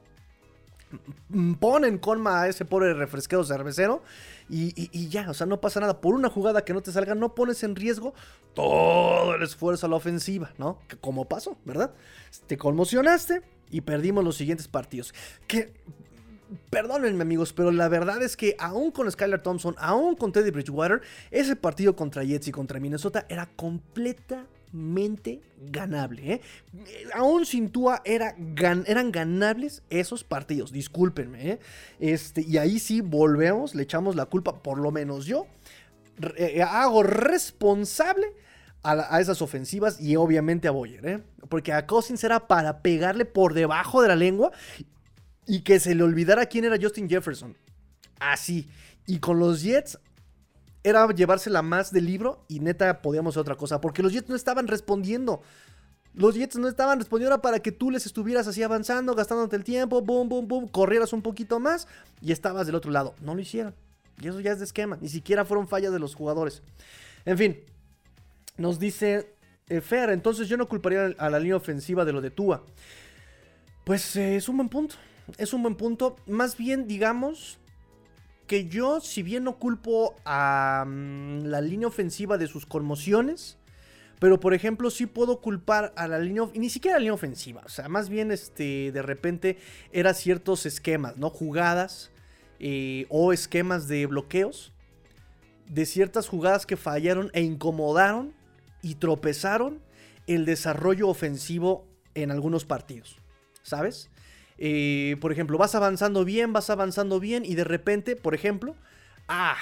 ponen 1.59 1.99
colma 1.99 2.43
a 2.43 2.49
ese 2.49 2.65
pobre 2.65 2.95
refresquero 2.95 3.45
cervecero 3.45 4.03
y, 4.49 5.09
ya, 5.09 5.31
o 5.31 5.35
sea, 5.35 5.47
no 5.47 5.61
pasa 5.63 5.81
nada. 5.81 6.01
Por 6.01 6.15
una 6.15 6.29
jugada 6.29 6.63
que 6.63 6.75
no 6.75 6.83
te 6.83 6.93
salga, 6.93 7.15
no 7.15 7.35
pones 7.35 7.63
en 7.63 7.75
riesgo 7.75 8.13
todo 8.53 9.35
el 9.35 9.43
esfuerzo 9.43 9.87
a 9.87 9.89
la 9.89 9.97
ofensiva, 9.97 10.53
¿no? 10.59 10.79
Como 11.01 11.27
pasó, 11.27 11.57
¿verdad? 11.65 11.95
Te 12.47 12.59
conmocionaste 12.59 13.41
y 13.73 13.81
perdimos 13.81 14.23
los 14.23 14.37
siguientes 14.37 14.69
partidos. 14.69 15.13
Que, 15.49 15.73
perdónenme 16.71 17.23
amigos, 17.23 17.53
pero 17.53 17.73
la 17.73 17.89
verdad 17.89 18.23
es 18.23 18.37
que 18.37 18.55
aún 18.61 18.93
con 18.93 19.11
Skylar 19.11 19.43
Thompson, 19.43 19.75
aún 19.79 20.15
con 20.15 20.31
Teddy 20.31 20.51
Bridgewater, 20.51 21.01
ese 21.33 21.57
partido 21.57 21.97
contra 21.97 22.23
Jets 22.23 22.47
y 22.47 22.53
contra 22.53 22.79
Minnesota 22.79 23.27
era 23.29 23.47
completa 23.57 24.47
mente 24.73 25.41
ganable. 25.71 26.35
¿eh? 26.35 26.41
Aún 27.15 27.47
sin 27.47 27.71
Tua 27.71 28.03
era 28.05 28.37
eran 28.87 29.13
ganables 29.13 29.83
esos 29.91 30.25
partidos, 30.25 30.73
discúlpenme. 30.73 31.53
¿eh? 31.53 31.59
Este, 31.99 32.43
y 32.43 32.59
ahí 32.59 32.79
sí 32.79 33.01
volvemos, 33.01 33.75
le 33.75 33.83
echamos 33.83 34.17
la 34.17 34.27
culpa, 34.27 34.63
por 34.63 34.79
lo 34.79 34.91
menos 34.91 35.27
yo, 35.27 35.47
eh, 36.37 36.63
hago 36.63 37.03
responsable 37.03 38.33
a, 38.83 39.21
esas 39.21 39.43
ofensivas 39.43 40.01
y 40.01 40.17
obviamente 40.17 40.69
a 40.69 40.73
Boyer. 40.73 41.07
¿eh? 41.07 41.23
Porque 41.49 41.73
a 41.73 41.87
Cousins 41.87 42.23
era 42.25 42.47
para 42.47 42.83
pegarle 42.83 43.25
por 43.25 43.55
debajo 43.55 44.03
de 44.03 44.09
la 44.09 44.17
lengua 44.17 44.53
y 45.47 45.61
que 45.61 45.81
se 45.81 45.95
le 45.95 46.03
olvidara 46.03 46.47
quién 46.47 46.65
era 46.65 46.77
Justin 46.81 47.09
Jefferson. 47.09 47.57
Así. 48.19 48.69
Y 49.07 49.19
con 49.19 49.39
los 49.39 49.63
Jets 49.63 49.99
era 50.85 51.09
llevársela 51.09 51.63
más 51.63 51.93
del 51.93 52.07
libro 52.07 52.45
y 52.49 52.61
neta 52.61 53.03
podíamos 53.03 53.35
hacer 53.35 53.43
otra 53.43 53.57
cosa. 53.57 53.81
Porque 53.81 54.03
los 54.03 54.13
Jets 54.13 54.29
no 54.29 54.37
estaban 54.37 54.67
respondiendo. 54.67 55.43
Los 56.15 56.35
Jets 56.35 56.57
no 56.57 56.69
estaban 56.69 56.99
respondiendo 56.99 57.41
para 57.41 57.61
que 57.61 57.73
tú 57.73 57.91
les 57.91 58.05
estuvieras 58.05 58.47
así 58.47 58.63
avanzando, 58.63 59.15
gastándote 59.15 59.57
el 59.57 59.65
tiempo, 59.65 60.03
boom, 60.03 60.29
boom, 60.29 60.47
boom, 60.47 60.69
corrieras 60.69 61.13
un 61.15 61.23
poquito 61.23 61.59
más 61.59 61.89
y 62.21 62.33
estabas 62.33 62.67
del 62.67 62.75
otro 62.75 62.91
lado. 62.91 63.15
No 63.23 63.35
lo 63.35 63.41
hicieron. 63.41 63.75
Y 64.21 64.29
eso 64.29 64.41
ya 64.41 64.53
es 64.53 64.59
de 64.59 64.67
esquema. 64.67 64.99
Ni 65.01 65.09
siquiera 65.09 65.45
fueron 65.45 65.67
fallas 65.67 65.93
de 65.93 65.99
los 65.99 66.15
jugadores. 66.15 66.63
En 67.25 67.39
fin, 67.39 67.57
nos 68.57 68.79
dice 68.79 69.35
eh, 69.69 69.81
Fer, 69.81 70.11
entonces 70.11 70.49
yo 70.49 70.57
no 70.57 70.69
culparía 70.69 71.15
a 71.19 71.31
la 71.31 71.39
línea 71.39 71.57
ofensiva 71.57 72.05
de 72.05 72.13
lo 72.13 72.21
de 72.21 72.31
Tua. 72.31 72.65
Pues 73.85 74.17
eh, 74.17 74.37
es 74.37 74.49
un 74.49 74.57
buen 74.57 74.69
punto. 74.69 74.97
Es 75.39 75.53
un 75.53 75.63
buen 75.63 75.77
punto. 75.77 76.17
Más 76.27 76.57
bien, 76.57 76.87
digamos, 76.87 77.59
que 78.47 78.69
yo, 78.69 79.01
si 79.01 79.23
bien 79.23 79.45
no 79.45 79.59
culpo 79.59 80.15
a 80.25 80.85
mm, 80.87 81.45
la 81.45 81.61
línea 81.61 81.89
ofensiva 81.89 82.39
de 82.39 82.47
sus 82.47 82.67
conmociones, 82.67 83.59
pero 84.19 84.39
por 84.39 84.55
ejemplo 84.55 84.91
sí 84.91 85.07
puedo 85.07 85.41
culpar 85.41 85.93
a 85.97 86.07
la 86.07 86.19
línea, 86.19 86.49
ni 86.55 86.71
siquiera 86.71 86.97
a 86.97 86.99
la 86.99 87.05
línea 87.05 87.15
ofensiva, 87.15 87.63
o 87.65 87.69
sea, 87.69 87.89
más 87.89 88.09
bien 88.09 88.31
este, 88.31 88.93
de 88.93 89.03
repente 89.03 89.59
era 89.91 90.15
ciertos 90.15 90.65
esquemas, 90.65 91.17
¿no? 91.17 91.29
Jugadas 91.29 92.13
eh, 92.61 93.07
o 93.09 93.33
esquemas 93.33 93.89
de 93.89 94.07
bloqueos 94.07 94.73
de 95.69 95.87
ciertas 95.87 96.29
jugadas 96.29 96.67
que 96.67 96.77
fallaron 96.77 97.31
e 97.33 97.41
incomodaron 97.41 98.35
y 98.83 98.97
tropezaron 98.97 99.81
el 100.27 100.45
desarrollo 100.45 101.09
ofensivo 101.09 101.87
en 102.15 102.31
algunos 102.31 102.65
partidos, 102.65 103.17
¿sabes? 103.63 104.11
Eh, 104.59 105.17
por 105.21 105.33
ejemplo, 105.33 105.59
vas 105.59 105.75
avanzando 105.75 106.25
bien, 106.25 106.53
vas 106.53 106.71
avanzando 106.71 107.19
bien 107.21 107.45
y 107.45 107.55
de 107.55 107.65
repente, 107.65 108.17
por 108.17 108.35
ejemplo, 108.35 108.77
ah, 109.29 109.57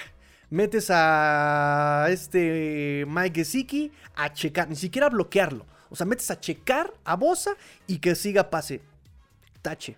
metes 0.50 0.88
a 0.90 2.09
este 2.11 3.04
Mike 3.06 3.40
Gesicki 3.40 3.92
a 4.14 4.33
checar, 4.33 4.68
ni 4.68 4.76
siquiera 4.76 5.06
a 5.06 5.11
bloquearlo. 5.11 5.64
O 5.88 5.96
sea, 5.96 6.06
metes 6.06 6.30
a 6.30 6.38
checar 6.38 6.92
a 7.04 7.16
Bosa 7.16 7.52
y 7.87 7.98
que 7.98 8.14
siga 8.14 8.50
pase. 8.50 8.80
Tache. 9.62 9.96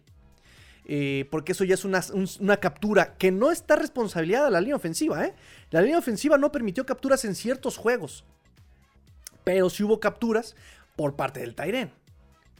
Eh, 0.85 1.29
porque 1.31 1.53
eso 1.53 1.65
ya 1.65 1.75
es 1.75 1.85
una, 1.85 2.57
captura 2.57 3.15
que 3.17 3.31
no 3.31 3.53
está 3.53 3.77
responsabilidad 3.77 4.45
de 4.45 4.51
la 4.51 4.61
línea 4.61 4.77
ofensiva. 4.77 5.25
¿eh? 5.25 5.35
La 5.71 5.81
línea 5.81 5.99
ofensiva 5.99 6.39
no 6.39 6.51
permitió 6.51 6.85
capturas 6.85 7.25
en 7.25 7.35
ciertos 7.35 7.77
juegos. 7.77 8.25
Pero 9.45 9.71
sí 9.71 9.83
hubo 9.83 10.01
capturas 10.01 10.57
por 10.97 11.17
parte 11.17 11.41
del 11.41 11.55
Tyren. 11.55 11.93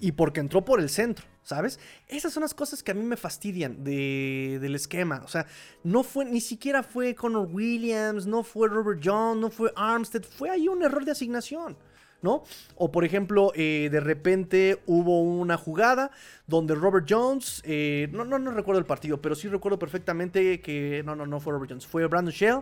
Y 0.01 0.13
porque 0.13 0.41
entró 0.41 0.65
por 0.65 0.81
el 0.81 0.89
centro. 0.89 1.27
¿sabes? 1.43 1.81
Esas 2.09 2.33
son 2.33 2.43
las 2.43 2.55
cosas 2.55 2.83
que 2.83 2.93
a 2.93 2.95
mí 2.95 3.03
me 3.03 3.17
fastidian 3.17 3.83
del 3.85 4.75
esquema. 4.75 5.23
O 5.25 5.29
sea, 5.29 5.47
no 5.83 6.03
fue, 6.03 6.25
ni 6.25 6.41
siquiera 6.41 6.83
fue 6.83 7.15
Connor 7.15 7.49
Williams, 7.51 8.27
no 8.27 8.43
fue 8.43 8.69
Robert 8.69 9.01
John, 9.03 9.41
no 9.41 9.51
fue 9.51 9.73
Armstead, 9.77 10.23
fue 10.23 10.51
ahí 10.51 10.69
un 10.69 10.83
error 10.83 11.05
de 11.05 11.13
asignación. 11.13 11.77
¿no? 12.23 12.45
O 12.77 12.93
por 12.93 13.05
ejemplo, 13.05 13.51
eh, 13.57 13.89
de 13.91 13.99
repente 13.99 14.81
hubo 14.87 15.23
una 15.23 15.57
jugada 15.57 16.13
donde 16.47 16.77
Robert 16.77 17.05
Jones, 17.09 17.61
eh, 17.65 18.09
no, 18.13 18.25
no, 18.25 18.39
no 18.39 18.53
recuerdo 18.53 18.79
el 18.79 18.87
partido, 18.87 19.21
pero 19.21 19.35
sí 19.35 19.49
recuerdo 19.49 19.77
perfectamente 19.77 20.61
que, 20.61 21.03
no, 21.05 21.17
no, 21.17 21.27
no 21.27 21.41
fue 21.41 21.53
Robert 21.53 21.73
Jones, 21.73 21.85
fue 21.85 22.07
Brandon 22.07 22.33
Shell, 22.33 22.61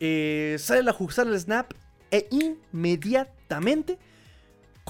eh, 0.00 0.56
sale 0.58 0.82
la 0.82 0.94
sale 1.08 1.30
el 1.30 1.40
snap 1.40 1.72
e 2.10 2.28
inmediatamente 2.30 3.98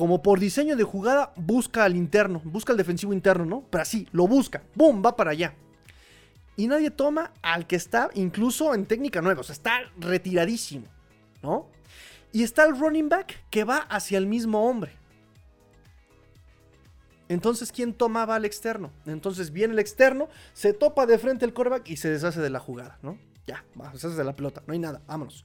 como 0.01 0.23
por 0.23 0.41
diseño 0.41 0.77
de 0.77 0.85
jugada, 0.85 1.33
busca 1.37 1.85
al 1.85 1.95
interno, 1.95 2.41
busca 2.45 2.73
al 2.73 2.79
defensivo 2.79 3.13
interno, 3.13 3.45
¿no? 3.45 3.65
Pero 3.69 3.83
así, 3.83 4.09
lo 4.13 4.27
busca, 4.27 4.63
¡boom! 4.75 5.03
Va 5.05 5.15
para 5.15 5.33
allá. 5.33 5.55
Y 6.57 6.69
nadie 6.69 6.91
toma 6.91 7.33
al 7.43 7.67
que 7.67 7.77
está 7.77 8.09
incluso 8.15 8.75
en 8.75 8.87
técnica 8.87 9.21
nueva, 9.21 9.41
o 9.41 9.45
sea, 9.45 9.53
está 9.53 9.81
retiradísimo, 9.99 10.87
¿no? 11.43 11.67
Y 12.33 12.45
está 12.45 12.65
el 12.65 12.79
running 12.79 13.11
back 13.11 13.45
que 13.51 13.65
va 13.65 13.77
hacia 13.77 14.17
el 14.17 14.27
mismo 14.27 14.67
hombre. 14.69 14.93
Entonces, 17.29 17.71
¿quién 17.71 17.93
tomaba 17.93 18.37
al 18.37 18.47
externo? 18.47 18.93
Entonces 19.05 19.53
viene 19.53 19.75
el 19.75 19.79
externo, 19.79 20.31
se 20.53 20.73
topa 20.73 21.05
de 21.05 21.19
frente 21.19 21.45
el 21.45 21.53
coreback 21.53 21.89
y 21.91 21.97
se 21.97 22.09
deshace 22.09 22.41
de 22.41 22.49
la 22.51 22.59
jugada, 22.59 22.99
¿no? 23.03 23.19
Ya, 23.47 23.65
se 23.75 23.93
deshace 23.93 24.17
de 24.17 24.25
la 24.25 24.35
pelota, 24.35 24.63
no 24.67 24.73
hay 24.73 24.79
nada, 24.79 25.03
vámonos. 25.07 25.45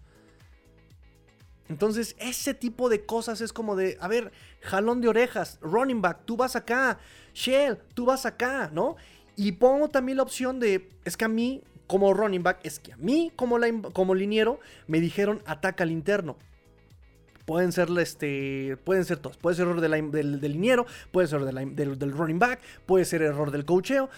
Entonces, 1.67 2.15
ese 2.19 2.53
tipo 2.53 2.89
de 2.89 3.05
cosas 3.05 3.41
es 3.41 3.51
como 3.51 3.75
de, 3.75 3.97
a 3.99 4.07
ver, 4.07 4.31
jalón 4.61 5.01
de 5.01 5.07
orejas, 5.07 5.57
running 5.61 6.01
back, 6.01 6.19
tú 6.25 6.37
vas 6.37 6.55
acá, 6.55 6.99
Shell, 7.33 7.77
tú 7.93 8.05
vas 8.05 8.25
acá, 8.25 8.69
¿no? 8.71 8.95
Y 9.35 9.53
pongo 9.53 9.89
también 9.89 10.17
la 10.17 10.23
opción 10.23 10.59
de, 10.59 10.89
es 11.05 11.17
que 11.17 11.25
a 11.25 11.27
mí, 11.27 11.63
como 11.87 12.13
running 12.13 12.43
back, 12.43 12.59
es 12.63 12.79
que 12.79 12.93
a 12.93 12.97
mí, 12.97 13.31
como, 13.35 13.57
como 13.93 14.13
liniero, 14.13 14.59
me 14.87 14.99
dijeron 14.99 15.41
ataca 15.45 15.83
al 15.83 15.91
interno. 15.91 16.37
Pueden 17.45 17.71
ser, 17.71 17.89
este, 17.99 18.75
pueden 18.83 19.05
ser 19.05 19.17
todos. 19.17 19.37
Puede 19.37 19.55
ser 19.55 19.67
error 19.67 19.79
del, 19.79 20.41
liniero, 20.41 20.87
puede 21.11 21.27
ser 21.27 21.41
error 21.41 21.53
del, 21.53 22.11
running 22.11 22.39
back, 22.39 22.59
puede 22.87 23.05
ser 23.05 23.21
error 23.21 23.51
del 23.51 23.65
coacheo. 23.65 24.09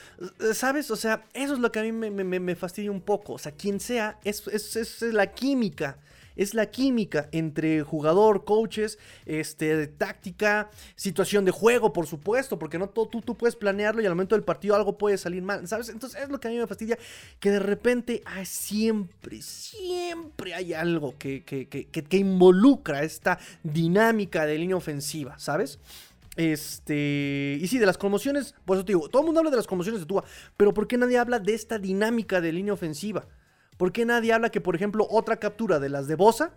¿Sabes? 0.53 0.91
O 0.91 0.95
sea, 0.95 1.25
eso 1.33 1.53
es 1.53 1.59
lo 1.59 1.71
que 1.71 1.79
a 1.79 1.83
mí 1.83 1.91
me, 1.91 2.09
me, 2.09 2.55
fastidia 2.55 2.89
un 2.89 3.01
poco. 3.01 3.33
O 3.33 3.37
sea, 3.37 3.51
quien 3.51 3.81
sea, 3.81 4.17
es, 4.23 4.47
es, 4.47 4.77
es 4.77 5.01
la 5.01 5.33
química 5.33 5.97
es 6.37 6.53
la 6.53 6.67
química 6.67 7.27
entre 7.31 7.81
jugador, 7.81 8.45
coaches, 8.45 8.97
este, 9.25 9.87
táctica, 9.87 10.69
situación 10.95 11.43
de 11.45 11.51
juego, 11.51 11.91
por 11.91 12.07
supuesto, 12.07 12.57
porque 12.57 12.79
no 12.79 12.89
todo 12.89 13.07
tú, 13.07 13.21
tú 13.21 13.35
puedes 13.35 13.55
planearlo 13.55 14.01
y 14.01 14.05
al 14.05 14.13
momento 14.13 14.35
del 14.35 14.43
partido 14.43 14.75
algo 14.75 14.97
puede 14.97 15.17
salir 15.17 15.41
mal, 15.41 15.67
¿sabes? 15.67 15.89
Entonces 15.89 16.21
es 16.21 16.29
lo 16.29 16.39
que 16.39 16.47
a 16.47 16.51
mí 16.51 16.57
me 16.57 16.67
fastidia, 16.67 16.97
que 17.39 17.51
de 17.51 17.59
repente 17.59 18.23
siempre, 18.45 19.41
siempre 19.41 20.53
hay 20.53 20.73
algo 20.73 21.15
que, 21.17 21.43
que, 21.43 21.67
que, 21.67 21.87
que 21.87 22.17
involucra 22.17 23.03
esta 23.03 23.39
dinámica 23.63 24.45
de 24.45 24.57
línea 24.57 24.75
ofensiva, 24.75 25.37
¿sabes? 25.39 25.79
Este. 26.37 27.57
Y 27.59 27.67
sí, 27.67 27.79
de 27.79 27.85
las 27.85 27.97
conmociones. 27.97 28.53
Por 28.63 28.77
eso 28.77 28.85
te 28.85 28.91
digo, 28.91 29.09
todo 29.09 29.23
el 29.23 29.25
mundo 29.25 29.39
habla 29.39 29.51
de 29.51 29.57
las 29.57 29.67
conmociones 29.67 30.01
de 30.01 30.05
Tua. 30.05 30.23
Pero 30.55 30.73
¿por 30.73 30.87
qué 30.87 30.97
nadie 30.97 31.17
habla 31.17 31.39
de 31.39 31.53
esta 31.53 31.79
dinámica 31.79 32.39
de 32.39 32.53
línea 32.53 32.73
ofensiva? 32.73 33.25
¿Por 33.77 33.91
qué 33.91 34.05
nadie 34.05 34.33
habla 34.33 34.49
que, 34.49 34.61
por 34.61 34.75
ejemplo, 34.75 35.07
otra 35.09 35.37
captura 35.37 35.79
de 35.79 35.89
las 35.89 36.07
de 36.07 36.15
Bosa 36.15 36.51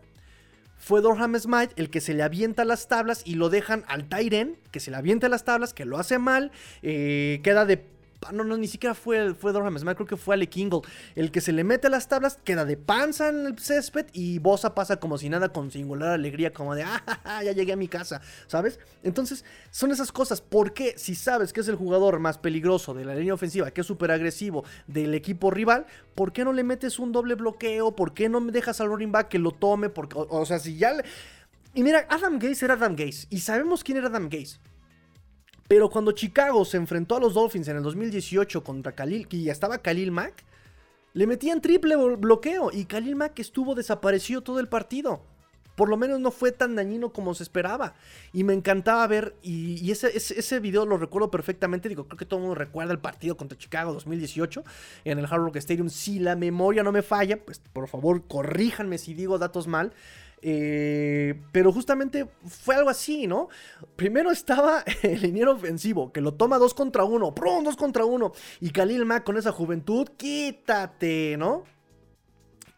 fue 0.78 1.02
Dorham 1.02 1.38
Smite 1.38 1.74
el 1.76 1.90
que 1.90 2.00
se 2.00 2.14
le 2.14 2.22
avienta 2.22 2.64
las 2.64 2.88
tablas 2.88 3.22
y 3.26 3.34
lo 3.34 3.50
dejan 3.50 3.84
al 3.86 4.08
Tyren, 4.08 4.56
que 4.70 4.80
se 4.80 4.90
le 4.90 4.96
avienta 4.96 5.28
las 5.28 5.44
tablas, 5.44 5.74
que 5.74 5.84
lo 5.84 5.98
hace 5.98 6.18
mal, 6.18 6.50
eh, 6.82 7.40
queda 7.44 7.66
de 7.66 7.84
no, 8.32 8.44
no, 8.44 8.56
ni 8.56 8.68
siquiera 8.68 8.94
fue, 8.94 9.34
fue 9.34 9.52
Dorham 9.52 9.74
creo 9.94 10.06
que 10.06 10.16
fue 10.16 10.34
Ale 10.34 10.48
Kingle. 10.48 10.82
El 11.14 11.30
que 11.30 11.40
se 11.40 11.52
le 11.52 11.64
mete 11.64 11.86
a 11.86 11.90
las 11.90 12.08
tablas 12.08 12.38
queda 12.44 12.64
de 12.64 12.76
panza 12.76 13.28
en 13.28 13.46
el 13.46 13.58
césped 13.58 14.06
y 14.12 14.38
Bosa 14.38 14.74
pasa 14.74 14.98
como 14.98 15.18
si 15.18 15.28
nada 15.28 15.48
con 15.50 15.70
singular 15.70 16.10
alegría, 16.10 16.52
como 16.52 16.74
de, 16.74 16.84
ah, 16.84 17.42
ya 17.44 17.52
llegué 17.52 17.72
a 17.72 17.76
mi 17.76 17.88
casa, 17.88 18.20
¿sabes? 18.46 18.78
Entonces, 19.02 19.44
son 19.70 19.90
esas 19.90 20.12
cosas. 20.12 20.40
¿Por 20.40 20.72
qué? 20.74 20.94
Si 20.96 21.14
sabes 21.14 21.52
que 21.52 21.60
es 21.60 21.68
el 21.68 21.76
jugador 21.76 22.18
más 22.20 22.38
peligroso 22.38 22.94
de 22.94 23.04
la 23.04 23.14
línea 23.14 23.34
ofensiva, 23.34 23.70
que 23.70 23.80
es 23.80 23.86
súper 23.86 24.10
agresivo 24.10 24.64
del 24.86 25.14
equipo 25.14 25.50
rival, 25.50 25.86
¿por 26.14 26.32
qué 26.32 26.44
no 26.44 26.52
le 26.52 26.62
metes 26.62 26.98
un 26.98 27.12
doble 27.12 27.34
bloqueo? 27.34 27.96
¿Por 27.96 28.14
qué 28.14 28.28
no 28.28 28.40
me 28.40 28.52
dejas 28.52 28.80
al 28.80 28.88
running 28.88 29.12
back 29.12 29.28
que 29.28 29.38
lo 29.38 29.52
tome? 29.52 29.88
Porque, 29.88 30.16
o, 30.16 30.46
sea, 30.46 30.58
si 30.58 30.76
ya 30.76 30.92
le... 30.92 31.04
Y 31.72 31.82
mira, 31.82 32.06
Adam 32.08 32.38
Gaze 32.38 32.64
era 32.64 32.74
Adam 32.74 32.96
Gaze. 32.96 33.26
Y 33.30 33.40
sabemos 33.40 33.84
quién 33.84 33.98
era 33.98 34.08
Adam 34.08 34.28
Gaze. 34.28 34.58
Pero 35.70 35.88
cuando 35.88 36.10
Chicago 36.10 36.64
se 36.64 36.78
enfrentó 36.78 37.14
a 37.14 37.20
los 37.20 37.34
Dolphins 37.34 37.68
en 37.68 37.76
el 37.76 37.84
2018 37.84 38.64
contra 38.64 38.90
Khalil, 38.90 39.28
que 39.28 39.40
ya 39.40 39.52
estaba 39.52 39.78
Khalil 39.78 40.10
Mack, 40.10 40.42
le 41.12 41.28
metían 41.28 41.60
triple 41.60 41.94
bloqueo 42.16 42.72
y 42.72 42.86
Khalil 42.86 43.14
Mack 43.14 43.38
estuvo 43.38 43.76
desaparecido 43.76 44.42
todo 44.42 44.58
el 44.58 44.66
partido. 44.66 45.22
Por 45.76 45.88
lo 45.88 45.96
menos 45.96 46.18
no 46.18 46.32
fue 46.32 46.50
tan 46.50 46.74
dañino 46.74 47.12
como 47.12 47.36
se 47.36 47.44
esperaba. 47.44 47.94
Y 48.32 48.42
me 48.42 48.52
encantaba 48.52 49.06
ver, 49.06 49.36
y, 49.44 49.88
ese, 49.92 50.10
ese, 50.16 50.58
video 50.58 50.86
lo 50.86 50.98
recuerdo 50.98 51.30
perfectamente. 51.30 51.88
Digo, 51.88 52.08
creo 52.08 52.18
que 52.18 52.26
todo 52.26 52.38
el 52.40 52.46
mundo 52.46 52.56
recuerda 52.56 52.92
el 52.92 52.98
partido 52.98 53.36
contra 53.36 53.56
Chicago 53.56 53.92
2018 53.92 54.64
en 55.04 55.20
el 55.20 55.26
Hard 55.26 55.40
Rock 55.40 55.56
Stadium. 55.56 55.88
Si 55.88 56.18
la 56.18 56.34
memoria 56.34 56.82
no 56.82 56.90
me 56.90 57.02
falla, 57.02 57.44
pues 57.44 57.60
por 57.60 57.86
favor 57.86 58.26
corríjanme 58.26 58.98
si 58.98 59.14
digo 59.14 59.38
datos 59.38 59.68
mal. 59.68 59.92
Eh, 60.42 61.38
pero 61.52 61.72
justamente 61.72 62.26
fue 62.46 62.74
algo 62.74 62.88
así, 62.88 63.26
¿no? 63.26 63.48
Primero 63.96 64.30
estaba 64.30 64.84
el 65.02 65.20
liniero 65.20 65.52
ofensivo, 65.52 66.12
que 66.12 66.20
lo 66.20 66.34
toma 66.34 66.58
dos 66.58 66.74
contra 66.74 67.04
uno, 67.04 67.34
¡prum! 67.34 67.64
Dos 67.64 67.76
contra 67.76 68.04
uno. 68.04 68.32
Y 68.60 68.70
Khalil 68.70 69.04
Mack 69.04 69.24
con 69.24 69.36
esa 69.36 69.52
juventud, 69.52 70.08
quítate, 70.16 71.36
¿no? 71.38 71.64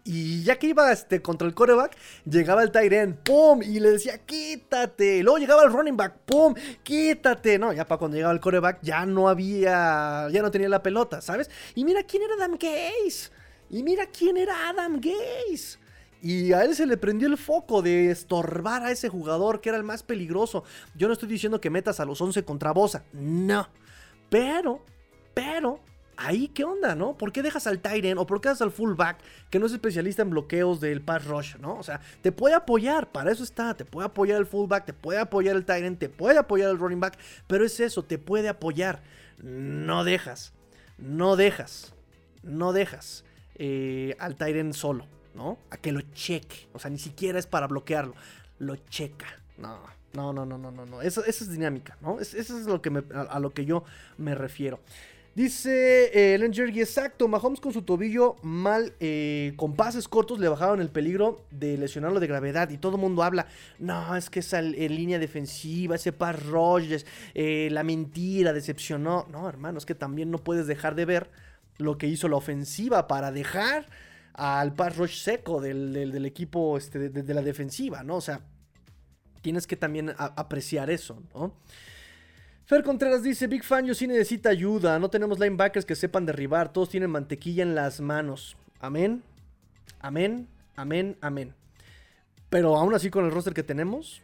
Y 0.04 0.42
ya 0.42 0.58
que 0.58 0.66
iba 0.66 0.90
este, 0.90 1.22
contra 1.22 1.46
el 1.46 1.54
coreback, 1.54 1.96
llegaba 2.28 2.64
el 2.64 2.72
Tyren, 2.72 3.14
¡pum! 3.22 3.62
Y 3.62 3.78
le 3.78 3.92
decía, 3.92 4.18
quítate. 4.18 5.22
Luego 5.22 5.38
llegaba 5.38 5.62
el 5.62 5.72
running 5.72 5.96
back, 5.96 6.16
¡pum! 6.26 6.54
Quítate. 6.82 7.58
No, 7.58 7.72
ya 7.72 7.86
para 7.86 8.00
cuando 8.00 8.16
llegaba 8.16 8.34
el 8.34 8.40
coreback 8.40 8.80
ya 8.82 9.06
no 9.06 9.28
había, 9.28 10.28
ya 10.30 10.42
no 10.42 10.50
tenía 10.50 10.68
la 10.68 10.82
pelota, 10.82 11.20
¿sabes? 11.20 11.48
Y 11.76 11.84
mira 11.84 12.02
quién 12.02 12.24
era 12.24 12.34
Adam 12.34 12.58
Gaze. 12.58 13.30
Y 13.70 13.84
mira 13.84 14.06
quién 14.06 14.36
era 14.36 14.70
Adam 14.70 15.00
Gaze. 15.00 15.78
Y 16.22 16.52
a 16.52 16.64
él 16.64 16.76
se 16.76 16.86
le 16.86 16.96
prendió 16.96 17.26
el 17.26 17.36
foco 17.36 17.82
de 17.82 18.10
estorbar 18.10 18.84
a 18.84 18.92
ese 18.92 19.08
jugador 19.08 19.60
que 19.60 19.70
era 19.70 19.76
el 19.78 19.84
más 19.84 20.04
peligroso. 20.04 20.62
Yo 20.94 21.08
no 21.08 21.14
estoy 21.14 21.28
diciendo 21.28 21.60
que 21.60 21.68
metas 21.68 21.98
a 21.98 22.04
los 22.04 22.20
11 22.20 22.44
contra 22.44 22.70
Bosa. 22.70 23.02
No. 23.12 23.68
Pero, 24.30 24.80
pero, 25.34 25.80
ahí 26.16 26.46
qué 26.46 26.62
onda, 26.62 26.94
¿no? 26.94 27.18
¿Por 27.18 27.32
qué 27.32 27.42
dejas 27.42 27.66
al 27.66 27.80
Tyren 27.80 28.18
o 28.18 28.26
por 28.26 28.40
qué 28.40 28.48
dejas 28.48 28.62
al 28.62 28.70
fullback 28.70 29.18
que 29.50 29.58
no 29.58 29.66
es 29.66 29.72
especialista 29.72 30.22
en 30.22 30.30
bloqueos 30.30 30.80
del 30.80 31.02
pass 31.02 31.26
rush, 31.26 31.56
¿no? 31.56 31.74
O 31.74 31.82
sea, 31.82 32.00
te 32.22 32.30
puede 32.30 32.54
apoyar, 32.54 33.10
para 33.10 33.32
eso 33.32 33.42
está, 33.42 33.74
te 33.74 33.84
puede 33.84 34.06
apoyar 34.06 34.38
el 34.38 34.46
fullback, 34.46 34.86
te 34.86 34.92
puede 34.92 35.18
apoyar 35.18 35.56
el 35.56 35.64
Tyren, 35.64 35.96
te 35.96 36.08
puede 36.08 36.38
apoyar 36.38 36.70
el 36.70 36.78
running 36.78 37.00
back, 37.00 37.18
pero 37.48 37.64
es 37.64 37.80
eso, 37.80 38.04
te 38.04 38.18
puede 38.18 38.48
apoyar. 38.48 39.02
No 39.42 40.04
dejas, 40.04 40.52
no 40.98 41.34
dejas, 41.34 41.94
no 42.44 42.72
dejas 42.72 43.24
eh, 43.56 44.14
al 44.20 44.36
Tyren 44.36 44.72
solo. 44.72 45.06
¿No? 45.34 45.58
A 45.70 45.76
que 45.76 45.92
lo 45.92 46.00
cheque. 46.12 46.68
O 46.72 46.78
sea, 46.78 46.90
ni 46.90 46.98
siquiera 46.98 47.38
es 47.38 47.46
para 47.46 47.66
bloquearlo. 47.66 48.14
Lo 48.58 48.76
checa. 48.76 49.26
No, 49.58 49.78
no, 50.14 50.32
no, 50.32 50.44
no, 50.46 50.58
no, 50.58 50.70
no. 50.70 50.86
no. 50.86 51.02
Eso, 51.02 51.24
es 51.24 51.50
dinámica, 51.50 51.96
¿no? 52.00 52.20
eso 52.20 52.36
es 52.36 52.66
lo 52.66 52.82
que 52.82 53.02
a, 53.14 53.38
lo 53.40 53.50
que 53.50 53.64
yo 53.64 53.84
me 54.18 54.34
refiero. 54.34 54.80
Dice 55.34 56.10
eh, 56.12 56.34
Ellen 56.34 56.52
Jergy, 56.52 56.82
exacto, 56.82 57.26
Mahomes 57.26 57.58
con 57.58 57.72
su 57.72 57.80
tobillo 57.80 58.36
mal, 58.42 58.92
eh, 59.00 59.54
con 59.56 59.74
pases 59.74 60.06
cortos 60.06 60.38
le 60.38 60.46
bajaron 60.46 60.82
el 60.82 60.90
peligro 60.90 61.46
de 61.50 61.78
lesionarlo 61.78 62.20
de 62.20 62.26
gravedad 62.26 62.68
y 62.68 62.76
todo 62.76 62.96
el 62.96 63.00
mundo 63.00 63.22
habla, 63.22 63.46
no, 63.78 64.14
es 64.14 64.28
que 64.28 64.40
esa 64.40 64.60
línea 64.60 65.18
defensiva, 65.18 65.94
ese 65.94 66.12
par 66.12 66.44
Rogers, 66.44 67.06
eh, 67.32 67.70
la 67.72 67.82
mentira, 67.82 68.52
decepcionó. 68.52 69.26
No, 69.32 69.48
hermano, 69.48 69.78
es 69.78 69.86
que 69.86 69.94
también 69.94 70.30
no 70.30 70.36
puedes 70.36 70.66
dejar 70.66 70.94
de 70.96 71.06
ver 71.06 71.30
lo 71.78 71.96
que 71.96 72.08
hizo 72.08 72.28
la 72.28 72.36
ofensiva 72.36 73.08
para 73.08 73.32
dejar 73.32 73.86
al 74.34 74.74
pass 74.74 74.96
rush 74.96 75.22
seco 75.22 75.60
del, 75.60 76.24
equipo 76.24 76.76
este, 76.76 77.10
de, 77.10 77.34
la 77.34 77.42
defensiva, 77.42 78.02
¿no? 78.02 78.16
O 78.16 78.20
sea, 78.20 78.40
tienes 79.40 79.66
que 79.66 79.76
también 79.76 80.14
apreciar 80.16 80.90
eso, 80.90 81.22
¿no? 81.34 81.54
Fer 82.64 82.82
Contreras 82.84 83.22
dice, 83.22 83.48
Big 83.48 83.64
Fan, 83.64 83.86
yo 83.86 83.94
sí 83.94 84.06
necesita 84.06 84.48
ayuda, 84.48 84.98
no 84.98 85.10
tenemos 85.10 85.38
linebackers 85.38 85.84
que 85.84 85.96
sepan 85.96 86.24
derribar, 86.24 86.72
todos 86.72 86.88
tienen 86.88 87.10
mantequilla 87.10 87.62
en 87.62 87.74
las 87.74 88.00
manos. 88.00 88.56
Amén, 88.80 89.22
amén, 90.00 90.48
amén, 90.76 91.16
amén. 91.20 91.54
Pero 92.48 92.76
aún 92.76 92.94
así 92.94 93.10
con 93.10 93.24
el 93.24 93.30
roster 93.30 93.52
que 93.52 93.62
tenemos, 93.62 94.22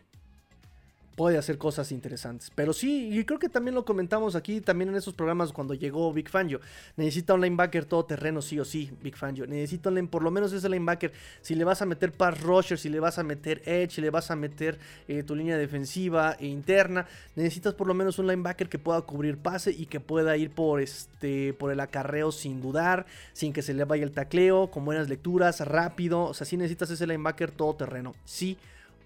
puede 1.18 1.36
hacer 1.36 1.58
cosas 1.58 1.90
interesantes. 1.90 2.52
Pero 2.54 2.72
sí, 2.72 3.10
y 3.10 3.24
creo 3.24 3.40
que 3.40 3.48
también 3.48 3.74
lo 3.74 3.84
comentamos 3.84 4.36
aquí, 4.36 4.60
también 4.60 4.90
en 4.90 4.94
esos 4.94 5.14
programas 5.14 5.50
cuando 5.50 5.74
llegó 5.74 6.12
Big 6.12 6.28
Fangio. 6.28 6.60
Necesita 6.96 7.34
un 7.34 7.40
linebacker 7.40 7.86
todoterreno, 7.86 8.40
sí 8.40 8.60
o 8.60 8.64
sí, 8.64 8.92
Big 9.02 9.16
Fangio. 9.16 9.44
Necesita 9.44 9.88
un, 9.90 10.06
por 10.06 10.22
lo 10.22 10.30
menos 10.30 10.52
ese 10.52 10.68
linebacker. 10.68 11.12
Si 11.40 11.56
le 11.56 11.64
vas 11.64 11.82
a 11.82 11.86
meter 11.86 12.12
pass 12.12 12.40
rusher, 12.40 12.78
si 12.78 12.88
le 12.88 13.00
vas 13.00 13.18
a 13.18 13.24
meter 13.24 13.62
edge, 13.66 13.96
si 13.96 14.00
le 14.00 14.10
vas 14.10 14.30
a 14.30 14.36
meter 14.36 14.78
eh, 15.08 15.24
tu 15.24 15.34
línea 15.34 15.58
defensiva 15.58 16.36
e 16.38 16.46
interna, 16.46 17.04
necesitas 17.34 17.74
por 17.74 17.88
lo 17.88 17.94
menos 17.94 18.20
un 18.20 18.28
linebacker 18.28 18.68
que 18.68 18.78
pueda 18.78 19.00
cubrir 19.00 19.38
pase 19.38 19.72
y 19.72 19.86
que 19.86 19.98
pueda 19.98 20.36
ir 20.36 20.50
por, 20.50 20.80
este, 20.80 21.52
por 21.54 21.72
el 21.72 21.80
acarreo 21.80 22.30
sin 22.30 22.60
dudar, 22.60 23.06
sin 23.32 23.52
que 23.52 23.62
se 23.62 23.74
le 23.74 23.84
vaya 23.84 24.04
el 24.04 24.12
tacleo, 24.12 24.70
con 24.70 24.84
buenas 24.84 25.08
lecturas, 25.08 25.58
rápido. 25.66 26.22
O 26.22 26.34
sea, 26.34 26.46
sí 26.46 26.56
necesitas 26.56 26.90
ese 26.90 27.08
linebacker 27.08 27.50
todoterreno. 27.50 28.14
Sí 28.24 28.56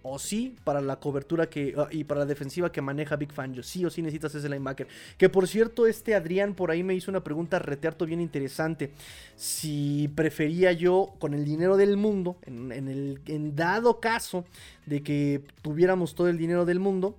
o 0.03 0.19
sí 0.19 0.57
para 0.65 0.81
la 0.81 0.97
cobertura 0.97 1.49
que 1.49 1.75
ah, 1.77 1.89
y 1.91 2.05
para 2.05 2.21
la 2.21 2.27
defensiva 2.27 2.73
que 2.73 2.81
maneja 2.81 3.17
Big 3.17 3.33
Fangio. 3.33 3.63
Sí 3.63 3.85
o 3.85 3.91
sí 3.91 4.03
necesitas 4.03 4.35
ese 4.35 4.49
linebacker. 4.49 4.87
Que 5.17 5.29
por 5.29 5.49
cierto, 5.49 5.87
este 5.87 6.15
Adrián 6.15 6.55
por 6.55 6.71
ahí 6.71 6.83
me 6.83 6.95
hizo 6.95 7.11
una 7.11 7.23
pregunta 7.23 7.59
retearto 7.59 8.07
bien 8.07 8.21
interesante. 8.21 8.93
Si 9.37 10.11
prefería 10.15 10.73
yo, 10.73 11.15
con 11.19 11.35
el 11.35 11.45
dinero 11.45 11.77
del 11.77 11.97
mundo, 11.97 12.37
en, 12.47 12.73
el 12.73 13.21
en 13.27 13.55
dado 13.55 14.01
caso 14.01 14.45
de 14.87 15.03
que 15.03 15.43
tuviéramos 15.63 16.15
todo 16.15 16.29
el 16.29 16.39
dinero 16.39 16.65
del 16.65 16.81
mundo, 16.81 17.17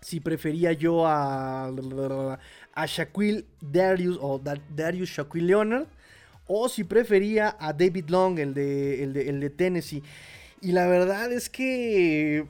si 0.00 0.20
prefería 0.20 0.72
yo 0.72 1.06
a, 1.06 1.66
a 2.74 2.86
Shaquille 2.86 3.44
Darius 3.60 4.18
o 4.20 4.40
Darius 4.74 5.10
Shaquille 5.10 5.46
Leonard, 5.46 5.86
o 6.46 6.68
si 6.68 6.84
prefería 6.84 7.56
a 7.60 7.72
David 7.72 8.08
Long, 8.08 8.38
el 8.38 8.54
de, 8.54 9.02
el 9.02 9.12
de, 9.12 9.28
el 9.28 9.40
de 9.40 9.50
Tennessee. 9.50 10.02
Y 10.60 10.72
la 10.72 10.86
verdad 10.86 11.32
es 11.32 11.48
que. 11.48 12.46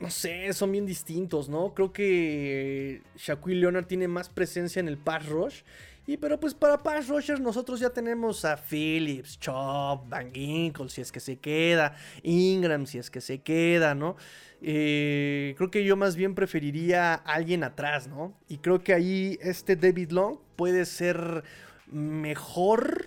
No 0.00 0.10
sé, 0.10 0.52
son 0.52 0.72
bien 0.72 0.86
distintos, 0.86 1.48
¿no? 1.48 1.72
Creo 1.72 1.92
que 1.92 3.02
Shaquille 3.16 3.60
Leonard 3.60 3.86
tiene 3.86 4.08
más 4.08 4.28
presencia 4.28 4.80
en 4.80 4.88
el 4.88 4.98
pass 4.98 5.26
rush. 5.26 5.62
Y 6.06 6.18
pero 6.18 6.38
pues 6.38 6.52
para 6.52 6.82
pass 6.82 7.08
rushers 7.08 7.40
nosotros 7.40 7.80
ya 7.80 7.88
tenemos 7.88 8.44
a 8.44 8.58
Phillips, 8.58 9.38
Chop, 9.40 10.06
Van 10.08 10.30
Ginkle 10.30 10.90
si 10.90 11.00
es 11.00 11.10
que 11.10 11.20
se 11.20 11.36
queda, 11.38 11.96
Ingram 12.22 12.84
si 12.84 12.98
es 12.98 13.10
que 13.10 13.22
se 13.22 13.40
queda, 13.40 13.94
¿no? 13.94 14.16
Eh, 14.60 15.54
creo 15.56 15.70
que 15.70 15.84
yo 15.84 15.96
más 15.96 16.16
bien 16.16 16.34
preferiría 16.34 17.14
a 17.14 17.16
alguien 17.16 17.64
atrás, 17.64 18.06
¿no? 18.06 18.34
Y 18.48 18.58
creo 18.58 18.82
que 18.82 18.92
ahí 18.92 19.38
este 19.40 19.76
David 19.76 20.10
Long 20.10 20.38
puede 20.56 20.84
ser 20.84 21.42
mejor 21.86 23.06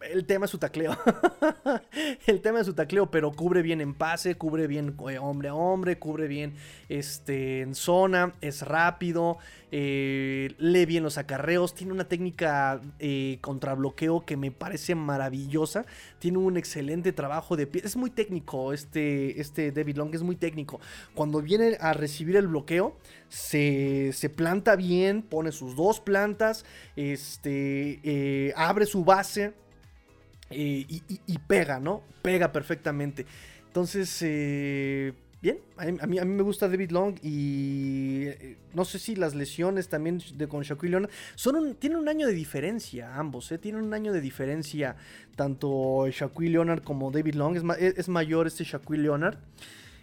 el 0.00 0.26
tema 0.26 0.44
es 0.44 0.50
su 0.50 0.58
tacleo. 0.58 0.96
el 2.26 2.40
tema 2.40 2.60
es 2.60 2.66
su 2.66 2.74
tacleo, 2.74 3.10
pero 3.10 3.32
cubre 3.32 3.62
bien 3.62 3.80
en 3.80 3.94
pase, 3.94 4.36
cubre 4.36 4.66
bien 4.66 4.94
eh, 5.10 5.18
hombre 5.18 5.48
a 5.48 5.54
hombre, 5.54 5.98
cubre 5.98 6.28
bien 6.28 6.54
este, 6.88 7.62
en 7.62 7.74
zona, 7.74 8.34
es 8.40 8.62
rápido, 8.62 9.38
eh, 9.72 10.54
lee 10.58 10.86
bien 10.86 11.02
los 11.02 11.18
acarreos, 11.18 11.74
tiene 11.74 11.92
una 11.92 12.08
técnica 12.08 12.80
eh, 12.98 13.38
contra 13.40 13.74
bloqueo 13.74 14.24
que 14.24 14.36
me 14.36 14.50
parece 14.50 14.94
maravillosa, 14.94 15.84
tiene 16.18 16.38
un 16.38 16.56
excelente 16.56 17.12
trabajo 17.12 17.56
de 17.56 17.66
pie, 17.66 17.82
es 17.84 17.96
muy 17.96 18.10
técnico 18.10 18.72
este, 18.72 19.40
este 19.40 19.72
David 19.72 19.96
Long, 19.96 20.14
es 20.14 20.22
muy 20.22 20.36
técnico. 20.36 20.80
Cuando 21.14 21.42
viene 21.42 21.76
a 21.80 21.92
recibir 21.92 22.36
el 22.36 22.46
bloqueo, 22.46 22.96
se, 23.28 24.12
se 24.12 24.30
planta 24.30 24.76
bien, 24.76 25.22
pone 25.22 25.52
sus 25.52 25.76
dos 25.76 26.00
plantas, 26.00 26.64
este, 26.96 28.52
abre 28.56 28.86
su 28.86 29.04
base 29.04 29.52
y, 30.50 31.38
pega, 31.46 31.80
¿no? 31.80 32.02
Pega 32.22 32.52
perfectamente. 32.52 33.26
Entonces, 33.66 34.18
eh, 34.22 35.12
bien, 35.42 35.58
a 35.76 35.86
mí, 35.86 36.18
a 36.18 36.24
mí, 36.24 36.34
me 36.34 36.42
gusta 36.42 36.68
David 36.68 36.90
Long 36.90 37.16
y 37.22 38.26
eh, 38.26 38.56
no 38.74 38.84
sé 38.84 38.98
si 38.98 39.14
las 39.14 39.34
lesiones 39.34 39.88
también 39.88 40.20
de 40.34 40.48
con 40.48 40.62
Shaquille 40.62 40.92
Leonard 40.92 41.10
son 41.34 41.56
un, 41.56 41.74
tienen 41.74 41.98
un 41.98 42.08
año 42.08 42.26
de 42.26 42.32
diferencia 42.32 43.14
ambos, 43.16 43.52
¿eh? 43.52 43.58
Tienen 43.58 43.82
un 43.82 43.92
año 43.92 44.12
de 44.12 44.20
diferencia 44.20 44.96
tanto 45.36 46.06
Shaquille 46.08 46.52
Leonard 46.52 46.82
como 46.82 47.10
David 47.10 47.34
Long. 47.34 47.56
Es, 47.56 47.98
es 47.98 48.08
mayor 48.08 48.46
este 48.46 48.64
Shaquille 48.64 49.02
Leonard. 49.02 49.38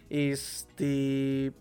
Este, 0.08 1.52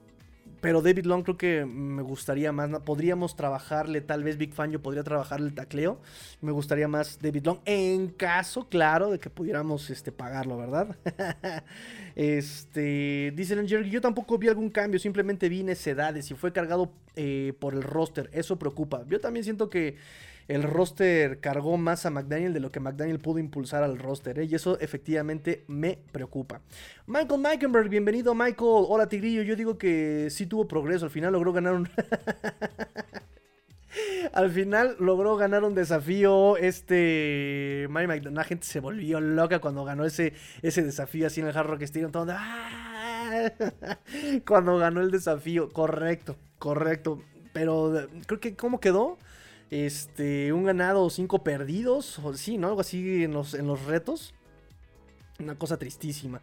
pero 0.66 0.82
David 0.82 1.06
Long 1.06 1.22
creo 1.22 1.38
que 1.38 1.64
me 1.64 2.02
gustaría 2.02 2.52
más. 2.52 2.72
Podríamos 2.80 3.36
trabajarle, 3.36 4.02
tal 4.02 4.24
vez 4.24 4.36
Big 4.38 4.52
Fan 4.52 4.72
yo 4.72 4.82
podría 4.82 5.04
trabajarle 5.04 5.46
el 5.46 5.54
tacleo. 5.54 6.02
Me 6.42 6.52
gustaría 6.52 6.88
más 6.88 7.20
David 7.22 7.46
Long. 7.46 7.60
En 7.66 8.08
caso, 8.08 8.68
claro, 8.68 9.12
de 9.12 9.20
que 9.20 9.30
pudiéramos 9.30 9.92
este, 9.92 10.12
pagarlo, 10.12 10.58
¿verdad? 10.58 10.96
este. 12.16 13.32
Dice 13.36 13.56
Jerry, 13.68 13.92
yo 13.92 14.02
tampoco 14.02 14.40
vi 14.40 14.48
algún 14.48 14.72
cambio. 14.72 15.00
Simplemente 15.00 15.50
vi 15.50 15.62
necedades 15.62 16.32
y 16.32 16.34
fue 16.34 16.52
cargado 16.52 16.92
eh, 17.16 17.54
por 17.60 17.76
el 17.76 17.84
roster. 17.84 18.32
Eso 18.34 18.58
preocupa. 18.58 19.06
Yo 19.08 19.20
también 19.20 19.44
siento 19.44 19.70
que 19.70 19.98
el 20.48 20.64
roster 20.64 21.40
cargó 21.40 21.78
más 21.78 22.06
a 22.06 22.12
McDaniel 22.12 22.54
de 22.54 22.60
lo 22.60 22.72
que 22.72 22.80
McDaniel 22.80 23.20
pudo 23.20 23.40
impulsar 23.40 23.84
al 23.84 23.98
roster, 23.98 24.40
¿eh? 24.40 24.46
y 24.46 24.56
eso 24.56 24.80
efectivamente 24.80 25.64
me 25.68 25.98
preocupa. 26.12 26.62
Michael 27.08 27.42
Meikenberg, 27.42 27.90
bienvenido 27.90 28.36
Michael. 28.36 28.86
Hola 28.88 29.08
Tigrillo, 29.08 29.42
yo 29.42 29.56
digo 29.56 29.78
que 29.78 30.28
sí 30.30 30.46
tuvo 30.46 30.68
progreso, 30.68 31.06
al 31.06 31.12
final 31.12 31.34
logró 31.34 31.54
ganar 31.54 31.74
un... 31.74 31.90
Al 34.34 34.52
final 34.52 34.98
logró 35.00 35.38
ganar 35.38 35.64
un 35.64 35.74
desafío. 35.74 36.58
Este. 36.58 37.88
La 37.90 38.44
gente 38.44 38.66
se 38.66 38.82
volvió 38.82 39.22
loca 39.22 39.60
cuando 39.60 39.86
ganó 39.86 40.04
ese, 40.04 40.34
ese 40.62 40.84
desafío 40.84 41.28
así 41.28 41.40
en 41.40 41.48
el 41.48 41.56
Hard 41.56 41.68
Rock 41.68 41.84
Stadium. 41.84 42.12
¡ah! 42.30 43.50
Cuando 44.46 44.78
ganó 44.78 45.00
el 45.00 45.12
desafío. 45.12 45.70
Correcto, 45.70 46.36
correcto. 46.60 47.22
Pero 47.54 48.08
creo 48.26 48.40
que, 48.42 48.56
¿cómo 48.58 48.82
quedó? 48.82 49.18
Este, 49.84 50.54
un 50.54 50.64
ganado, 50.64 51.10
cinco 51.10 51.44
perdidos, 51.44 52.18
o 52.20 52.34
sí, 52.34 52.58
¿no? 52.58 52.68
Algo 52.68 52.80
así 52.80 53.26
en 53.26 53.34
los, 53.34 53.86
retos. 53.86 54.34
Una 55.38 55.56
cosa 55.56 55.76
tristísima. 55.78 56.40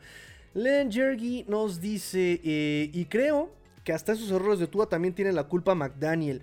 Len 0.53 0.93
Jergy 0.93 1.47
nos 1.49 1.81
dice, 1.81 2.43
eh, 2.45 2.91
y 2.93 3.07
creo 3.07 3.49
que 3.85 3.95
hasta 3.95 4.13
esos 4.13 4.31
errores 4.31 4.59
de 4.59 4.67
Tua 4.67 4.87
también 4.87 5.15
tiene 5.15 5.33
la 5.33 5.45
culpa 5.45 5.75
McDaniel. 5.75 6.43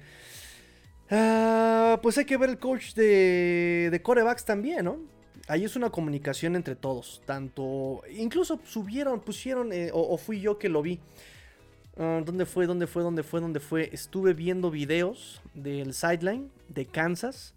Ah, 1.12 2.00
pues 2.02 2.18
hay 2.18 2.26
que 2.26 2.38
ver 2.38 2.50
el 2.50 2.58
coach 2.58 2.96
de, 2.96 3.90
de 3.92 4.02
corebacks 4.02 4.44
también. 4.44 4.90
Ahí 5.48 5.66
es 5.66 5.76
una 5.76 5.92
comunicación 5.92 6.56
entre 6.56 6.76
todos. 6.76 7.22
Tanto, 7.24 8.02
incluso 8.18 8.60
subieron, 8.66 9.20
pusieron, 9.20 9.72
eh, 9.74 9.92
o, 9.94 10.18
fui 10.18 10.42
yo 10.42 10.58
que 10.58 10.70
lo 10.70 10.82
vi. 10.82 11.00
Ah, 12.02 12.22
¿Dónde 12.24 12.45
fue? 12.45 12.66
¿Dónde 12.66 12.88
fue? 12.88 13.04
¿Dónde 13.04 13.24
fue? 13.24 13.41
¿Dónde 13.41 13.60
fue? 13.60 13.89
Estuve 13.91 14.34
viendo 14.34 14.72
videos 14.72 15.41
del 15.54 15.93
sideline 15.93 16.50
de 16.70 16.86
Kansas. 16.86 17.54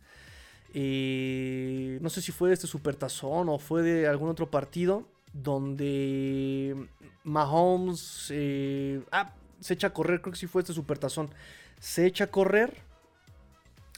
no 0.74 2.10
sé 2.10 2.20
si 2.20 2.32
fue 2.32 2.48
de 2.48 2.54
este 2.54 2.66
Supertazón 2.66 3.48
o 3.48 3.58
fue 3.60 3.82
de 3.82 4.08
algún 4.08 4.28
otro 4.28 4.50
partido 4.50 5.06
donde 5.32 6.88
Mahomes 7.22 8.28
eh, 8.30 9.00
ah, 9.12 9.32
se 9.60 9.74
echa 9.74 9.86
a 9.88 9.92
correr, 9.92 10.20
creo 10.20 10.32
que 10.32 10.38
sí 10.38 10.48
fue 10.48 10.62
este 10.62 10.72
Supertazón. 10.72 11.30
Se 11.78 12.04
echa 12.04 12.24
a 12.24 12.26
correr, 12.26 12.74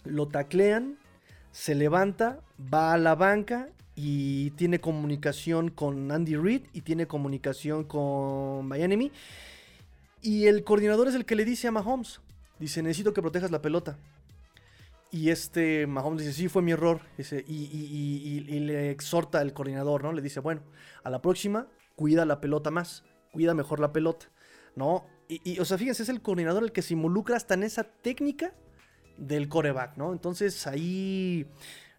lo 0.05 0.29
taclean, 0.29 0.99
se 1.53 1.75
levanta, 1.75 2.41
va 2.73 2.93
a 2.93 2.99
la 2.99 3.15
banca 3.15 3.71
y 3.97 4.51
tiene 4.53 4.79
comunicación 4.79 5.71
con 5.71 6.13
Andy 6.13 6.37
Reid 6.37 6.63
y 6.75 6.83
tiene 6.83 7.07
comunicación 7.07 7.85
con 7.85 8.67
Miami. 8.67 9.11
Y 10.25 10.47
el 10.47 10.65
coordinador 10.65 11.07
es 11.07 11.15
el 11.15 11.27
que 11.27 11.37
le 11.37 11.45
dice 11.45 11.69
a 11.69 11.71
Mahomes, 11.71 12.23
dice, 12.59 12.83
necesito 12.83 13.13
que 13.13 13.21
protejas 13.21 13.51
la 13.51 13.61
pelota. 13.61 13.99
Y 15.11 15.29
este 15.29 15.87
Mahomes 15.87 16.23
dice, 16.23 16.33
sí, 16.33 16.49
fue 16.49 16.63
mi 16.63 16.73
error. 16.73 17.03
y, 17.47 18.41
le 18.61 18.91
exhorta 18.91 19.41
al 19.41 19.53
coordinador, 19.53 20.03
¿no? 20.03 20.15
Le 20.15 20.23
dice, 20.23 20.41
bueno, 20.41 20.63
a 21.03 21.11
la 21.11 21.21
próxima, 21.21 21.69
cuida 21.95 22.25
la 22.25 22.41
pelota 22.41 22.71
más, 22.71 23.05
cuida 23.33 23.53
mejor 23.53 23.81
la 23.81 23.93
pelota, 23.93 24.31
¿no? 24.77 25.05
Y, 25.29 25.59
o 25.59 25.65
sea, 25.67 25.77
fíjense, 25.77 26.03
es 26.03 26.09
el 26.09 26.23
coordinador 26.23 26.65
el 26.65 26.73
que 26.73 26.81
se 26.81 26.95
involucra 26.95 27.37
hasta 27.37 27.53
en 27.53 27.63
esa 27.63 27.85
técnica 27.85 28.55
del 29.19 29.51
coreback, 29.51 29.99
¿no? 29.99 30.15
Entonces 30.15 30.67
ahí 30.67 31.47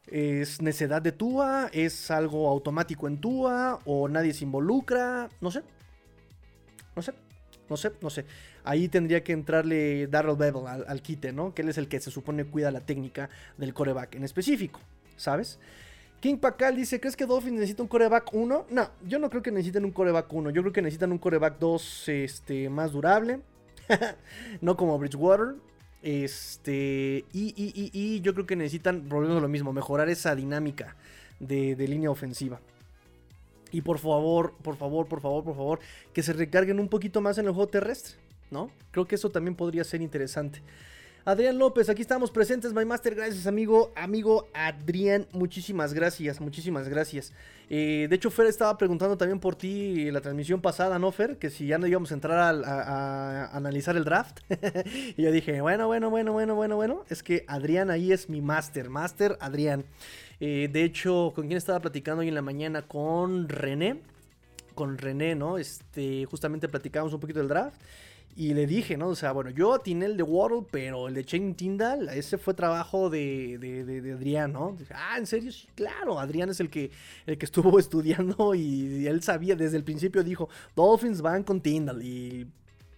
es 0.07 0.63
necedad 0.63 1.03
de 1.03 1.11
Tua, 1.11 1.69
es 1.71 2.09
algo 2.09 2.49
automático 2.49 3.07
en 3.07 3.21
Tua, 3.21 3.79
o 3.85 4.07
nadie 4.07 4.33
se 4.33 4.45
involucra, 4.45 5.29
no 5.41 5.51
sé. 5.51 5.61
No 6.95 7.03
sé. 7.03 7.13
No 7.69 7.77
sé, 7.77 7.91
no 8.01 8.09
sé. 8.09 8.25
Ahí 8.63 8.87
tendría 8.87 9.23
que 9.23 9.33
entrarle 9.33 10.07
Darrell 10.07 10.35
Bevel 10.35 10.67
al, 10.67 11.01
quite, 11.01 11.31
¿no? 11.31 11.53
Que 11.53 11.61
él 11.61 11.69
es 11.69 11.77
el 11.77 11.87
que 11.87 11.99
se 11.99 12.11
supone 12.11 12.45
cuida 12.45 12.71
la 12.71 12.81
técnica 12.81 13.29
del 13.57 13.73
coreback 13.73 14.15
en 14.15 14.23
específico, 14.23 14.79
¿sabes? 15.15 15.59
King 16.19 16.37
Pacal 16.37 16.75
dice, 16.75 16.99
¿crees 16.99 17.15
que 17.15 17.25
Dolphins 17.25 17.53
necesita 17.53 17.83
un 17.83 17.89
coreback 17.89 18.33
1? 18.33 18.67
No, 18.69 18.89
yo 19.05 19.19
no 19.19 19.29
creo 19.29 19.41
que 19.41 19.51
necesiten 19.51 19.85
un 19.85 19.91
coreback 19.91 20.31
1. 20.31 20.49
Yo 20.51 20.61
creo 20.61 20.73
que 20.73 20.81
necesitan 20.81 21.11
un 21.11 21.17
coreback 21.17 21.59
2 21.59 22.09
este, 22.09 22.69
más 22.69 22.91
durable. 22.91 23.41
no 24.61 24.75
como 24.77 24.97
Bridgewater. 24.97 25.55
Este, 26.01 27.25
y, 27.33 28.21
yo 28.21 28.33
creo 28.33 28.45
que 28.45 28.55
necesitan, 28.55 29.07
volviendo 29.09 29.39
lo 29.39 29.47
mismo, 29.47 29.73
mejorar 29.73 30.09
esa 30.09 30.35
dinámica 30.35 30.95
de 31.39 31.75
línea 31.87 32.09
ofensiva. 32.09 32.59
Y 33.75 33.81
por 33.81 33.99
favor, 33.99 34.53
por 34.63 34.77
favor, 34.77 35.05
por 35.05 35.19
favor, 35.19 35.43
por 35.43 35.53
favor, 35.53 35.79
que 36.13 36.23
se 36.23 36.31
recarguen 36.31 36.79
un 36.79 36.87
poquito 36.87 37.19
más 37.19 37.37
en 37.39 37.47
el 37.47 37.51
juego 37.51 37.67
terrestre, 37.67 38.15
¿no? 38.49 38.71
Creo 38.91 39.05
que 39.05 39.15
eso 39.15 39.29
también 39.29 39.53
podría 39.53 39.83
ser 39.83 40.01
interesante. 40.01 40.61
Adrián 41.25 41.57
López, 41.57 41.89
aquí 41.89 42.01
estamos 42.01 42.31
presentes, 42.31 42.71
My 42.71 42.85
Master. 42.85 43.15
Gracias, 43.15 43.47
amigo. 43.47 43.91
Amigo 43.97 44.47
Adrián, 44.53 45.27
muchísimas 45.33 45.93
gracias, 45.93 46.39
muchísimas 46.39 46.87
gracias. 46.87 47.33
Eh, 47.69 48.07
de 48.09 48.15
hecho, 48.15 48.31
Fer 48.31 48.45
estaba 48.45 48.77
preguntando 48.77 49.17
también 49.17 49.41
por 49.41 49.55
ti 49.55 50.09
la 50.09 50.21
transmisión 50.21 50.61
pasada, 50.61 50.97
¿no, 50.97 51.11
Fer? 51.11 51.37
Que 51.37 51.49
si 51.49 51.67
ya 51.67 51.77
no 51.77 51.85
íbamos 51.85 52.11
a 52.11 52.13
entrar 52.13 52.63
a, 52.63 53.47
analizar 53.47 53.97
el 53.97 54.05
draft. 54.05 54.39
y 55.17 55.21
yo 55.21 55.33
dije, 55.33 55.59
bueno, 55.59 55.87
bueno, 55.87 56.09
bueno, 56.09 56.31
bueno, 56.31 56.55
bueno, 56.55 56.77
bueno. 56.77 57.03
Es 57.09 57.23
que 57.23 57.43
Adrián 57.49 57.89
ahí 57.89 58.13
es 58.13 58.29
mi 58.29 58.39
Master, 58.39 58.89
Master 58.89 59.35
Adrián. 59.41 59.83
Eh, 60.39 60.69
de 60.71 60.83
hecho, 60.83 61.31
¿con 61.35 61.47
quién 61.47 61.57
estaba 61.57 61.79
platicando 61.79 62.21
hoy 62.21 62.27
en 62.27 62.35
la 62.35 62.41
mañana? 62.41 62.81
Con 62.83 63.49
René. 63.49 64.01
Con 64.73 64.97
René, 64.97 65.35
¿no? 65.35 65.57
Este, 65.57 66.25
justamente 66.25 66.67
platicábamos 66.67 67.13
un 67.13 67.19
poquito 67.19 67.39
del 67.39 67.47
draft. 67.47 67.79
Y 68.37 68.53
le 68.53 68.67
dije, 68.67 68.97
¿no? 68.97 69.07
O 69.07 69.15
sea, 69.15 69.31
bueno, 69.31 69.49
yo 69.49 69.73
atiné 69.73 70.07
el 70.07 70.17
de 70.17 70.23
World, 70.23 70.67
pero 70.69 71.07
el 71.07 71.13
de 71.13 71.23
Chain 71.23 71.55
Tyndall, 71.55 72.09
ese 72.09 72.37
fue 72.37 72.53
trabajo 72.53 73.09
de, 73.09 73.57
de, 73.57 74.11
Adrián, 74.11 74.51
¿no? 74.51 74.75
ah, 74.93 75.17
¿en 75.17 75.25
serio? 75.25 75.53
Sí, 75.53 75.69
claro, 75.73 76.19
Adrián 76.19 76.49
es 76.49 76.59
el 76.59 76.69
que, 76.69 76.91
el 77.25 77.37
que 77.37 77.45
estuvo 77.45 77.79
estudiando 77.79 78.53
y, 78.53 79.07
él 79.07 79.23
sabía, 79.23 79.55
desde 79.55 79.77
el 79.77 79.85
principio 79.85 80.21
dijo, 80.21 80.49
Dolphins 80.75 81.21
van 81.21 81.43
con 81.43 81.61
Tyndall 81.61 82.03
y 82.03 82.45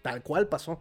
tal 0.01 0.23
cual 0.23 0.47
pasó. 0.47 0.79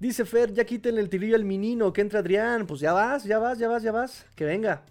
Dice 0.00 0.24
Fer, 0.24 0.54
ya 0.54 0.64
quítenle 0.64 1.02
el 1.02 1.10
tirillo 1.10 1.36
al 1.36 1.44
menino, 1.44 1.92
que 1.92 2.00
entra 2.00 2.20
Adrián, 2.20 2.66
pues 2.66 2.80
ya 2.80 2.94
vas, 2.94 3.24
ya 3.24 3.38
vas, 3.38 3.58
ya 3.58 3.68
vas, 3.68 3.82
ya 3.82 3.92
vas, 3.92 4.26
que 4.34 4.46
venga. 4.46 4.82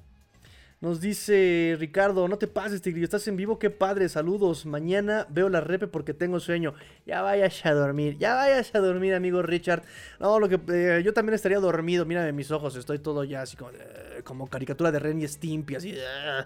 Nos 0.81 0.99
dice 0.99 1.75
Ricardo, 1.77 2.27
no 2.27 2.39
te 2.39 2.47
pases, 2.47 2.81
Tigrillo, 2.81 3.05
estás 3.05 3.27
en 3.27 3.35
vivo, 3.37 3.59
qué 3.59 3.69
padre, 3.69 4.09
saludos. 4.09 4.65
Mañana 4.65 5.27
veo 5.29 5.47
la 5.47 5.61
repe 5.61 5.85
porque 5.85 6.15
tengo 6.15 6.39
sueño. 6.39 6.73
Ya 7.05 7.21
vayas 7.21 7.63
a 7.67 7.73
dormir, 7.73 8.17
ya 8.17 8.33
vayas 8.33 8.73
a 8.73 8.79
dormir, 8.79 9.13
amigo 9.13 9.43
Richard. 9.43 9.83
No, 10.19 10.39
lo 10.39 10.49
que 10.49 10.59
eh, 10.73 11.03
yo 11.03 11.13
también 11.13 11.35
estaría 11.35 11.59
dormido, 11.59 12.03
mírame 12.07 12.31
mis 12.31 12.49
ojos, 12.49 12.75
estoy 12.75 12.97
todo 12.97 13.23
ya 13.23 13.43
así 13.43 13.55
como, 13.55 13.69
eh, 13.69 14.21
como 14.23 14.47
caricatura 14.47 14.91
de 14.91 14.97
Ren 14.97 15.21
y 15.21 15.27
Stimpy, 15.27 15.75
así. 15.75 15.93
Eh, 15.95 16.45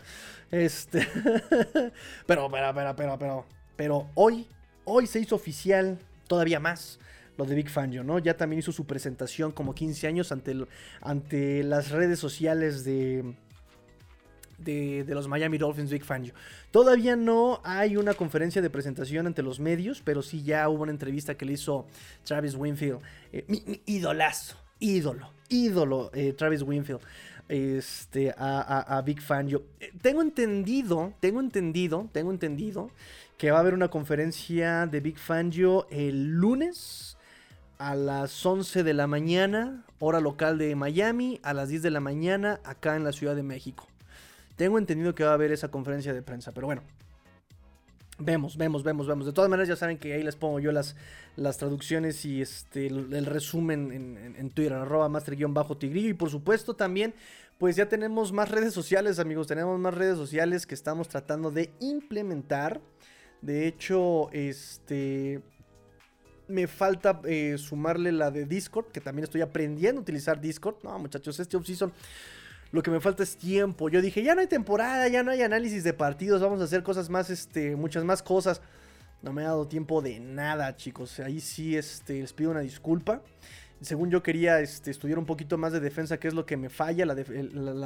este. 0.51 1.07
pero, 2.27 2.51
pero, 2.51 2.73
pero, 2.75 2.93
pero, 2.93 3.17
pero, 3.17 3.45
pero 3.77 4.09
hoy, 4.15 4.49
hoy 4.83 5.07
se 5.07 5.21
hizo 5.21 5.35
oficial 5.35 5.97
todavía 6.27 6.59
más 6.59 6.99
lo 7.37 7.45
de 7.45 7.55
Big 7.55 7.69
Fangio, 7.69 8.03
¿no? 8.03 8.19
Ya 8.19 8.35
también 8.35 8.59
hizo 8.59 8.73
su 8.73 8.85
presentación 8.85 9.53
como 9.53 9.73
15 9.73 10.07
años 10.07 10.33
ante, 10.33 10.55
ante 10.99 11.63
las 11.63 11.91
redes 11.91 12.19
sociales 12.19 12.83
de 12.83 13.35
de, 14.57 15.05
los 15.07 15.27
Miami 15.27 15.57
Dolphins 15.57 15.91
Big 15.91 16.03
Fangio. 16.03 16.33
Todavía 16.71 17.15
no 17.15 17.61
hay 17.63 17.97
una 17.97 18.13
conferencia 18.13 18.61
de 18.61 18.69
presentación 18.69 19.27
ante 19.27 19.41
los 19.41 19.59
medios, 19.59 20.01
pero 20.03 20.21
sí 20.21 20.43
ya 20.43 20.67
hubo 20.69 20.83
una 20.83 20.91
entrevista 20.91 21.35
que 21.35 21.45
le 21.45 21.53
hizo 21.53 21.85
Travis 22.23 22.55
Winfield, 22.55 22.99
eh, 23.31 23.45
mi, 23.47 23.81
idolazo, 23.85 24.57
ídolo, 24.79 25.31
ídolo 25.49 26.11
eh, 26.13 26.33
Travis 26.33 26.61
Winfield. 26.61 27.01
Este, 27.47 28.33
a, 28.35 29.03
Big 29.05 29.21
Fangio. 29.21 29.65
Eh, 29.79 29.91
tengo 30.01 30.23
entendido, 30.23 31.13
tengo 31.19 31.39
entendido, 31.39 32.09
tengo 32.11 32.31
entendido 32.31 32.89
que 33.37 33.51
va 33.51 33.57
a 33.57 33.59
haber 33.59 33.75
una 33.75 33.89
conferencia 33.89 34.87
de 34.87 34.99
Big 34.99 35.19
Fangio 35.19 35.87
el 35.91 36.31
lunes 36.31 37.17
a 37.77 37.95
las 37.95 38.45
11 38.45 38.83
de 38.83 38.93
la 38.93 39.07
mañana, 39.07 39.83
hora 39.99 40.21
local 40.21 40.57
de 40.57 40.75
Miami, 40.75 41.39
a 41.43 41.53
las 41.53 41.69
10 41.69 41.83
de 41.83 41.91
la 41.91 41.99
mañana 41.99 42.59
acá 42.63 42.95
en 42.95 43.03
la 43.03 43.11
Ciudad 43.11 43.35
de 43.35 43.43
México. 43.43 43.87
Tengo 44.55 44.77
entendido 44.77 45.13
que 45.13 45.23
va 45.23 45.31
a 45.31 45.33
haber 45.33 45.51
esa 45.51 45.69
conferencia 45.69 46.13
de 46.13 46.21
prensa, 46.21 46.51
pero 46.51 46.67
bueno. 46.67 46.81
Vemos, 48.17 48.55
vemos, 48.55 48.83
vemos, 48.83 49.07
vemos. 49.07 49.25
De 49.25 49.33
todas 49.33 49.49
maneras, 49.49 49.67
ya 49.67 49.75
saben 49.75 49.97
que 49.97 50.13
ahí 50.13 50.23
les 50.23 50.37
pongo 50.37 50.61
yo 50.61 50.71
las, 50.71 50.95
las 51.35 51.57
traducciones 51.57 52.23
y 52.23 52.41
este, 52.41 52.87
el, 52.87 53.25
resumen 53.25 53.91
en, 54.37 54.49
Twitter, 54.51 54.73
arroba 54.73 55.09
master-tigrillo. 55.09 56.09
Y 56.09 56.13
por 56.13 56.29
supuesto 56.29 56.75
también, 56.75 57.13
pues 57.57 57.75
ya 57.75 57.89
tenemos 57.89 58.31
más 58.31 58.49
redes 58.49 58.73
sociales, 58.73 59.19
amigos. 59.19 59.47
Tenemos 59.47 59.77
más 59.79 59.93
redes 59.93 60.15
sociales 60.15 60.65
que 60.65 60.75
estamos 60.75 61.09
tratando 61.09 61.51
de 61.51 61.71
implementar. 61.81 62.79
De 63.41 63.67
hecho, 63.67 64.31
este... 64.31 65.41
Me 66.47 66.67
falta 66.67 67.21
eh, 67.25 67.55
sumarle 67.57 68.11
la 68.11 68.29
de 68.29 68.45
Discord, 68.45 68.91
que 68.91 69.01
también 69.01 69.23
estoy 69.23 69.41
aprendiendo 69.41 69.99
a 69.99 70.03
utilizar 70.03 70.39
Discord. 70.39 70.75
No, 70.83 70.97
muchachos, 70.99 71.39
este 71.39 71.57
off-season 71.57 71.91
lo 72.75 72.83
que 72.83 72.91
me 72.91 72.99
falta 72.99 73.23
es 73.23 73.37
tiempo. 73.37 73.87
Yo 73.89 74.01
dije, 74.01 74.21
ya 74.21 74.35
no 74.35 74.41
hay 74.41 74.47
temporada, 74.47 75.07
ya 75.07 75.23
no 75.23 75.31
hay 75.31 75.41
análisis 75.41 75.83
de 75.85 75.93
partidos, 75.93 76.41
vamos 76.41 76.59
a 76.59 76.65
hacer 76.65 76.83
cosas 76.83 77.09
más, 77.09 77.29
este, 77.29 77.75
muchas 77.77 78.03
más 78.03 78.21
cosas. 78.21 78.61
No 79.21 79.31
me 79.31 79.43
ha 79.43 79.45
dado 79.45 79.65
tiempo 79.65 80.01
de 80.01 80.19
nada, 80.19 80.75
chicos. 80.75 81.19
Ahí 81.21 81.39
sí, 81.39 81.77
este, 81.77 82.19
les 82.19 82.33
pido 82.33 82.51
una 82.51 82.59
disculpa. 82.59 83.21
Según 83.81 84.11
yo 84.11 84.21
quería 84.21 84.59
este, 84.59 84.91
estudiar 84.91 85.17
un 85.17 85.25
poquito 85.25 85.57
más 85.57 85.71
de 85.71 85.79
defensa, 85.79 86.17
que 86.17 86.27
es 86.27 86.33
lo 86.33 86.45
que 86.45 86.57
me 86.57 86.69
falla, 86.69 87.05
la, 87.05 87.15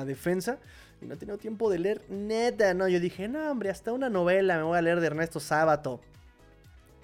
defensa. 0.06 0.58
Y 1.02 1.06
no 1.06 1.14
he 1.14 1.18
tenido 1.18 1.38
tiempo 1.38 1.70
de 1.70 1.80
leer 1.80 2.02
nada, 2.10 2.74
¿no? 2.74 2.88
Yo 2.88 3.00
dije, 3.00 3.28
no, 3.28 3.52
hombre, 3.52 3.70
hasta 3.70 3.94
una 3.94 4.10
novela 4.10 4.58
me 4.58 4.64
voy 4.64 4.78
a 4.78 4.82
leer 4.82 5.00
de 5.02 5.08
Ernesto 5.08 5.40
Sábato. 5.40 6.02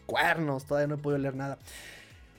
Cuernos, 0.07 0.65
todavía 0.65 0.87
no 0.87 0.95
he 0.95 0.97
podido 0.97 1.19
leer 1.19 1.35
nada. 1.35 1.59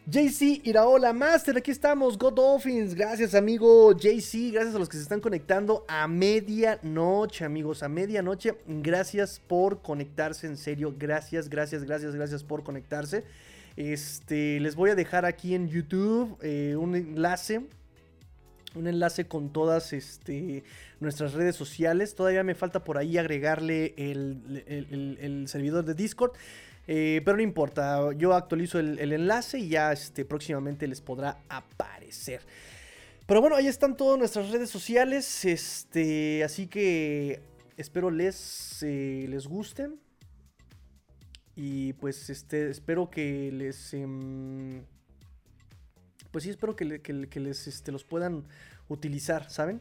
JC 0.09 0.61
Iraola 0.63 1.13
Master, 1.13 1.57
aquí 1.57 1.73
estamos, 1.73 2.17
God 2.17 2.35
Dolphins. 2.35 2.95
Gracias, 2.95 3.35
amigo 3.35 3.91
JC. 3.93 4.53
Gracias 4.53 4.77
a 4.77 4.79
los 4.79 4.89
que 4.89 4.99
se 4.99 5.03
están 5.03 5.21
conectando 5.21 5.85
a 5.89 6.07
medianoche, 6.07 7.45
amigos. 7.45 7.83
A 7.83 7.89
medianoche. 7.89 8.55
Gracias 8.69 9.41
por 9.45 9.83
conectarse, 9.83 10.47
en 10.47 10.59
serio. 10.59 10.95
Gracias, 10.97 11.49
gracias, 11.49 11.83
gracias, 11.83 12.15
gracias 12.15 12.45
por 12.45 12.63
conectarse. 12.63 13.25
Este, 13.75 14.61
les 14.61 14.77
voy 14.77 14.91
a 14.91 14.95
dejar 14.95 15.25
aquí 15.25 15.57
en 15.57 15.69
YouTube 15.69 16.39
eh, 16.41 16.77
un 16.79 16.95
enlace. 16.95 17.63
Un 18.77 18.87
enlace 18.87 19.27
con 19.27 19.53
todas 19.53 19.93
este, 19.93 20.63
nuestras 21.01 21.33
redes 21.33 21.57
sociales. 21.57 22.15
Todavía 22.15 22.45
me 22.45 22.55
falta 22.55 22.85
por 22.85 22.97
ahí 22.97 23.19
agregarle 23.19 23.93
el 23.97 25.47
servidor 25.49 25.85
de 25.85 25.95
Discord. 25.95 26.31
Eh, 26.89 27.21
pero 27.25 27.37
no 27.37 27.43
importa, 27.43 28.13
yo 28.13 28.33
actualizo 28.33 28.79
el, 28.79 29.13
enlace 29.13 29.59
y 29.59 29.69
ya 29.69 29.93
este, 29.93 30.25
próximamente 30.25 30.87
les 30.87 31.01
podrá 31.01 31.39
aparecer. 31.49 32.43
Pero 33.27 33.41
bueno, 33.41 33.57
ahí 33.57 33.67
están 33.67 33.97
todas 33.97 34.19
nuestras 34.19 34.51
redes 34.51 34.71
sociales. 34.71 35.45
Este, 35.45 36.45
así 36.45 36.69
que 36.69 37.41
espero 37.77 38.11
les, 38.11 38.83
eh, 38.83 39.27
les 39.29 39.47
gusten. 39.47 39.99
Y 41.57 41.95
pues 41.95 42.31
este, 42.31 42.71
espero 42.71 43.11
que 43.11 43.51
les... 43.51 43.95
Em, 43.95 44.85
pues 46.31 46.45
sí, 46.45 46.51
espero 46.51 46.77
que, 46.77 46.85
les 46.85 47.67
este, 47.67 47.91
los 47.91 48.05
puedan 48.05 48.45
utilizar, 48.89 49.51
¿saben? 49.51 49.81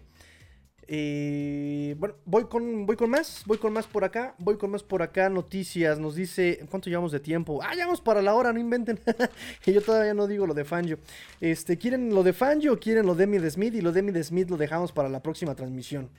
Eh, 0.88 1.96
bueno, 1.98 2.16
voy 2.26 2.46
con, 2.46 2.86
voy 2.86 2.96
con 2.96 3.10
más, 3.10 3.44
voy 3.48 3.58
con 3.58 3.74
más 3.74 3.88
por 3.88 4.04
acá, 4.04 4.36
voy 4.38 4.58
con 4.58 4.70
más 4.70 4.84
por 4.84 5.02
acá, 5.02 5.30
noticias, 5.30 5.98
nos 5.98 6.14
dice, 6.16 6.64
¿cuánto 6.70 6.90
llevamos 6.90 7.12
de 7.12 7.20
tiempo? 7.20 7.60
Ah, 7.64 7.74
llevamos 7.74 8.02
para 8.02 8.22
la 8.22 8.36
hora, 8.36 8.54
no 8.54 8.60
inventen, 8.60 9.00
que 9.64 9.74
yo 9.74 9.82
todavía 9.82 10.14
no 10.14 10.28
digo 10.28 10.46
lo 10.46 10.54
de 10.54 10.64
Fangio. 10.64 11.00
Este, 11.42 11.78
¿quieren 11.78 12.14
lo 12.14 12.22
de 12.22 12.34
Fangio 12.34 12.74
o 12.74 12.78
quieren 12.78 13.06
lo 13.06 13.16
de 13.16 13.24
Emmy 13.24 13.40
Smith? 13.50 13.74
Y 13.74 13.82
lo 13.82 13.92
de 13.92 14.02
Emmy 14.02 14.24
Smith 14.24 14.50
lo 14.50 14.58
dejamos 14.58 14.92
para 14.92 15.10
la 15.10 15.24
próxima 15.24 15.56
transmisión. 15.56 16.10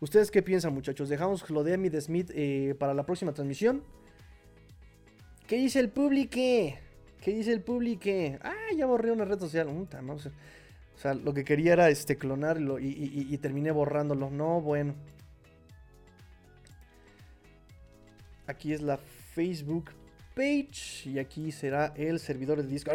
¿Ustedes 0.00 0.30
qué 0.30 0.42
piensan, 0.42 0.74
muchachos? 0.74 1.08
¿Dejamos 1.08 1.48
lo 1.50 1.64
de 1.64 1.74
Emmy 1.74 1.90
Smith 2.00 2.30
eh, 2.34 2.76
para 2.78 2.94
la 2.94 3.04
próxima 3.04 3.32
transmisión? 3.32 3.82
¿Qué 5.48 5.56
dice 5.56 5.80
el 5.80 5.88
público? 5.88 6.34
¿Qué 6.34 7.32
dice 7.32 7.52
el 7.52 7.62
público? 7.62 8.10
Ah, 8.42 8.54
ya 8.76 8.86
borré 8.86 9.10
una 9.10 9.24
red 9.24 9.40
social. 9.40 9.66
vamos 9.66 10.26
a 10.26 10.30
o 10.96 10.98
sea, 10.98 11.14
lo 11.14 11.34
que 11.34 11.44
quería 11.44 11.72
era 11.72 11.88
este, 11.90 12.16
clonarlo 12.16 12.78
y, 12.78 13.36
terminé 13.38 13.70
borrándolo. 13.70 14.30
No, 14.30 14.60
bueno. 14.60 14.94
Aquí 18.46 18.72
es 18.72 18.82
la 18.82 18.98
Facebook 18.98 19.90
page 20.34 21.08
y 21.08 21.18
aquí 21.18 21.52
será 21.52 21.92
el 21.96 22.18
servidor 22.18 22.62
de 22.62 22.68
disco. 22.68 22.90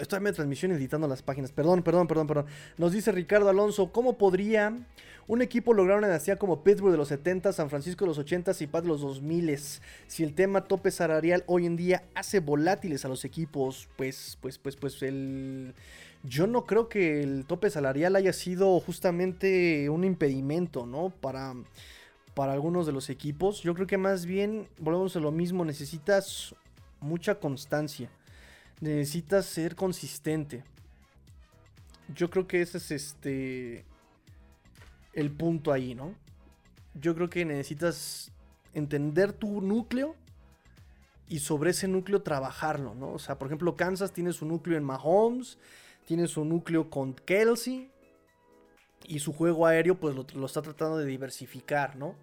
estoy 0.00 0.16
en 0.18 0.22
mi 0.22 0.32
transmisión 0.32 0.72
editando 0.72 1.08
las 1.08 1.22
páginas. 1.22 1.52
Perdón, 1.52 1.82
perdón, 1.82 2.06
perdón, 2.06 2.26
perdón. 2.26 2.46
Nos 2.76 2.92
dice 2.92 3.12
Ricardo 3.12 3.48
Alonso, 3.48 3.92
¿cómo 3.92 4.18
podría 4.18 4.76
un 5.26 5.42
equipo 5.42 5.72
lograr 5.72 5.98
una 5.98 6.08
dinastía 6.08 6.36
como 6.36 6.62
Pittsburgh 6.62 6.92
de 6.92 6.98
los 6.98 7.08
70, 7.08 7.52
San 7.52 7.70
Francisco 7.70 8.04
de 8.04 8.08
los 8.08 8.18
80 8.18 8.52
y 8.60 8.66
Pat 8.66 8.82
de 8.82 8.88
los 8.88 9.00
2000 9.00 9.58
si 10.06 10.22
el 10.24 10.34
tema 10.34 10.64
tope 10.64 10.90
salarial 10.90 11.44
hoy 11.46 11.66
en 11.66 11.76
día 11.76 12.04
hace 12.14 12.40
volátiles 12.40 13.04
a 13.04 13.08
los 13.08 13.24
equipos? 13.24 13.88
Pues, 13.96 14.36
pues, 14.40 14.58
pues, 14.58 14.76
pues 14.76 15.02
el 15.02 15.74
yo 16.24 16.46
no 16.46 16.64
creo 16.64 16.88
que 16.88 17.22
el 17.22 17.44
tope 17.46 17.70
salarial 17.70 18.16
haya 18.16 18.32
sido 18.32 18.78
justamente 18.80 19.88
un 19.90 20.04
impedimento, 20.04 20.86
¿no? 20.86 21.10
Para, 21.10 21.54
para 22.34 22.52
algunos 22.52 22.86
de 22.86 22.92
los 22.92 23.10
equipos. 23.10 23.62
Yo 23.62 23.74
creo 23.74 23.86
que 23.86 23.98
más 23.98 24.24
bien, 24.24 24.68
volvemos 24.78 25.16
a 25.16 25.20
lo 25.20 25.32
mismo, 25.32 25.64
necesitas 25.64 26.54
mucha 27.00 27.34
constancia. 27.36 28.08
Necesitas 28.80 29.46
ser 29.46 29.74
consistente. 29.74 30.64
Yo 32.14 32.30
creo 32.30 32.46
que 32.46 32.62
ese 32.62 32.78
es 32.78 32.90
este 32.90 33.84
el 35.12 35.30
punto 35.30 35.72
ahí, 35.72 35.94
¿no? 35.94 36.14
Yo 36.94 37.14
creo 37.14 37.28
que 37.28 37.44
necesitas 37.44 38.32
entender 38.74 39.32
tu 39.32 39.60
núcleo 39.60 40.14
y 41.28 41.40
sobre 41.40 41.70
ese 41.70 41.88
núcleo 41.88 42.22
trabajarlo, 42.22 42.94
¿no? 42.94 43.12
O 43.12 43.18
sea, 43.18 43.38
por 43.38 43.48
ejemplo, 43.48 43.76
Kansas 43.76 44.12
tiene 44.12 44.32
su 44.32 44.46
núcleo 44.46 44.76
en 44.76 44.84
Mahomes, 44.84 45.58
tiene 46.04 46.26
su 46.26 46.44
núcleo 46.44 46.90
con 46.90 47.14
Kelsey 47.14 47.90
y 49.06 49.18
su 49.18 49.32
juego 49.32 49.66
aéreo 49.66 49.98
pues 49.98 50.14
lo, 50.14 50.46
está 50.46 50.62
tratando 50.62 50.98
de 50.98 51.06
diversificar, 51.06 51.96
¿no? 51.96 52.14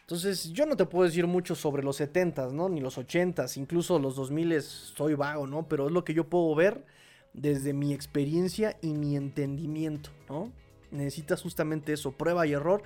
Entonces 0.00 0.52
yo 0.52 0.66
no 0.66 0.76
te 0.76 0.86
puedo 0.86 1.04
decir 1.04 1.26
mucho 1.26 1.54
sobre 1.54 1.82
los 1.82 2.00
70s, 2.00 2.52
¿no? 2.52 2.68
Ni 2.68 2.80
los 2.80 2.98
80s, 2.98 3.56
incluso 3.56 3.98
los 3.98 4.16
2000s 4.16 4.62
soy 4.62 5.14
vago, 5.14 5.46
¿no? 5.46 5.68
Pero 5.68 5.86
es 5.86 5.92
lo 5.92 6.04
que 6.04 6.14
yo 6.14 6.28
puedo 6.28 6.54
ver 6.54 6.84
desde 7.32 7.72
mi 7.72 7.94
experiencia 7.94 8.76
y 8.82 8.92
mi 8.92 9.16
entendimiento, 9.16 10.10
¿no? 10.28 10.52
Necesitas 10.90 11.42
justamente 11.42 11.92
eso, 11.92 12.12
prueba 12.12 12.46
y 12.46 12.52
error 12.52 12.82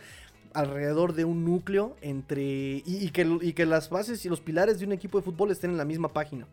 alrededor 0.53 1.15
de 1.15 1.25
un 1.25 1.45
núcleo 1.45 1.97
entre... 2.03 2.83
Y, 2.85 3.11
que, 3.11 3.39
y 3.41 3.55
que 3.55 3.67
las 3.67 3.91
bases 3.91 4.25
y 4.25 4.29
los 4.29 4.41
pilares 4.41 4.79
de 4.79 4.87
un 4.87 4.93
equipo 4.93 5.19
de 5.19 5.25
fútbol 5.25 5.51
estén 5.51 5.71
en 5.71 5.79
la 5.79 5.85
misma 5.85 6.09
página, 6.09 6.47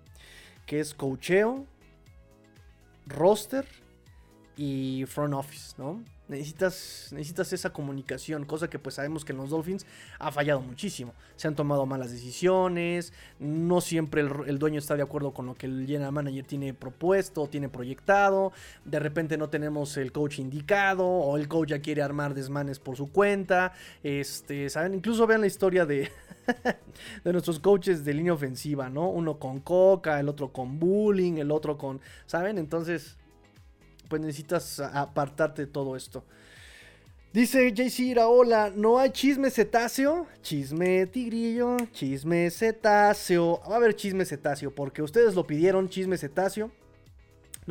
que 0.65 0.79
es 0.79 0.93
cocheo, 0.93 1.65
roster 3.07 3.65
y 4.57 5.05
front 5.07 5.33
office, 5.33 5.75
¿no? 5.77 6.03
Necesitas, 6.31 7.09
necesitas 7.11 7.51
esa 7.51 7.73
comunicación, 7.73 8.45
cosa 8.45 8.69
que 8.69 8.79
pues 8.79 8.95
sabemos 8.95 9.25
que 9.25 9.33
en 9.33 9.37
los 9.39 9.49
Dolphins 9.49 9.85
ha 10.17 10.31
fallado 10.31 10.61
muchísimo. 10.61 11.13
Se 11.35 11.49
han 11.49 11.55
tomado 11.55 11.85
malas 11.85 12.09
decisiones, 12.09 13.11
no 13.37 13.81
siempre 13.81 14.21
el, 14.21 14.57
dueño 14.57 14.79
está 14.79 14.95
de 14.95 15.03
acuerdo 15.03 15.33
con 15.33 15.45
lo 15.45 15.55
que 15.55 15.65
el 15.65 15.85
general 15.85 16.13
manager 16.13 16.45
tiene 16.45 16.73
propuesto, 16.73 17.47
tiene 17.47 17.67
proyectado. 17.67 18.53
De 18.85 18.99
repente 18.99 19.37
no 19.37 19.49
tenemos 19.49 19.97
el 19.97 20.13
coach 20.13 20.39
indicado 20.39 21.05
o 21.05 21.35
el 21.35 21.49
coach 21.49 21.71
ya 21.71 21.81
quiere 21.81 22.01
armar 22.01 22.33
desmanes 22.33 22.79
por 22.79 22.95
su 22.95 23.11
cuenta. 23.11 23.73
Este, 24.01 24.69
¿saben? 24.69 24.93
Incluso 24.93 25.27
vean 25.27 25.41
la 25.41 25.47
historia 25.47 25.85
de, 25.85 26.09
de 27.25 27.33
nuestros 27.33 27.59
coaches 27.59 28.05
de 28.05 28.13
línea 28.13 28.31
ofensiva, 28.31 28.89
¿no? 28.89 29.09
Uno 29.09 29.37
con 29.37 29.59
coca, 29.59 30.17
el 30.17 30.29
otro 30.29 30.53
con 30.53 30.79
bullying, 30.79 31.39
el 31.39 31.51
otro 31.51 31.77
con, 31.77 31.99
¿saben? 32.25 32.57
Entonces 32.57 33.17
pues 34.11 34.21
necesitas 34.21 34.81
apartarte 34.81 35.61
de 35.61 35.71
todo 35.71 35.95
esto. 35.95 36.21
Dice 37.31 37.71
JC 37.71 38.17
hola, 38.19 38.73
¿no 38.75 38.99
hay 38.99 39.11
chisme 39.11 39.49
cetáceo? 39.49 40.27
Chisme 40.41 41.07
tigrillo, 41.07 41.77
chisme 41.93 42.51
cetáceo. 42.51 43.61
Va 43.69 43.75
a 43.75 43.77
haber 43.77 43.95
chisme 43.95 44.25
cetáceo 44.25 44.75
porque 44.75 45.01
ustedes 45.01 45.33
lo 45.33 45.47
pidieron, 45.47 45.87
chisme 45.87 46.17
cetáceo. 46.17 46.71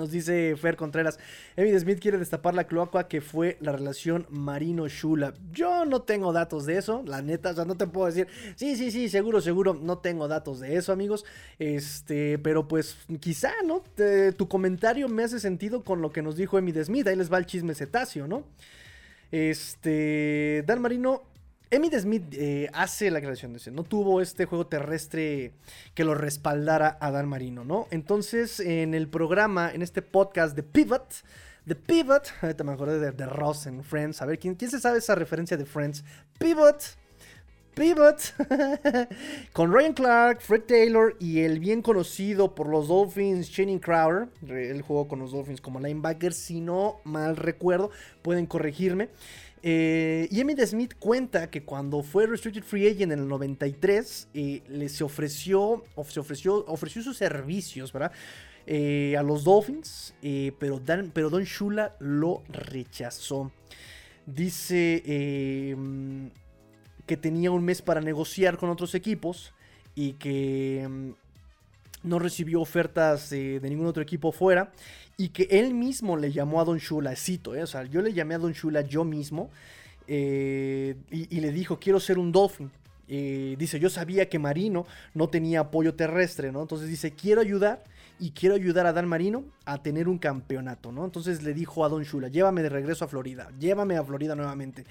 Nos 0.00 0.10
dice 0.10 0.56
Fer 0.56 0.76
Contreras, 0.76 1.18
Emmitt 1.56 1.78
Smith 1.78 2.00
quiere 2.00 2.16
destapar 2.16 2.54
la 2.54 2.64
cloaca 2.64 3.06
que 3.06 3.20
fue 3.20 3.58
la 3.60 3.72
relación 3.72 4.26
Marino-Shula. 4.30 5.34
Yo 5.52 5.84
no 5.84 6.00
tengo 6.00 6.32
datos 6.32 6.64
de 6.64 6.78
eso, 6.78 7.02
la 7.04 7.20
neta, 7.20 7.50
o 7.50 7.54
sea, 7.54 7.66
no 7.66 7.76
te 7.76 7.86
puedo 7.86 8.06
decir, 8.06 8.26
sí, 8.56 8.76
sí, 8.76 8.90
sí, 8.90 9.10
seguro, 9.10 9.42
seguro, 9.42 9.74
no 9.74 9.98
tengo 9.98 10.26
datos 10.26 10.60
de 10.60 10.76
eso, 10.76 10.90
amigos. 10.90 11.26
Este, 11.58 12.38
pero 12.38 12.66
pues 12.66 12.96
quizá, 13.20 13.52
¿no? 13.66 13.82
tu 14.38 14.48
comentario 14.48 15.06
me 15.10 15.22
hace 15.22 15.38
sentido 15.38 15.84
con 15.84 16.00
lo 16.00 16.12
que 16.12 16.22
nos 16.22 16.34
dijo 16.34 16.56
Emmitt 16.56 16.82
Smith, 16.82 17.06
ahí 17.06 17.16
les 17.16 17.30
va 17.30 17.36
el 17.36 17.44
chisme 17.44 17.74
cetáceo, 17.74 18.26
¿no? 18.26 18.44
Este, 19.30 20.64
Dan 20.66 20.80
Marino 20.80 21.29
Emmitt 21.72 21.94
Smith 21.94 22.24
eh, 22.32 22.68
hace 22.72 23.12
la 23.12 23.20
creación 23.20 23.52
de 23.52 23.58
ese, 23.58 23.70
no 23.70 23.84
tuvo 23.84 24.20
este 24.20 24.44
juego 24.44 24.66
terrestre 24.66 25.52
que 25.94 26.02
lo 26.02 26.16
respaldara 26.16 26.98
a 27.00 27.12
Dan 27.12 27.28
Marino, 27.28 27.64
¿no? 27.64 27.86
Entonces, 27.92 28.58
en 28.58 28.92
el 28.92 29.08
programa, 29.08 29.70
en 29.72 29.82
este 29.82 30.02
podcast 30.02 30.56
de 30.56 30.64
Pivot, 30.64 31.14
de 31.66 31.76
Pivot, 31.76 32.26
ahorita 32.42 32.64
me 32.64 32.72
acordé 32.72 33.12
de, 33.12 33.26
Ross 33.26 33.66
en 33.66 33.84
Friends, 33.84 34.20
a 34.20 34.26
ver, 34.26 34.40
¿quién, 34.40 34.56
¿quién 34.56 34.68
se 34.68 34.80
sabe 34.80 34.98
esa 34.98 35.14
referencia 35.14 35.56
de 35.56 35.64
Friends? 35.64 36.02
Pivot, 36.40 36.82
Pivot, 37.74 38.34
con 39.52 39.72
Ryan 39.72 39.92
Clark, 39.92 40.40
Fred 40.40 40.62
Taylor 40.62 41.16
y 41.20 41.42
el 41.42 41.60
bien 41.60 41.82
conocido 41.82 42.52
por 42.52 42.68
los 42.68 42.88
Dolphins, 42.88 43.48
Channing 43.48 43.78
Crowder. 43.78 44.28
Él 44.48 44.82
jugó 44.82 45.06
con 45.06 45.20
los 45.20 45.30
Dolphins 45.30 45.60
como 45.60 45.78
linebacker, 45.78 46.32
si 46.32 46.60
no 46.60 46.96
mal 47.04 47.36
recuerdo, 47.36 47.90
pueden 48.22 48.46
corregirme. 48.46 49.08
Eh, 49.62 50.26
y 50.30 50.66
Smith 50.66 50.94
cuenta 50.98 51.50
que 51.50 51.64
cuando 51.64 52.02
fue 52.02 52.26
Restricted 52.26 52.62
Free 52.62 52.86
Agent 52.86 53.12
en 53.12 53.20
el 53.20 53.28
93, 53.28 54.28
eh, 54.32 54.62
le 54.68 54.88
se 54.88 55.04
ofreció, 55.04 55.84
se 56.08 56.20
ofreció, 56.20 56.64
ofreció 56.66 57.02
sus 57.02 57.16
servicios. 57.16 57.92
Eh, 58.66 59.16
a 59.18 59.22
los 59.22 59.44
Dolphins, 59.44 60.14
pero, 60.58 60.80
pero 61.12 61.30
Don 61.30 61.42
Shula 61.42 61.96
lo 61.98 62.42
rechazó. 62.48 63.50
Dice 64.26 65.02
em, 65.06 66.30
que 67.06 67.16
tenía 67.16 67.50
un 67.50 67.64
mes 67.64 67.82
para 67.82 68.00
negociar 68.00 68.58
con 68.58 68.70
otros 68.70 68.94
equipos 68.94 69.52
y 69.94 70.12
que 70.12 70.82
em, 70.82 71.14
no 72.02 72.18
recibió 72.18 72.60
ofertas 72.60 73.30
de 73.30 73.60
ningún 73.62 73.86
otro 73.86 74.02
equipo 74.02 74.30
fuera 74.30 74.72
y 75.20 75.28
que 75.28 75.46
él 75.50 75.74
mismo 75.74 76.16
le 76.16 76.32
llamó 76.32 76.62
a 76.62 76.64
Don 76.64 76.78
Shula, 76.78 77.14
cito, 77.14 77.54
eh, 77.54 77.62
o 77.62 77.66
sea, 77.66 77.84
yo 77.84 78.00
le 78.00 78.14
llamé 78.14 78.36
a 78.36 78.38
Don 78.38 78.52
Shula 78.52 78.80
yo 78.80 79.04
mismo 79.04 79.50
eh, 80.08 80.96
y, 81.10 81.40
le 81.40 81.52
dijo, 81.52 81.78
quiero 81.78 82.00
ser 82.00 82.18
un 82.18 82.32
Dolphin. 82.32 82.70
Dice, 83.06 83.78
yo 83.78 83.90
sabía 83.90 84.30
que 84.30 84.38
Marino 84.38 84.86
no 85.12 85.28
tenía 85.28 85.60
apoyo 85.60 85.94
terrestre, 85.94 86.52
¿no? 86.52 86.62
Entonces 86.62 86.88
dice, 86.88 87.10
quiero 87.10 87.42
ayudar 87.42 87.84
y 88.18 88.30
quiero 88.30 88.54
ayudar 88.54 88.86
a 88.86 88.94
Dan 88.94 89.08
Marino 89.08 89.44
a 89.66 89.82
tener 89.82 90.08
un 90.08 90.16
campeonato, 90.16 90.90
¿no? 90.90 91.04
Entonces 91.04 91.42
le 91.42 91.52
dijo 91.52 91.84
a 91.84 91.90
Don 91.90 92.02
Shula, 92.02 92.28
llévame 92.28 92.62
de 92.62 92.70
regreso 92.70 93.04
a 93.04 93.08
Florida, 93.08 93.50
llévame 93.58 93.98
a 93.98 94.04
Florida 94.04 94.34
nuevamente. 94.34 94.86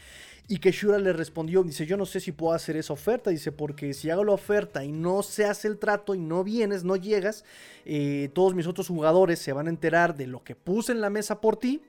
Y 0.51 0.57
que 0.57 0.71
Shura 0.71 0.97
le 0.97 1.13
respondió, 1.13 1.61
dice, 1.63 1.85
yo 1.85 1.95
no 1.95 2.07
sé 2.07 2.19
si 2.19 2.31
puedo 2.31 2.53
hacer 2.53 2.75
esa 2.75 2.91
oferta, 2.91 3.29
dice, 3.29 3.51
porque 3.51 3.93
si 3.93 4.09
hago 4.09 4.23
la 4.23 4.31
oferta 4.31 4.83
y 4.83 4.91
no 4.91 5.21
se 5.21 5.45
hace 5.45 5.67
el 5.67 5.77
trato 5.77 6.15
y 6.15 6.19
no 6.19 6.43
vienes, 6.43 6.83
no 6.83 6.95
llegas, 6.95 7.45
eh, 7.85 8.31
todos 8.33 8.55
mis 8.55 8.65
otros 8.65 8.87
jugadores 8.87 9.37
se 9.37 9.53
van 9.53 9.67
a 9.67 9.69
enterar 9.69 10.17
de 10.17 10.25
lo 10.25 10.43
que 10.43 10.55
puse 10.55 10.91
en 10.91 11.01
la 11.01 11.11
mesa 11.11 11.39
por 11.39 11.57
ti 11.57 11.83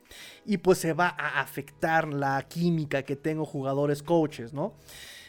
y 0.44 0.58
pues 0.58 0.76
se 0.76 0.92
va 0.92 1.08
a 1.08 1.40
afectar 1.40 2.06
la 2.12 2.46
química 2.48 3.02
que 3.02 3.16
tengo 3.16 3.46
jugadores 3.46 4.02
coaches, 4.02 4.52
¿no? 4.52 4.74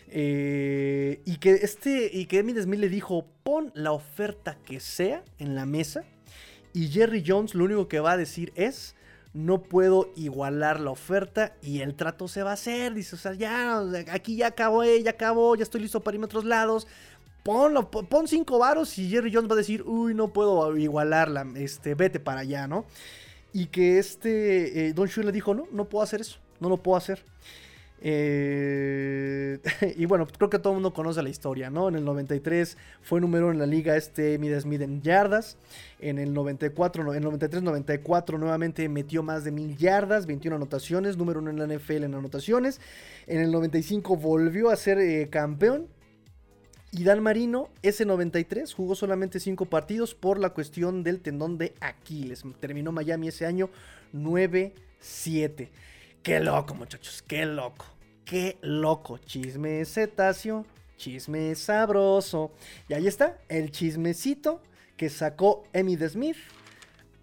Eh, 0.09 1.21
y 1.23 1.37
que 1.37 1.53
este, 1.53 2.09
y 2.11 2.25
que 2.25 2.39
Emmitt 2.39 2.59
Smith 2.59 2.81
le 2.81 2.89
dijo, 2.89 3.25
pon 3.43 3.71
la 3.75 3.93
oferta 3.93 4.57
que 4.65 4.81
sea 4.81 5.23
en 5.39 5.55
la 5.55 5.65
mesa 5.65 6.03
y 6.73 6.87
Jerry 6.89 7.23
Jones 7.25 7.55
lo 7.55 7.63
único 7.63 7.87
que 7.87 8.01
va 8.01 8.11
a 8.11 8.17
decir 8.17 8.51
es, 8.55 8.95
no 9.33 9.63
puedo 9.63 10.11
igualar 10.15 10.79
la 10.79 10.91
oferta 10.91 11.55
y 11.61 11.79
el 11.79 11.95
trato 11.95 12.27
se 12.27 12.43
va 12.43 12.51
a 12.51 12.53
hacer. 12.53 12.93
Dice, 12.93 13.15
o 13.15 13.19
sea, 13.19 13.33
ya, 13.33 13.81
aquí 14.11 14.35
ya 14.35 14.47
acabó, 14.47 14.83
eh, 14.83 15.01
ya 15.03 15.11
acabó, 15.11 15.55
ya 15.55 15.63
estoy 15.63 15.81
listo 15.81 16.01
para 16.01 16.15
irme 16.15 16.25
a 16.25 16.27
otros 16.27 16.45
lados. 16.45 16.87
Pon 17.43 18.27
cinco 18.27 18.59
varos 18.59 18.97
y 18.99 19.09
Jerry 19.09 19.33
Jones 19.33 19.49
va 19.49 19.55
a 19.55 19.57
decir, 19.57 19.81
uy, 19.83 20.13
no 20.13 20.31
puedo 20.31 20.77
igualarla, 20.77 21.47
este, 21.55 21.95
vete 21.95 22.19
para 22.19 22.41
allá, 22.41 22.67
¿no? 22.67 22.85
Y 23.51 23.65
que 23.67 23.97
este, 23.97 24.87
eh, 24.87 24.93
Don 24.93 25.07
Shula 25.07 25.27
le 25.27 25.31
dijo, 25.31 25.55
no, 25.55 25.67
no 25.71 25.85
puedo 25.85 26.03
hacer 26.03 26.21
eso, 26.21 26.37
no 26.59 26.69
lo 26.69 26.77
puedo 26.77 26.97
hacer. 26.97 27.23
Eh, 28.03 29.59
y 29.95 30.05
bueno, 30.05 30.25
creo 30.25 30.49
que 30.49 30.57
todo 30.57 30.73
el 30.73 30.77
mundo 30.77 30.91
conoce 30.93 31.21
la 31.21 31.29
historia, 31.29 31.69
¿no? 31.69 31.87
En 31.87 31.95
el 31.95 32.03
93 32.03 32.77
fue 33.01 33.21
número 33.21 33.51
en 33.51 33.59
la 33.59 33.67
liga 33.67 33.95
este 33.95 34.37
Mid 34.39 34.59
Smith 34.59 34.81
en 34.81 35.01
yardas. 35.01 35.57
En 35.99 36.17
el 36.17 36.33
94, 36.33 37.13
en 37.13 37.23
93-94 37.23 38.39
nuevamente 38.39 38.89
metió 38.89 39.21
más 39.21 39.43
de 39.43 39.51
mil 39.51 39.77
yardas, 39.77 40.25
21 40.25 40.55
anotaciones, 40.55 41.15
número 41.15 41.39
uno 41.39 41.51
en 41.51 41.59
la 41.59 41.67
NFL 41.67 42.03
en 42.03 42.15
anotaciones. 42.15 42.81
En 43.27 43.39
el 43.39 43.51
95 43.51 44.17
volvió 44.17 44.71
a 44.71 44.75
ser 44.75 44.97
eh, 44.97 45.29
campeón. 45.29 45.87
Y 46.93 47.05
Dan 47.05 47.23
Marino, 47.23 47.69
ese 47.83 48.03
93, 48.03 48.73
jugó 48.73 48.95
solamente 48.95 49.39
5 49.39 49.67
partidos 49.67 50.13
por 50.13 50.37
la 50.37 50.49
cuestión 50.49 51.03
del 51.03 51.21
tendón 51.21 51.57
de 51.57 51.73
Aquiles. 51.79 52.43
Terminó 52.59 52.91
Miami 52.91 53.29
ese 53.29 53.45
año 53.45 53.69
9-7. 54.13 55.69
Qué 56.23 56.39
loco, 56.39 56.75
muchachos, 56.75 57.23
qué 57.27 57.47
loco. 57.47 57.83
Qué 58.25 58.59
loco. 58.61 59.17
Chisme 59.17 59.83
cetáceo, 59.85 60.67
chisme 60.95 61.55
sabroso. 61.55 62.51
Y 62.87 62.93
ahí 62.93 63.07
está, 63.07 63.39
el 63.49 63.71
chismecito 63.71 64.61
que 64.97 65.09
sacó 65.09 65.63
Emmy 65.73 65.97
Smith 65.97 66.37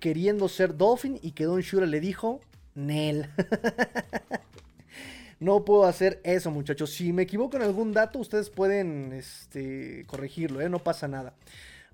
queriendo 0.01 0.49
ser 0.49 0.77
Dolphin 0.77 1.21
y 1.23 1.31
que 1.31 1.45
Don 1.45 1.61
Shura 1.61 1.87
le 1.87 2.01
dijo, 2.01 2.41
Nel. 2.75 3.31
no 5.41 5.65
puedo 5.65 5.85
hacer 5.85 6.21
eso, 6.25 6.51
muchachos. 6.51 6.91
Si 6.91 7.13
me 7.13 7.23
equivoco 7.23 7.57
en 7.57 7.63
algún 7.63 7.93
dato, 7.93 8.19
ustedes 8.19 8.51
pueden 8.51 9.13
este, 9.13 10.07
corregirlo, 10.09 10.61
¿eh? 10.61 10.69
no 10.69 10.81
pasa 10.81 11.07
nada. 11.07 11.35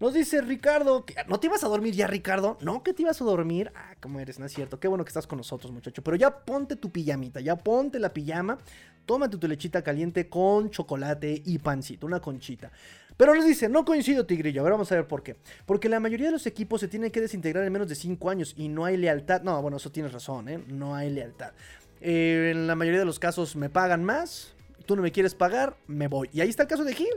Nos 0.00 0.12
dice 0.12 0.40
Ricardo, 0.40 1.04
¿no 1.28 1.38
te 1.38 1.46
ibas 1.46 1.62
a 1.62 1.68
dormir 1.68 1.94
ya, 1.94 2.08
Ricardo? 2.08 2.58
No, 2.60 2.82
que 2.82 2.92
te 2.92 3.02
ibas 3.02 3.20
a 3.20 3.24
dormir. 3.24 3.70
Ah, 3.76 3.94
¿cómo 4.00 4.18
eres? 4.18 4.40
No 4.40 4.46
es 4.46 4.52
cierto. 4.52 4.80
Qué 4.80 4.88
bueno 4.88 5.04
que 5.04 5.08
estás 5.08 5.26
con 5.26 5.38
nosotros, 5.38 5.72
muchacho. 5.72 6.02
Pero 6.02 6.16
ya 6.16 6.44
ponte 6.44 6.74
tu 6.74 6.90
pijamita, 6.90 7.40
ya 7.40 7.56
ponte 7.56 8.00
la 8.00 8.12
pijama. 8.12 8.58
Tómate 9.06 9.36
tu 9.36 9.46
lechita 9.46 9.82
caliente 9.82 10.28
con 10.28 10.70
chocolate 10.70 11.42
y 11.44 11.58
pancito, 11.58 12.06
una 12.06 12.20
conchita. 12.20 12.72
Pero 13.16 13.34
nos 13.34 13.44
dice, 13.44 13.68
no 13.68 13.84
coincido, 13.84 14.26
Tigrillo. 14.26 14.62
A 14.62 14.64
ver, 14.64 14.72
vamos 14.72 14.90
a 14.90 14.96
ver 14.96 15.06
por 15.06 15.22
qué. 15.22 15.36
Porque 15.66 15.88
la 15.88 16.00
mayoría 16.00 16.26
de 16.26 16.32
los 16.32 16.46
equipos 16.46 16.80
se 16.80 16.88
tienen 16.88 17.12
que 17.12 17.20
desintegrar 17.20 17.64
en 17.64 17.72
menos 17.72 17.88
de 17.88 17.94
5 17.94 18.30
años 18.30 18.54
y 18.56 18.68
no 18.68 18.84
hay 18.84 18.96
lealtad. 18.96 19.42
No, 19.42 19.60
bueno, 19.62 19.76
eso 19.76 19.92
tienes 19.92 20.12
razón, 20.12 20.48
¿eh? 20.48 20.58
No 20.66 20.94
hay 20.96 21.10
lealtad. 21.10 21.52
Eh, 22.00 22.50
en 22.52 22.66
la 22.66 22.74
mayoría 22.74 23.00
de 23.00 23.06
los 23.06 23.18
casos 23.20 23.54
me 23.54 23.70
pagan 23.70 24.02
más, 24.02 24.54
tú 24.84 24.96
no 24.96 25.02
me 25.02 25.12
quieres 25.12 25.34
pagar, 25.34 25.76
me 25.86 26.08
voy. 26.08 26.28
Y 26.32 26.40
ahí 26.40 26.48
está 26.48 26.62
el 26.62 26.68
caso 26.68 26.84
de 26.84 26.94
Gil. 26.94 27.14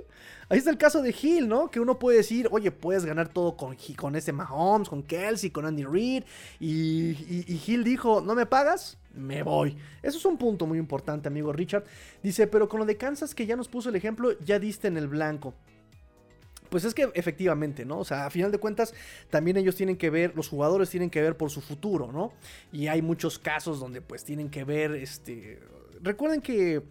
Ahí 0.49 0.57
está 0.57 0.69
el 0.69 0.77
caso 0.77 1.01
de 1.01 1.11
Gil, 1.11 1.47
¿no? 1.47 1.69
Que 1.69 1.79
uno 1.79 1.99
puede 1.99 2.17
decir, 2.17 2.47
oye, 2.51 2.71
puedes 2.71 3.05
ganar 3.05 3.27
todo 3.27 3.57
con, 3.57 3.75
con 3.97 4.15
ese 4.15 4.31
Mahomes, 4.31 4.89
con 4.89 5.03
Kelsey, 5.03 5.49
con 5.49 5.65
Andy 5.65 5.83
Reid. 5.83 6.23
Y, 6.59 7.43
y, 7.47 7.57
Gil 7.57 7.83
dijo, 7.83 8.21
¿no 8.21 8.35
me 8.35 8.45
pagas? 8.45 8.97
Me 9.13 9.43
voy. 9.43 9.77
Eso 10.01 10.17
es 10.17 10.25
un 10.25 10.37
punto 10.37 10.65
muy 10.65 10.77
importante, 10.77 11.27
amigo 11.27 11.51
Richard. 11.51 11.83
Dice, 12.23 12.47
pero 12.47 12.69
con 12.69 12.79
lo 12.79 12.85
de 12.85 12.97
Kansas 12.97 13.35
que 13.35 13.45
ya 13.45 13.55
nos 13.55 13.67
puso 13.67 13.89
el 13.89 13.95
ejemplo, 13.95 14.37
ya 14.39 14.59
diste 14.59 14.87
en 14.87 14.97
el 14.97 15.07
blanco. 15.07 15.53
Pues 16.69 16.83
es 16.83 16.93
que 16.93 17.09
efectivamente, 17.13 17.85
¿no? 17.85 17.99
O 17.99 18.05
sea, 18.05 18.25
a 18.25 18.29
final 18.29 18.51
de 18.51 18.57
cuentas, 18.57 18.93
también 19.29 19.57
ellos 19.57 19.75
tienen 19.75 19.97
que 19.97 20.09
ver, 20.09 20.35
los 20.35 20.49
jugadores 20.49 20.89
tienen 20.89 21.09
que 21.09 21.21
ver 21.21 21.37
por 21.37 21.49
su 21.49 21.61
futuro, 21.61 22.11
¿no? 22.11 22.33
Y 22.71 22.87
hay 22.87 23.01
muchos 23.01 23.39
casos 23.39 23.79
donde 23.79 24.01
pues 24.01 24.23
tienen 24.23 24.49
que 24.49 24.63
ver, 24.63 24.91
este... 24.91 25.59
Recuerden 26.01 26.41
que 26.41 26.83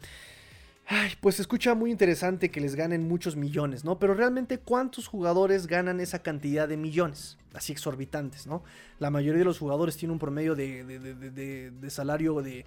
Ay, 0.89 1.11
pues 1.21 1.37
se 1.37 1.43
escucha 1.43 1.75
muy 1.75 1.91
interesante 1.91 2.51
que 2.53 2.61
les 2.61 2.77
ganen 2.77 3.09
muchos 3.09 3.35
millones, 3.35 3.85
¿no? 3.85 3.99
Pero 3.99 4.15
realmente, 4.15 4.59
¿cuántos 4.59 5.09
jugadores 5.09 5.67
ganan 5.67 5.99
esa 5.99 6.21
cantidad 6.21 6.69
de 6.69 6.77
millones? 6.77 7.39
Así 7.55 7.73
exorbitantes, 7.73 8.47
¿no? 8.47 8.63
La 9.01 9.11
mayoría 9.11 9.41
de 9.41 9.47
los 9.47 9.59
jugadores 9.59 9.97
tienen 9.97 10.13
un 10.13 10.21
promedio 10.21 10.55
de, 10.55 11.73
salario 11.89 12.41
de 12.41 12.67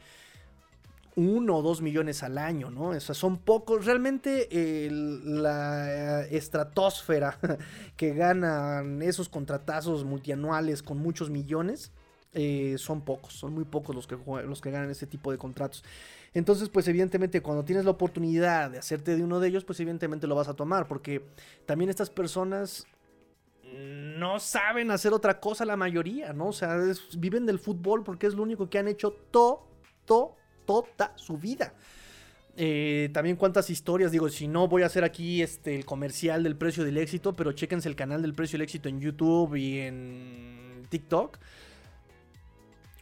1 1.15 1.55
o 1.55 1.61
2 1.61 1.81
millones 1.81 2.21
al 2.21 2.37
año, 2.37 2.69
¿no? 2.69 2.89
O 2.89 2.99
sea, 2.99 3.15
son 3.15 3.37
pocos. 3.37 3.85
Realmente 3.85 4.49
la 4.91 6.25
estratosfera 6.25 7.37
que 7.95 8.13
ganan 8.13 9.01
esos 9.01 9.29
contratazos 9.29 10.03
multianuales 10.03 10.83
con 10.83 10.97
muchos 10.97 11.29
millones 11.29 11.93
eh, 12.33 12.75
son 12.77 13.01
pocos, 13.01 13.33
son 13.33 13.53
muy 13.53 13.63
pocos 13.63 13.95
los 13.95 14.05
que, 14.07 14.17
los 14.45 14.61
que 14.61 14.71
ganan 14.71 14.89
ese 14.89 15.07
tipo 15.07 15.31
de 15.31 15.37
contratos. 15.37 15.85
Entonces, 16.33 16.69
pues 16.69 16.87
evidentemente 16.87 17.41
cuando 17.41 17.65
tienes 17.65 17.85
la 17.85 17.91
oportunidad 17.91 18.71
de 18.71 18.77
hacerte 18.77 19.15
de 19.15 19.23
uno 19.23 19.39
de 19.39 19.47
ellos, 19.47 19.65
pues 19.65 19.79
evidentemente 19.79 20.27
lo 20.27 20.35
vas 20.35 20.47
a 20.47 20.53
tomar, 20.53 20.87
porque 20.87 21.25
también 21.65 21.89
estas 21.89 22.09
personas 22.09 22.85
no 23.73 24.39
saben 24.39 24.91
hacer 24.91 25.13
otra 25.13 25.39
cosa 25.39 25.65
la 25.65 25.77
mayoría, 25.77 26.33
¿no? 26.33 26.47
O 26.47 26.53
sea, 26.53 26.77
viven 27.17 27.45
del 27.45 27.59
fútbol 27.59 28.03
porque 28.03 28.27
es 28.27 28.33
lo 28.33 28.43
único 28.43 28.69
que 28.69 28.79
han 28.79 28.87
hecho 28.87 29.11
todo, 29.31 29.67
todo, 30.05 30.35
toda 30.65 31.13
su 31.15 31.37
vida. 31.37 31.73
Eh, 32.57 33.09
también 33.13 33.37
cuántas 33.37 33.69
historias, 33.69 34.11
digo, 34.11 34.27
si 34.27 34.47
no 34.47 34.67
voy 34.67 34.83
a 34.83 34.87
hacer 34.87 35.03
aquí 35.05 35.41
este, 35.41 35.75
el 35.75 35.85
comercial 35.85 36.43
del 36.43 36.57
precio 36.57 36.83
del 36.83 36.97
éxito, 36.97 37.33
pero 37.33 37.53
chéquense 37.53 37.87
el 37.87 37.95
canal 37.95 38.21
del 38.21 38.33
precio 38.33 38.57
del 38.57 38.63
éxito 38.63 38.89
en 38.89 38.99
YouTube 38.99 39.55
y 39.55 39.79
en 39.79 40.83
TikTok 40.89 41.37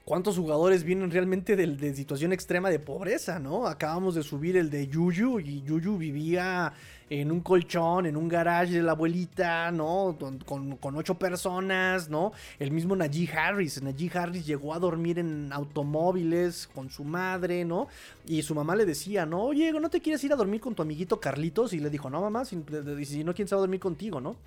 ¿Cuántos 0.07 0.37
jugadores 0.37 0.85
vienen 0.85 1.11
realmente 1.11 1.57
de, 1.57 1.93
situación 1.93 2.31
extrema 2.31 2.69
de 2.69 2.79
pobreza, 2.79 3.39
no? 3.39 3.67
Acabamos 3.67 4.15
de 4.15 4.23
subir 4.23 4.55
el 4.55 4.69
de 4.69 4.87
Yuyu 4.87 5.41
y 5.41 5.63
Yuyu 5.63 5.97
vivía 5.97 6.71
en 7.09 7.29
un 7.29 7.41
colchón, 7.41 8.05
en 8.05 8.15
un 8.15 8.29
garage 8.29 8.71
de 8.71 8.83
la 8.83 8.93
abuelita, 8.93 9.69
¿no? 9.69 10.15
Con, 10.45 10.77
con, 10.77 10.95
ocho 10.95 11.15
personas, 11.15 12.07
¿no? 12.09 12.31
El 12.57 12.71
mismo 12.71 12.95
Najee 12.95 13.29
Harris. 13.29 13.83
Najee 13.83 14.09
Harris 14.17 14.45
llegó 14.45 14.73
a 14.73 14.79
dormir 14.79 15.19
en 15.19 15.51
automóviles 15.51 16.69
con 16.73 16.89
su 16.89 17.03
madre, 17.03 17.65
¿no? 17.65 17.89
Y 18.25 18.41
su 18.43 18.55
mamá 18.55 18.77
le 18.77 18.85
decía, 18.85 19.25
¿no? 19.25 19.43
Oye, 19.43 19.73
¿no 19.73 19.89
te 19.89 19.99
quieres 19.99 20.23
ir 20.23 20.31
a 20.31 20.37
dormir 20.37 20.61
con 20.61 20.73
tu 20.73 20.83
amiguito 20.83 21.19
Carlitos? 21.19 21.73
Y 21.73 21.81
le 21.81 21.89
dijo, 21.89 22.09
no, 22.09 22.21
mamá, 22.21 22.45
si, 22.45 22.63
si 23.03 23.25
no, 23.25 23.33
¿quién 23.33 23.49
se 23.49 23.55
va 23.55 23.59
a 23.59 23.67
dormir 23.67 23.81
contigo, 23.81 24.21
no? 24.21 24.37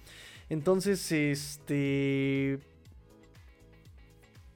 Entonces, 0.49 1.13
este 1.13 2.61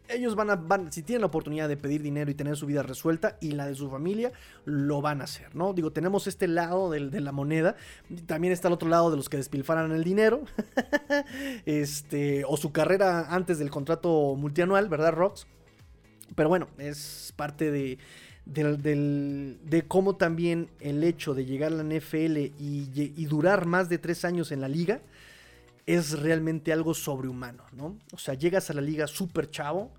ellos 0.09 0.35
van 0.35 0.51
a, 0.51 0.57
van, 0.57 0.93
si 0.93 1.03
tienen 1.03 1.23
la 1.23 1.29
oportunidad 1.29 1.69
de 1.69 1.77
pedir 1.77 2.03
dinero 2.03 2.31
y 2.31 2.35
tener 2.35 2.57
su 2.57 2.67
vida 2.67 2.83
resuelta 2.83 3.39
y 3.41 3.53
la 3.53 3.67
de 3.67 3.75
su 3.75 3.91
familia, 3.91 4.33
lo 4.65 5.01
van 5.01 5.21
a 5.21 5.25
hacer, 5.25 5.55
¿no? 5.55 5.73
Digo, 5.73 5.93
tenemos 5.93 6.27
este 6.27 6.47
lado 6.47 6.91
de, 6.91 7.01
la 7.01 7.33
moneda, 7.33 7.77
también 8.27 8.53
está 8.53 8.69
el 8.69 8.75
otro 8.75 8.89
lado 8.89 9.11
de 9.11 9.17
los 9.17 9.29
que 9.29 9.37
despilfaran 9.37 9.93
el 9.93 10.05
dinero, 10.05 10.43
este, 11.67 12.45
o 12.47 12.57
su 12.57 12.73
carrera 12.73 13.35
antes 13.35 13.59
del 13.59 13.71
contrato 13.71 14.35
multianual, 14.37 14.89
¿verdad, 14.89 15.13
Rox? 15.13 15.47
Pero 16.35 16.49
bueno, 16.49 16.69
es 16.79 17.33
parte 17.37 17.71
de, 17.71 17.99
de 18.45 19.85
cómo 19.89 20.17
también 20.17 20.69
el 20.81 21.03
hecho 21.05 21.35
de 21.35 21.45
llegar 21.45 21.73
a 21.73 21.77
la 21.77 21.85
NFL 21.85 22.37
y 22.59 23.27
durar 23.27 23.67
más 23.67 23.89
de 23.89 23.99
tres 23.99 24.25
años 24.25 24.53
en 24.53 24.61
la 24.61 24.69
liga, 24.69 25.01
es 25.87 26.19
realmente 26.19 26.73
algo 26.73 26.95
sobrehumano, 26.95 27.65
¿no? 27.73 27.99
O 28.13 28.19
sea, 28.19 28.35
llegas 28.35 28.71
a 28.71 28.75
la 28.75 28.81
liga 28.81 29.07
súper 29.07 29.51
chavo 29.51 29.93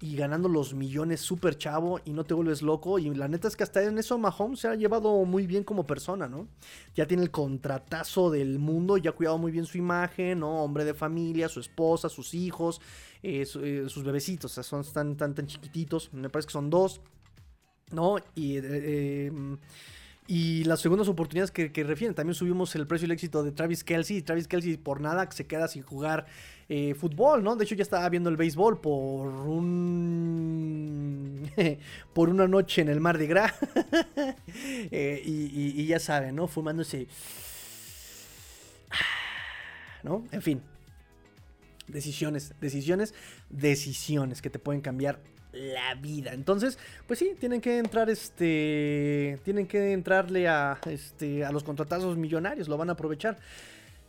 y 0.00 0.16
ganando 0.16 0.48
los 0.48 0.74
millones 0.74 1.20
súper 1.20 1.56
chavo 1.56 2.00
y 2.04 2.12
no 2.12 2.24
te 2.24 2.34
vuelves 2.34 2.60
loco. 2.60 2.98
Y 2.98 3.14
la 3.14 3.28
neta 3.28 3.46
es 3.46 3.56
que 3.56 3.62
hasta 3.62 3.82
en 3.82 3.98
eso 3.98 4.18
Mahomes 4.18 4.58
se 4.58 4.68
ha 4.68 4.74
llevado 4.74 5.24
muy 5.24 5.46
bien 5.46 5.62
como 5.62 5.86
persona, 5.86 6.28
¿no? 6.28 6.48
Ya 6.94 7.06
tiene 7.06 7.22
el 7.22 7.30
contratazo 7.30 8.30
del 8.30 8.58
mundo, 8.58 8.96
ya 8.96 9.10
ha 9.10 9.14
cuidado 9.14 9.38
muy 9.38 9.52
bien 9.52 9.64
su 9.64 9.78
imagen, 9.78 10.40
¿no? 10.40 10.64
Hombre 10.64 10.84
de 10.84 10.92
familia, 10.92 11.48
su 11.48 11.60
esposa, 11.60 12.08
sus 12.08 12.34
hijos, 12.34 12.80
eh, 13.22 13.46
eh, 13.62 13.84
sus 13.88 14.02
bebecitos, 14.02 14.50
o 14.50 14.54
sea, 14.54 14.64
son 14.64 14.84
tan, 14.92 15.16
tan, 15.16 15.34
tan 15.34 15.46
chiquititos, 15.46 16.12
me 16.12 16.28
parece 16.28 16.48
que 16.48 16.52
son 16.52 16.68
dos, 16.68 17.00
¿no? 17.92 18.16
Y... 18.34 18.56
Eh, 18.56 19.32
y 20.34 20.64
las 20.64 20.80
segundas 20.80 21.08
oportunidades 21.08 21.50
que, 21.50 21.68
refieren. 21.84 22.14
También 22.14 22.34
subimos 22.34 22.74
el 22.74 22.86
precio 22.86 23.04
y 23.04 23.08
el 23.08 23.12
éxito 23.12 23.42
de 23.42 23.52
Travis 23.52 23.84
Kelsey. 23.84 24.16
Y 24.16 24.22
Travis 24.22 24.48
Kelsey 24.48 24.78
por 24.78 24.98
nada 25.02 25.30
se 25.30 25.46
queda 25.46 25.68
sin 25.68 25.82
jugar 25.82 26.24
eh, 26.70 26.94
fútbol, 26.94 27.44
¿no? 27.44 27.54
De 27.54 27.64
hecho 27.64 27.74
ya 27.74 27.82
estaba 27.82 28.08
viendo 28.08 28.30
el 28.30 28.38
béisbol 28.38 28.80
por 28.80 29.28
un... 29.28 29.90
por 32.14 32.30
una 32.30 32.48
noche 32.48 32.80
en 32.80 32.88
el 32.88 32.98
Mar 32.98 33.18
de 33.18 33.26
Gras. 33.26 33.52
Eh, 34.90 35.22
y, 35.22 35.82
y, 35.82 35.86
ya 35.86 35.98
saben, 36.00 36.34
¿no? 36.34 36.48
Fumándose... 36.48 37.08
¿No? 40.02 40.24
En 40.32 40.40
fin. 40.40 40.62
Decisiones, 41.88 42.54
decisiones, 42.58 43.12
decisiones 43.50 44.40
que 44.40 44.48
te 44.48 44.58
pueden 44.58 44.80
cambiar 44.80 45.20
la 45.52 45.94
vida. 45.94 46.32
Entonces, 46.32 46.78
pues 47.06 47.18
sí, 47.18 47.34
tienen 47.38 47.60
que 47.60 47.78
entrar, 47.78 48.10
este, 48.10 49.38
tienen 49.44 49.66
que 49.66 49.92
entrarle 49.92 50.48
a, 50.48 50.78
este, 50.86 51.44
a 51.44 51.52
los 51.52 51.62
contratazos 51.62 52.16
millonarios, 52.16 52.68
lo 52.68 52.76
van 52.76 52.90
a 52.90 52.92
aprovechar. 52.92 53.38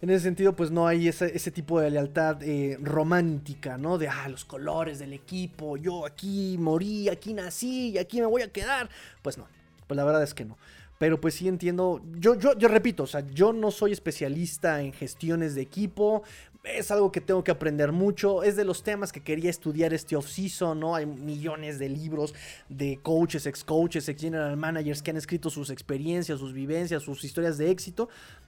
En 0.02 0.10
ese 0.10 0.24
sentido, 0.24 0.54
pues 0.54 0.70
no 0.70 0.86
hay 0.86 1.08
ese, 1.08 1.52
tipo 1.52 1.80
de 1.80 1.90
lealtad 1.90 2.44
eh, 2.44 2.78
romántica, 2.82 3.78
¿no? 3.78 3.98
De, 3.98 4.10
ah, 4.10 4.28
los 4.28 4.44
colores 4.44 5.00
del 5.00 5.14
equipo, 5.14 5.78
yo 5.78 6.06
aquí 6.06 6.58
morí, 6.60 7.08
aquí 7.08 7.34
nací 7.34 7.92
y 7.92 7.98
aquí 7.98 8.20
me 8.20 8.26
voy 8.26 8.42
a 8.42 8.50
quedar. 8.50 8.90
Pues 9.22 9.38
no, 9.38 9.48
pues 9.88 9.96
la 9.96 10.04
verdad 10.04 10.22
es 10.22 10.34
que 10.34 10.44
no. 10.44 10.58
Pero 10.98 11.22
pues 11.22 11.36
sí 11.36 11.48
entiendo, 11.48 12.02
yo, 12.18 12.36
yo, 12.36 12.58
yo 12.58 12.68
repito, 12.68 13.04
o 13.04 13.08
sea, 13.08 13.26
yo 13.34 13.54
no 13.54 13.72
soy 13.72 13.94
especialista 13.94 14.82
en 14.82 14.92
gestiones 14.92 15.56
de 15.56 15.62
equipo, 15.62 16.24
es 16.64 16.92
algo 16.92 17.12
que 17.12 17.20
tengo 17.20 17.44
que 17.44 17.52
aprender 17.52 17.92
mucho, 17.92 18.42
es 18.42 18.56
de 18.56 18.64
los 18.64 18.84
temas 18.84 19.12
que 19.12 19.22
quería 19.22 19.50
estudiar 19.50 19.94
este 19.94 20.16
off-season, 20.16 20.80
¿no? 20.80 20.96
Hay 20.96 21.06
millones 21.06 21.78
de 21.78 21.90
libros 21.90 22.34
de 22.70 23.00
coaches, 23.02 23.46
ex-coaches, 23.46 24.08
ex-general 24.08 24.56
managers 24.56 25.02
que 25.02 25.12
han 25.12 25.18
escrito 25.18 25.50
sus 25.50 25.70
experiencias, 25.70 26.40
sus 26.40 26.54
vivencias, 26.54 27.04
sus 27.04 27.24
historias 27.26 27.58
de 27.58 27.70
éxito 27.70 28.08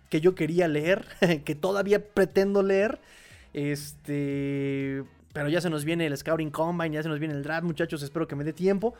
que 0.09 0.21
yo 0.21 0.33
quería 0.33 0.67
leer, 0.67 1.05
que 1.45 1.55
todavía 1.55 2.03
pretendo 2.13 2.63
leer, 2.63 2.99
este... 3.53 5.03
Pero 5.33 5.49
ya 5.49 5.59
se 5.59 5.69
nos 5.69 5.83
viene 5.83 6.05
el 6.05 6.15
Scouting 6.15 6.49
Combine, 6.49 6.95
ya 6.95 7.03
se 7.03 7.09
nos 7.09 7.19
viene 7.19 7.33
el 7.33 7.43
draft, 7.43 7.65
muchachos, 7.65 8.01
espero 8.01 8.25
que 8.25 8.37
me 8.37 8.45
dé 8.45 8.53
tiempo. 8.53 8.93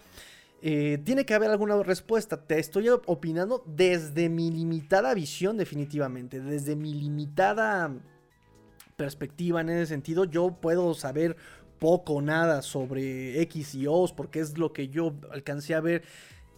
Eh, 0.61 0.99
tiene 1.05 1.25
que 1.25 1.33
haber 1.33 1.49
alguna 1.49 1.81
respuesta. 1.81 2.45
Te 2.45 2.59
estoy 2.59 2.89
opinando 2.89 3.63
desde 3.65 4.27
mi 4.27 4.51
limitada 4.51 5.13
visión, 5.13 5.55
definitivamente. 5.55 6.41
Desde 6.41 6.75
mi 6.75 6.93
limitada 6.93 7.93
perspectiva 8.95 9.61
en 9.61 9.69
ese 9.69 9.87
sentido. 9.87 10.25
Yo 10.25 10.51
puedo 10.51 10.93
saber 10.93 11.35
poco 11.79 12.13
o 12.13 12.21
nada 12.21 12.61
sobre 12.61 13.41
X 13.41 13.75
y 13.75 13.87
O's 13.87 14.13
porque 14.13 14.39
es 14.39 14.57
lo 14.57 14.73
que 14.73 14.87
yo 14.87 15.13
alcancé 15.31 15.75
a 15.75 15.81
ver 15.81 16.03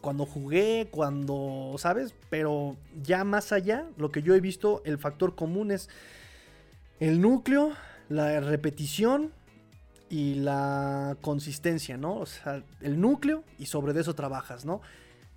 cuando 0.01 0.25
jugué, 0.25 0.87
cuando, 0.91 1.75
¿sabes? 1.77 2.13
Pero 2.29 2.77
ya 3.01 3.23
más 3.23 3.51
allá, 3.51 3.87
lo 3.97 4.11
que 4.11 4.21
yo 4.21 4.35
he 4.35 4.39
visto, 4.39 4.81
el 4.85 4.99
factor 4.99 5.35
común 5.35 5.71
es 5.71 5.89
el 6.99 7.19
núcleo, 7.19 7.73
la 8.07 8.39
repetición 8.39 9.31
y 10.09 10.35
la 10.35 11.17
consistencia, 11.21 11.97
¿no? 11.97 12.17
O 12.17 12.25
sea, 12.25 12.63
el 12.81 13.01
núcleo 13.01 13.43
y 13.57 13.65
sobre 13.65 13.99
eso 13.99 14.13
trabajas, 14.13 14.63
¿no? 14.65 14.81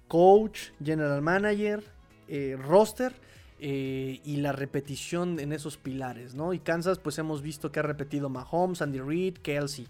Coach, 0.07 0.71
general 0.85 1.23
manager, 1.23 1.83
eh, 2.29 2.57
roster 2.61 3.15
eh, 3.63 4.21
y 4.25 4.37
la 4.37 4.53
repetición 4.53 5.39
en 5.39 5.53
esos 5.53 5.77
pilares, 5.77 6.35
¿no? 6.35 6.55
Y 6.55 6.61
Kansas, 6.61 6.99
pues 6.99 7.19
hemos 7.19 7.43
visto 7.43 7.71
que 7.71 7.81
ha 7.81 7.83
repetido 7.83 8.31
Mahomes, 8.31 8.81
Andy 8.81 9.01
Reid, 9.01 9.35
Kelsey. 9.39 9.87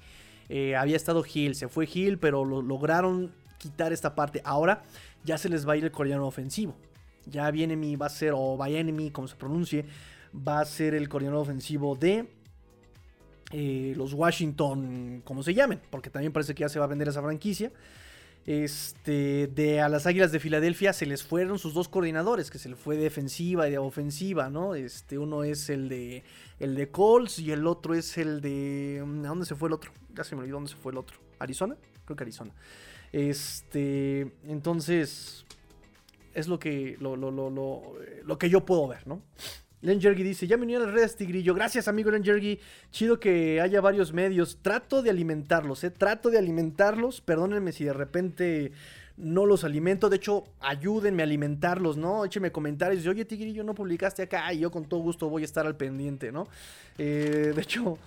Eh, 0.49 0.75
había 0.75 0.97
estado 0.97 1.23
Hill, 1.25 1.55
se 1.55 1.69
fue 1.69 1.89
Hill, 1.93 2.19
pero 2.19 2.45
lo 2.45 2.63
lograron 2.63 3.31
quitar 3.59 3.93
esta 3.93 4.17
parte. 4.17 4.43
Ahora 4.45 4.83
ya 5.25 5.39
se 5.39 5.49
les 5.49 5.69
va 5.69 5.75
a 5.75 5.77
ir 5.77 5.85
el 5.85 5.93
coreano 5.93 6.27
ofensivo. 6.27 6.75
Ya 7.27 7.49
viene 7.53 7.97
va 7.97 8.07
a 8.07 8.11
ser, 8.11 8.33
o 8.35 8.59
enemy, 8.67 9.13
como 9.13 9.29
se 9.29 9.37
pronuncie, 9.37 9.85
va 10.35 10.59
a 10.59 10.65
ser 10.65 10.95
el 10.95 11.09
coreano 11.09 11.39
ofensivo 11.39 11.95
de 11.95 12.27
eh, 13.53 13.95
los 13.97 14.15
Washington, 14.15 15.23
como 15.25 15.45
se 15.45 15.55
llamen, 15.55 15.81
porque 15.91 16.11
también 16.11 16.33
parece 16.33 16.57
que 16.57 16.63
ya 16.63 16.69
se 16.69 16.81
va 16.81 16.87
a 16.87 16.89
vender 16.89 17.07
esa 17.07 17.23
franquicia. 17.23 17.71
Este, 18.47 19.49
de 19.49 19.81
a 19.81 19.89
las 19.89 20.07
Águilas 20.07 20.33
de 20.33 20.41
Filadelfia 20.41 20.93
se 20.93 21.07
les 21.07 21.23
fueron 21.23 21.59
sus 21.59 21.75
dos 21.75 21.89
coordinadores, 21.89 22.51
que 22.51 22.59
se 22.59 22.71
le 22.71 22.77
fue 22.77 22.97
defensiva 22.97 23.69
y 23.69 23.73
de 23.73 23.79
ofensiva, 23.79 24.49
¿no? 24.49 24.75
Este, 24.75 25.19
uno 25.19 25.45
es 25.45 25.69
el 25.69 25.89
de 25.89 26.25
el 26.59 26.75
de 26.75 26.91
Colts 26.91 27.39
y 27.39 27.53
el 27.53 27.67
otro 27.67 27.95
es 27.95 28.17
el 28.19 28.41
de 28.41 29.01
¿a 29.03 29.29
dónde 29.29 29.47
se 29.47 29.55
fue 29.55 29.69
el 29.69 29.75
otro? 29.75 29.93
Ya 30.15 30.25
se 30.25 30.35
me 30.35 30.43
olvidó 30.43 30.57
dónde 30.57 30.71
se 30.71 30.77
fue 30.77 30.93
el 30.93 30.99
otro. 30.99 31.19
¿Arizona? 31.39 31.77
Creo 32.05 32.17
que 32.17 32.25
Arizona. 32.25 32.53
Este, 33.13 34.33
entonces 34.47 35.45
es 36.35 36.49
lo 36.49 36.59
que 36.59 36.97
lo, 37.01 37.17
lo, 37.17 37.31
lo, 37.31 37.51
lo 38.25 38.39
que 38.39 38.49
yo 38.49 38.65
puedo 38.65 38.89
ver, 38.89 39.07
¿no? 39.07 39.23
Len 39.83 40.01
Jergy 40.01 40.23
dice, 40.23 40.47
ya 40.47 40.57
me 40.57 40.65
uní 40.65 40.75
a 40.75 40.81
las 40.81 40.91
redes 40.91 41.17
Tigrillo. 41.17 41.55
Gracias, 41.55 41.89
amigo 41.89 42.11
Len 42.11 42.23
Jergy. 42.23 42.61
Chido 42.91 43.19
que 43.19 43.61
haya 43.61 43.81
varios 43.81 44.13
medios. 44.13 44.59
Trato 44.61 45.03
de 45.03 45.11
alimentarlos, 45.11 45.85
¿eh? 45.85 45.91
Trato 45.91 46.31
de 46.31 46.39
alimentarlos. 46.39 47.21
Perdónenme 47.21 47.73
si 47.73 47.85
de 47.85 47.93
repente 47.93 48.73
no 49.17 49.47
los 49.47 49.65
alimento. 49.65 50.11
De 50.11 50.17
hecho, 50.17 50.45
ayúdenme 50.61 51.23
a 51.23 51.27
alimentarlos, 51.27 51.97
¿no? 51.97 52.25
Échenme 52.25 52.53
comentarios. 52.53 53.07
Oye, 53.07 53.25
Tigrillo, 53.25 53.65
no 53.65 53.75
publicaste 53.75 54.23
acá. 54.23 54.53
Y 54.53 54.61
yo 54.61 54.71
con 54.71 54.85
todo 54.85 55.01
gusto 55.01 55.31
voy 55.31 55.43
a 55.43 55.45
estar 55.47 55.67
al 55.67 55.77
pendiente, 55.77 56.31
¿no? 56.31 56.47
Eh, 56.99 57.53
de 57.55 57.63
hecho, 57.63 57.99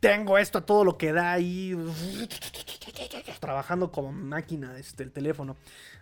tengo 0.00 0.38
esto 0.38 0.58
a 0.58 0.60
todo 0.60 0.84
lo 0.84 0.96
que 0.96 1.12
da 1.12 1.32
ahí. 1.32 1.76
Trabajando 3.40 3.92
como 3.92 4.12
máquina 4.12 4.76
este, 4.78 5.02
el 5.02 5.12
teléfono. 5.12 5.56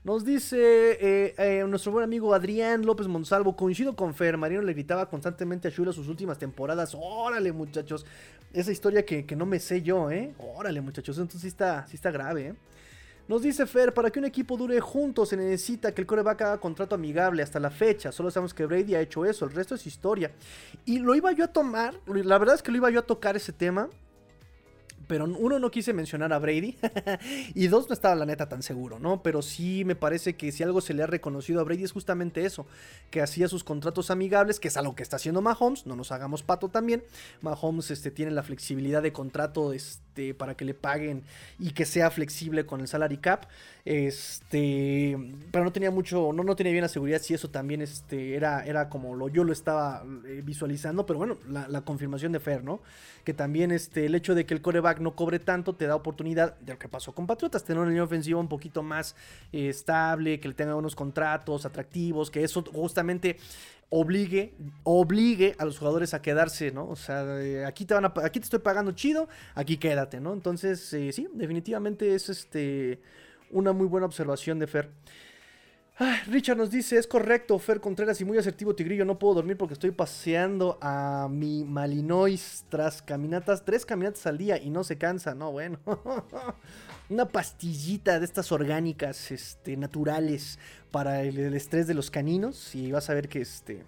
Nos 0.04 0.24
dice 0.24 0.56
eh, 0.58 1.34
eh, 1.38 1.64
nuestro 1.66 1.92
buen 1.92 2.04
amigo 2.04 2.32
Adrián 2.32 2.86
López 2.86 3.06
Monsalvo. 3.06 3.56
Coincido 3.56 3.96
con 3.96 4.14
Fer. 4.14 4.36
Marino 4.36 4.62
le 4.62 4.72
gritaba 4.72 5.08
constantemente 5.08 5.68
a 5.68 5.70
Shula 5.70 5.92
sus 5.92 6.08
últimas 6.08 6.38
temporadas. 6.38 6.96
Órale, 6.98 7.52
muchachos. 7.52 8.06
Esa 8.52 8.72
historia 8.72 9.04
que, 9.04 9.24
no 9.36 9.46
me 9.46 9.58
sé 9.58 9.82
yo, 9.82 10.10
¿eh? 10.10 10.34
Órale, 10.38 10.80
muchachos. 10.80 11.18
Entonces 11.18 11.42
sí 11.42 11.48
está, 11.48 11.86
sí 11.86 11.96
está 11.96 12.10
grave, 12.10 12.48
¿eh? 12.48 12.54
Nos 13.28 13.42
dice 13.42 13.66
Fer, 13.66 13.92
para 13.92 14.10
que 14.10 14.20
un 14.20 14.24
equipo 14.24 14.56
dure 14.56 14.80
juntos 14.80 15.30
se 15.30 15.36
necesita 15.36 15.92
que 15.92 16.00
el 16.00 16.06
coreback 16.06 16.42
haga 16.42 16.58
contrato 16.58 16.94
amigable 16.94 17.42
hasta 17.42 17.58
la 17.58 17.70
fecha. 17.70 18.12
Solo 18.12 18.30
sabemos 18.30 18.54
que 18.54 18.66
Brady 18.66 18.94
ha 18.94 19.00
hecho 19.00 19.24
eso, 19.24 19.44
el 19.44 19.52
resto 19.52 19.74
es 19.74 19.86
historia. 19.86 20.30
Y 20.84 21.00
lo 21.00 21.14
iba 21.14 21.32
yo 21.32 21.44
a 21.44 21.48
tomar, 21.48 21.94
la 22.06 22.38
verdad 22.38 22.54
es 22.54 22.62
que 22.62 22.70
lo 22.70 22.76
iba 22.76 22.90
yo 22.90 23.00
a 23.00 23.06
tocar 23.06 23.36
ese 23.36 23.52
tema 23.52 23.88
Pero 25.06 25.24
uno, 25.24 25.58
no 25.58 25.70
quise 25.70 25.92
mencionar 25.92 26.32
a 26.32 26.38
Brady. 26.38 26.76
y 27.54 27.66
dos, 27.68 27.88
no 27.88 27.94
estaba 27.94 28.14
la 28.14 28.26
neta 28.26 28.48
tan 28.48 28.62
seguro, 28.62 28.98
¿no? 28.98 29.22
Pero 29.22 29.42
sí 29.42 29.84
me 29.84 29.94
parece 29.94 30.36
que 30.36 30.52
si 30.52 30.62
algo 30.62 30.80
se 30.80 30.94
le 30.94 31.02
ha 31.02 31.06
reconocido 31.06 31.60
a 31.60 31.64
Brady 31.64 31.84
es 31.84 31.92
justamente 31.92 32.44
eso. 32.44 32.66
Que 33.10 33.22
hacía 33.22 33.48
sus 33.48 33.64
contratos 33.64 34.10
amigables, 34.10 34.60
que 34.60 34.68
es 34.68 34.76
algo 34.76 34.94
que 34.94 35.02
está 35.02 35.16
haciendo 35.16 35.42
Mahomes. 35.42 35.86
No 35.86 35.96
nos 35.96 36.12
hagamos 36.12 36.42
pato 36.42 36.68
también. 36.68 37.04
Mahomes 37.40 37.90
este, 37.90 38.10
tiene 38.10 38.32
la 38.32 38.42
flexibilidad 38.42 39.02
de 39.02 39.12
contrato 39.12 39.72
este, 39.72 40.34
para 40.34 40.56
que 40.56 40.64
le 40.64 40.74
paguen 40.74 41.22
y 41.58 41.70
que 41.70 41.86
sea 41.86 42.10
flexible 42.10 42.66
con 42.66 42.80
el 42.80 42.88
salary 42.88 43.18
cap. 43.18 43.46
Este, 43.86 45.16
pero 45.52 45.64
no 45.64 45.70
tenía 45.70 45.92
mucho, 45.92 46.32
no, 46.32 46.42
no 46.42 46.56
tenía 46.56 46.72
bien 46.72 46.82
la 46.82 46.88
seguridad 46.88 47.22
si 47.22 47.34
eso 47.34 47.50
también 47.50 47.82
este, 47.82 48.34
era, 48.34 48.66
era 48.66 48.88
como 48.88 49.14
lo, 49.14 49.28
yo 49.28 49.44
lo 49.44 49.52
estaba 49.52 50.04
eh, 50.26 50.42
visualizando. 50.44 51.06
Pero 51.06 51.20
bueno, 51.20 51.38
la, 51.48 51.82
confirmación 51.82 52.32
de 52.32 52.40
Fer, 52.40 52.64
¿no? 52.64 52.80
Que 53.22 53.32
también 53.32 53.70
este, 53.70 54.06
el 54.06 54.16
hecho 54.16 54.34
de 54.34 54.44
que 54.44 54.54
el 54.54 54.60
coreback 54.60 54.98
no 54.98 55.14
cobre 55.14 55.38
tanto, 55.38 55.76
te 55.76 55.86
da 55.86 55.94
oportunidad 55.94 56.58
de 56.58 56.72
lo 56.72 56.80
que 56.80 56.88
pasó 56.88 57.14
con 57.14 57.28
Patriotas, 57.28 57.62
tener 57.62 57.78
una 57.78 57.90
línea 57.90 58.02
ofensiva 58.02 58.40
un 58.40 58.48
poquito 58.48 58.82
más 58.82 59.14
eh, 59.52 59.68
estable, 59.68 60.40
que 60.40 60.48
le 60.48 60.54
tenga 60.54 60.74
unos 60.74 60.96
contratos 60.96 61.64
atractivos, 61.64 62.28
que 62.28 62.42
eso 62.42 62.64
justamente 62.64 63.36
obligue, 63.90 64.52
obligue 64.82 65.54
a 65.58 65.64
los 65.64 65.78
jugadores 65.78 66.12
a 66.12 66.20
quedarse, 66.20 66.72
¿no? 66.72 66.88
O 66.88 66.96
sea, 66.96 67.24
aquí 67.68 67.84
te 67.84 67.94
van 67.94 68.06
a, 68.06 68.12
aquí 68.24 68.40
te 68.40 68.44
estoy 68.46 68.58
pagando 68.58 68.90
chido, 68.90 69.28
aquí 69.54 69.76
quédate, 69.76 70.18
¿no? 70.18 70.32
Entonces, 70.32 70.92
eh, 70.92 71.12
sí, 71.12 71.28
definitivamente 71.34 72.16
es 72.16 72.28
este 72.28 72.98
una 73.50 73.72
muy 73.72 73.86
buena 73.86 74.06
observación 74.06 74.58
de 74.58 74.66
Fer. 74.66 74.90
Richard 76.26 76.58
nos 76.58 76.70
dice, 76.70 76.98
es 76.98 77.06
correcto, 77.06 77.58
Fer 77.58 77.80
Contreras 77.80 78.20
y 78.20 78.26
muy 78.26 78.36
asertivo 78.36 78.74
Tigrillo, 78.74 79.06
no 79.06 79.18
puedo 79.18 79.34
dormir 79.34 79.56
porque 79.56 79.72
estoy 79.72 79.92
paseando 79.92 80.78
a 80.82 81.26
mi 81.30 81.64
Malinois 81.64 82.66
tras 82.68 83.00
caminatas, 83.00 83.64
tres 83.64 83.86
caminatas 83.86 84.26
al 84.26 84.36
día 84.36 84.60
y 84.60 84.68
no 84.68 84.84
se 84.84 84.98
cansa, 84.98 85.34
no, 85.34 85.52
bueno. 85.52 85.78
Una 87.08 87.26
pastillita 87.28 88.18
de 88.18 88.26
estas 88.26 88.52
orgánicas, 88.52 89.30
este, 89.30 89.76
naturales 89.78 90.58
para 90.90 91.22
el, 91.22 91.54
estrés 91.54 91.86
de 91.86 91.94
los 91.94 92.10
caninos 92.10 92.74
y 92.74 92.92
vas 92.92 93.08
a 93.08 93.14
ver 93.14 93.28
que 93.28 93.40
este... 93.40 93.84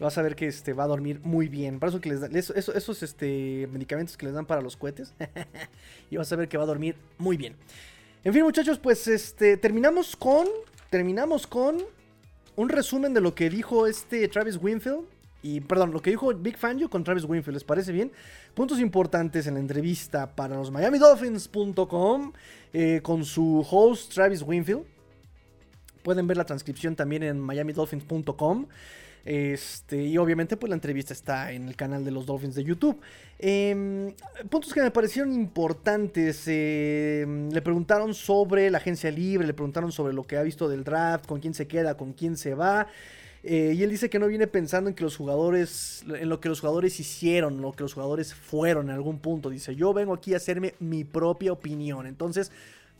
Vas 0.00 0.16
a 0.16 0.22
ver 0.22 0.36
que 0.36 0.46
este 0.46 0.72
va 0.72 0.84
a 0.84 0.86
dormir 0.86 1.20
muy 1.24 1.48
bien. 1.48 1.80
Para 1.80 1.90
eso 1.90 2.00
que 2.00 2.08
les 2.08 2.20
dan 2.20 2.36
esos, 2.36 3.02
este, 3.02 3.68
medicamentos 3.72 4.16
que 4.16 4.26
les 4.26 4.34
dan 4.34 4.46
para 4.46 4.60
los 4.60 4.76
cohetes. 4.76 5.12
y 6.10 6.16
vas 6.16 6.32
a 6.32 6.36
ver 6.36 6.48
que 6.48 6.56
va 6.56 6.64
a 6.64 6.66
dormir 6.66 6.94
muy 7.18 7.36
bien. 7.36 7.56
En 8.24 8.32
fin, 8.32 8.42
muchachos, 8.42 8.78
pues 8.78 9.08
este 9.08 9.56
terminamos 9.56 10.14
con 10.14 10.46
terminamos 10.90 11.46
con 11.46 11.78
un 12.56 12.68
resumen 12.68 13.12
de 13.14 13.20
lo 13.20 13.34
que 13.34 13.50
dijo 13.50 13.86
este 13.86 14.26
Travis 14.28 14.58
Winfield 14.60 15.04
y 15.42 15.60
perdón, 15.60 15.92
lo 15.92 16.02
que 16.02 16.10
dijo 16.10 16.34
Big 16.34 16.56
Fangio 16.56 16.90
con 16.90 17.04
Travis 17.04 17.24
Winfield, 17.24 17.54
¿les 17.54 17.64
parece 17.64 17.92
bien? 17.92 18.10
Puntos 18.54 18.80
importantes 18.80 19.46
en 19.46 19.54
la 19.54 19.60
entrevista 19.60 20.34
para 20.34 20.56
los 20.56 20.70
MiamiDolphins.com 20.70 22.32
eh, 22.72 23.00
con 23.02 23.24
su 23.24 23.64
host 23.70 24.12
Travis 24.12 24.42
Winfield. 24.42 24.84
Pueden 26.02 26.26
ver 26.26 26.36
la 26.36 26.44
transcripción 26.44 26.96
también 26.96 27.22
en 27.22 27.44
MiamiDolphins.com. 27.44 28.66
Este, 29.24 30.04
y 30.04 30.16
obviamente, 30.18 30.56
pues 30.56 30.70
la 30.70 30.76
entrevista 30.76 31.12
está 31.12 31.52
en 31.52 31.68
el 31.68 31.76
canal 31.76 32.04
de 32.04 32.10
los 32.10 32.26
Dolphins 32.26 32.54
de 32.54 32.64
YouTube. 32.64 33.00
Em, 33.38 34.14
puntos 34.48 34.72
que 34.72 34.80
me 34.80 34.90
parecieron 34.90 35.32
importantes. 35.32 36.44
Em, 36.46 37.50
le 37.50 37.62
preguntaron 37.62 38.14
sobre 38.14 38.70
la 38.70 38.78
agencia 38.78 39.10
libre, 39.10 39.46
le 39.46 39.54
preguntaron 39.54 39.92
sobre 39.92 40.12
lo 40.12 40.24
que 40.24 40.36
ha 40.36 40.42
visto 40.42 40.68
del 40.68 40.84
draft, 40.84 41.26
con 41.26 41.40
quién 41.40 41.54
se 41.54 41.66
queda, 41.66 41.96
con 41.96 42.12
quién 42.12 42.36
se 42.36 42.54
va. 42.54 42.88
Eh, 43.44 43.74
y 43.76 43.82
él 43.82 43.90
dice 43.90 44.10
que 44.10 44.18
no 44.18 44.26
viene 44.26 44.46
pensando 44.46 44.90
en 44.90 44.96
que 44.96 45.04
los 45.04 45.16
jugadores, 45.16 46.04
en 46.08 46.28
lo 46.28 46.40
que 46.40 46.48
los 46.48 46.60
jugadores 46.60 46.98
hicieron, 46.98 47.62
lo 47.62 47.72
que 47.72 47.84
los 47.84 47.94
jugadores 47.94 48.34
fueron 48.34 48.88
en 48.90 48.96
algún 48.96 49.18
punto. 49.20 49.50
Dice, 49.50 49.76
yo 49.76 49.92
vengo 49.92 50.12
aquí 50.12 50.34
a 50.34 50.38
hacerme 50.38 50.74
mi 50.80 51.04
propia 51.04 51.52
opinión. 51.52 52.06
Entonces, 52.06 52.50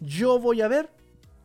yo 0.00 0.38
voy 0.38 0.62
a 0.62 0.68
ver 0.68 0.88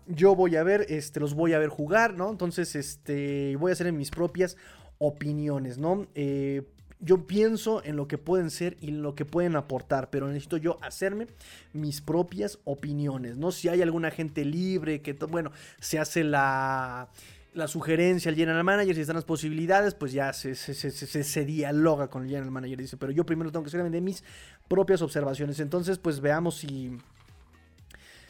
yo 0.07 0.35
voy 0.35 0.55
a 0.55 0.63
ver, 0.63 0.85
este, 0.89 1.19
los 1.19 1.33
voy 1.33 1.53
a 1.53 1.59
ver 1.59 1.69
jugar, 1.69 2.13
¿no? 2.13 2.29
Entonces, 2.29 2.75
este, 2.75 3.55
voy 3.57 3.71
a 3.71 3.73
hacer 3.73 3.91
mis 3.91 4.11
propias 4.11 4.57
opiniones, 4.97 5.77
¿no? 5.77 6.07
Eh, 6.15 6.63
yo 6.99 7.27
pienso 7.27 7.83
en 7.83 7.97
lo 7.97 8.07
que 8.07 8.17
pueden 8.17 8.49
ser 8.49 8.77
y 8.79 8.89
en 8.89 9.01
lo 9.01 9.13
que 9.13 9.25
pueden 9.25 9.55
aportar, 9.57 10.09
pero 10.09 10.27
necesito 10.27 10.55
yo 10.57 10.77
hacerme 10.81 11.27
mis 11.73 11.99
propias 12.01 12.59
opiniones, 12.63 13.37
¿no? 13.37 13.51
Si 13.51 13.67
hay 13.67 13.81
alguna 13.81 14.09
gente 14.09 14.45
libre 14.45 15.01
que, 15.01 15.13
bueno, 15.13 15.51
se 15.81 15.99
hace 15.99 16.23
la, 16.23 17.09
la 17.53 17.67
sugerencia 17.67 18.29
al 18.29 18.35
general 18.35 18.63
manager, 18.63 18.95
si 18.95 19.01
están 19.01 19.17
las 19.17 19.25
posibilidades, 19.25 19.93
pues 19.95 20.13
ya 20.13 20.31
se, 20.31 20.55
se, 20.55 20.73
se, 20.73 21.23
se, 21.23 21.45
dialoga 21.45 22.07
con 22.07 22.23
el 22.23 22.29
general 22.29 22.51
manager, 22.51 22.79
dice, 22.79 22.97
pero 22.97 23.11
yo 23.11 23.25
primero 23.25 23.51
tengo 23.51 23.63
que 23.63 23.67
hacerme 23.67 23.89
de 23.89 24.01
mis 24.01 24.23
propias 24.69 25.01
observaciones, 25.01 25.59
entonces 25.59 25.99
pues 25.99 26.21
veamos 26.21 26.55
si 26.55 26.97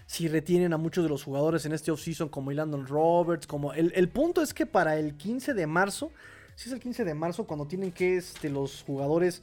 si 0.06 0.28
retienen 0.28 0.74
a 0.74 0.78
muchos 0.78 1.04
de 1.04 1.10
los 1.10 1.24
jugadores 1.24 1.66
en 1.66 1.74
este 1.74 1.92
offseason 1.92 2.30
como 2.30 2.52
Landon 2.52 2.88
Roberts, 2.88 3.48
como 3.48 3.74
el, 3.74 4.10
punto 4.10 4.42
es 4.42 4.54
que 4.54 4.66
para 4.66 4.98
el 4.98 5.16
15 5.16 5.54
de 5.54 5.68
marzo, 5.68 6.12
si 6.56 6.70
es 6.70 6.74
el 6.74 6.80
15 6.80 7.04
de 7.06 7.14
marzo 7.14 7.46
cuando 7.46 7.66
tienen 7.66 7.92
que 7.92 8.18
este, 8.18 8.50
los 8.50 8.84
jugadores, 8.84 9.42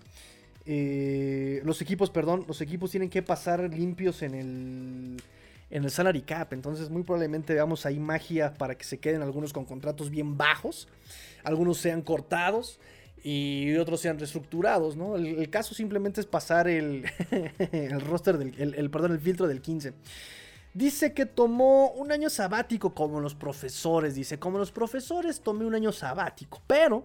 eh, 0.67 1.61
los 1.65 1.81
equipos, 1.83 2.11
perdón, 2.11 2.45
los 2.47 2.61
equipos 2.61 2.91
tienen 2.91 3.11
que 3.11 3.23
pasar 3.23 3.61
limpios 3.73 4.23
en 4.23 4.35
el 4.35 5.23
en 5.71 5.85
el 5.85 5.91
salary 5.91 6.23
cap, 6.23 6.53
entonces 6.53 6.91
muy 6.91 7.05
probablemente 7.05 7.55
veamos 7.55 7.87
ahí 7.87 8.01
magia 8.01 8.55
para 8.55 8.75
que 8.75 8.85
se 8.85 8.99
queden 8.99 9.23
algunos 9.23 9.53
con 9.53 9.65
contratos 9.65 10.11
bien 10.11 10.37
bajos, 10.37 10.89
algunos 11.45 11.79
sean 11.79 12.03
cortados 12.03 12.81
y 13.23 13.77
otros 13.77 14.01
sean 14.01 14.19
reestructurados, 14.19 14.97
¿no? 14.97 15.17
El, 15.17 15.49
caso 15.49 15.75
simplemente 15.75 16.21
es 16.21 16.27
pasar 16.27 16.69
el, 16.69 17.05
el 17.73 18.01
roster 18.01 18.39
del, 18.39 18.75
el, 18.75 18.91
perdón, 18.91 19.13
el 19.13 19.21
filtro 19.21 19.47
del 19.47 19.61
15. 19.61 19.93
Dice 20.73 21.13
que 21.15 21.27
tomó 21.27 21.91
un 21.93 22.13
año 22.13 22.31
sabático 22.31 22.95
como 22.95 23.21
los 23.21 23.35
profesores. 23.35 24.15
Dice, 24.15 24.39
como 24.39 24.59
los 24.59 24.71
profesores 24.71 25.41
tomé 25.41 25.65
un 25.65 25.75
año 25.75 25.91
sabático. 25.91 26.63
Pero, 26.67 27.05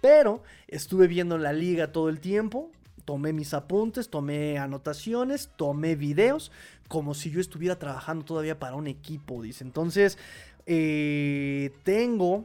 pero, 0.00 0.42
estuve 0.68 1.06
viendo 1.06 1.38
la 1.38 1.52
liga 1.52 1.92
todo 1.92 2.10
el 2.10 2.20
tiempo. 2.20 2.70
Tomé 3.06 3.32
mis 3.32 3.54
apuntes, 3.54 4.10
tomé 4.10 4.58
anotaciones, 4.58 5.48
tomé 5.56 5.96
videos. 5.96 6.52
Como 6.88 7.14
si 7.14 7.30
yo 7.30 7.40
estuviera 7.40 7.78
trabajando 7.78 8.24
todavía 8.24 8.58
para 8.58 8.76
un 8.76 8.86
equipo. 8.86 9.40
Dice, 9.40 9.64
entonces, 9.64 10.18
eh, 10.66 11.72
tengo, 11.84 12.44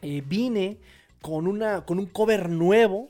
eh, 0.00 0.22
vine 0.26 0.78
con, 1.20 1.46
una, 1.46 1.84
con 1.84 1.98
un 1.98 2.06
cover 2.06 2.48
nuevo. 2.48 3.08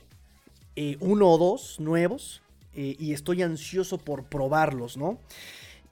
Eh, 0.75 0.97
uno 1.01 1.31
o 1.31 1.39
dos 1.39 1.79
nuevos. 1.79 2.43
y 2.75 3.15
estoy 3.15 3.43
ansioso 3.43 3.97
por 3.97 4.25
probarlos, 4.25 4.99
¿no? 4.99 5.19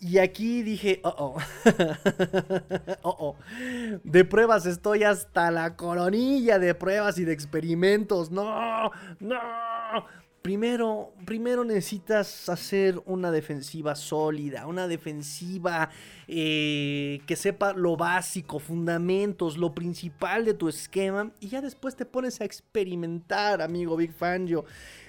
Y 0.05 0.19
aquí 0.19 0.63
dije, 0.63 1.01
oh, 1.03 1.15
oh. 1.17 1.37
oh, 3.03 3.17
oh. 3.19 3.37
De 4.05 4.27
pruebas 4.27 4.67
estoy 4.67 5.03
hasta 5.03 5.51
la 5.51 5.77
coronilla 5.77 6.59
de 6.59 6.75
pruebas 6.75 7.17
y 7.17 7.25
de 7.25 7.33
experimentos. 7.33 8.31
No, 8.31 8.91
no. 9.19 9.41
Primero, 10.43 11.15
primero 11.25 11.65
necesitas 11.65 12.51
hacer 12.51 13.01
una 13.07 13.31
defensiva 13.31 13.95
sólida, 13.95 14.67
una 14.67 14.89
defensiva 14.89 15.89
eh, 16.29 17.23
que 17.27 17.35
sepa 17.35 17.73
lo 17.73 17.97
básico, 17.97 18.59
fundamentos, 18.59 19.57
lo 19.57 19.75
principal 19.75 20.45
de 20.45 20.53
tu 20.53 20.69
esquema. 20.69 21.31
Y 21.41 21.49
ya 21.49 21.63
después 21.63 21.97
te 21.97 22.05
pones 22.05 22.43
a 22.43 22.45
experimentar, 22.45 23.63
amigo 23.63 23.97
Big 23.97 24.13
Fangio. 24.13 24.67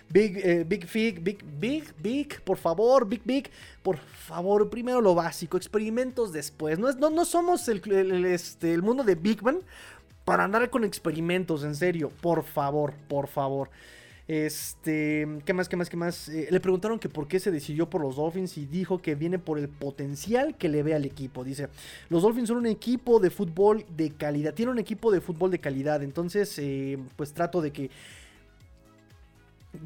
Big, 0.10 0.38
eh, 0.38 0.64
Big 0.68 0.86
Fig, 0.88 1.22
Big, 1.22 1.44
Big, 1.60 1.94
Big, 2.02 2.42
por 2.42 2.58
favor, 2.58 3.08
Big, 3.08 3.22
Big, 3.26 3.50
por 3.84 3.98
favor, 3.98 4.70
primero 4.70 5.02
lo 5.02 5.16
básico, 5.16 5.58
experimentos 5.58 6.32
después. 6.32 6.80
No, 6.80 6.90
es, 6.90 6.98
no, 6.98 7.10
no 7.10 7.26
somos 7.26 7.68
el, 7.68 8.26
este, 8.26 8.74
el 8.74 8.82
mundo 8.82 9.04
de 9.04 9.16
Big 9.16 9.44
Man 9.44 9.60
para 10.24 10.44
andar 10.44 10.70
con 10.70 10.84
experimentos, 10.84 11.64
en 11.64 11.76
serio, 11.76 12.12
por 12.22 12.44
favor, 12.44 12.94
por 13.08 13.28
favor. 13.28 13.70
Este, 14.28 15.28
¿qué 15.46 15.54
más, 15.54 15.70
qué 15.70 15.76
más, 15.76 15.88
qué 15.88 15.98
más? 15.98 16.30
Eh, 16.30 16.48
le 16.50 16.60
preguntaron 16.60 16.98
que 16.98 17.10
por 17.10 17.28
qué 17.28 17.40
se 17.40 17.52
decidió 17.52 17.88
por 17.90 18.02
los 18.02 18.16
Dolphins 18.16 18.58
y 18.58 18.66
dijo 18.66 19.00
que 19.00 19.14
viene 19.14 19.38
por 19.38 19.60
el 19.60 19.70
potencial 19.70 20.56
que 20.58 20.68
le 20.68 20.82
ve 20.82 20.96
al 20.96 21.06
equipo. 21.06 21.44
Dice, 21.44 21.68
los 22.10 22.24
Dolphins 22.24 22.48
son 22.48 22.58
un 22.58 22.66
equipo 22.66 23.20
de 23.20 23.30
fútbol 23.30 23.86
de 23.96 24.10
calidad, 24.12 24.56
tiene 24.56 24.72
un 24.72 24.80
equipo 24.80 25.12
de 25.12 25.22
fútbol 25.22 25.52
de 25.52 25.60
calidad, 25.60 26.02
entonces 26.02 26.58
eh, 26.58 26.98
pues 27.16 27.34
trato 27.34 27.62
de 27.62 27.72
que 27.72 27.92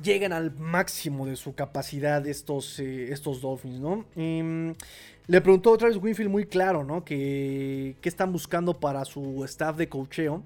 llegan 0.03 0.33
al 0.33 0.55
máximo 0.55 1.25
de 1.25 1.35
su 1.35 1.53
capacidad 1.55 2.25
estos, 2.27 2.79
eh, 2.79 3.11
estos 3.11 3.41
Dolphins, 3.41 3.79
¿no? 3.79 4.05
Em, 4.15 4.73
le 5.27 5.41
preguntó 5.41 5.77
Travis 5.77 5.97
Winfield 5.97 6.31
muy 6.31 6.45
claro, 6.45 6.83
¿no? 6.83 7.05
Que, 7.05 7.95
están 8.03 8.31
buscando 8.31 8.73
para 8.73 9.05
su 9.05 9.43
staff 9.45 9.77
de 9.77 9.87
cocheo. 9.87 10.43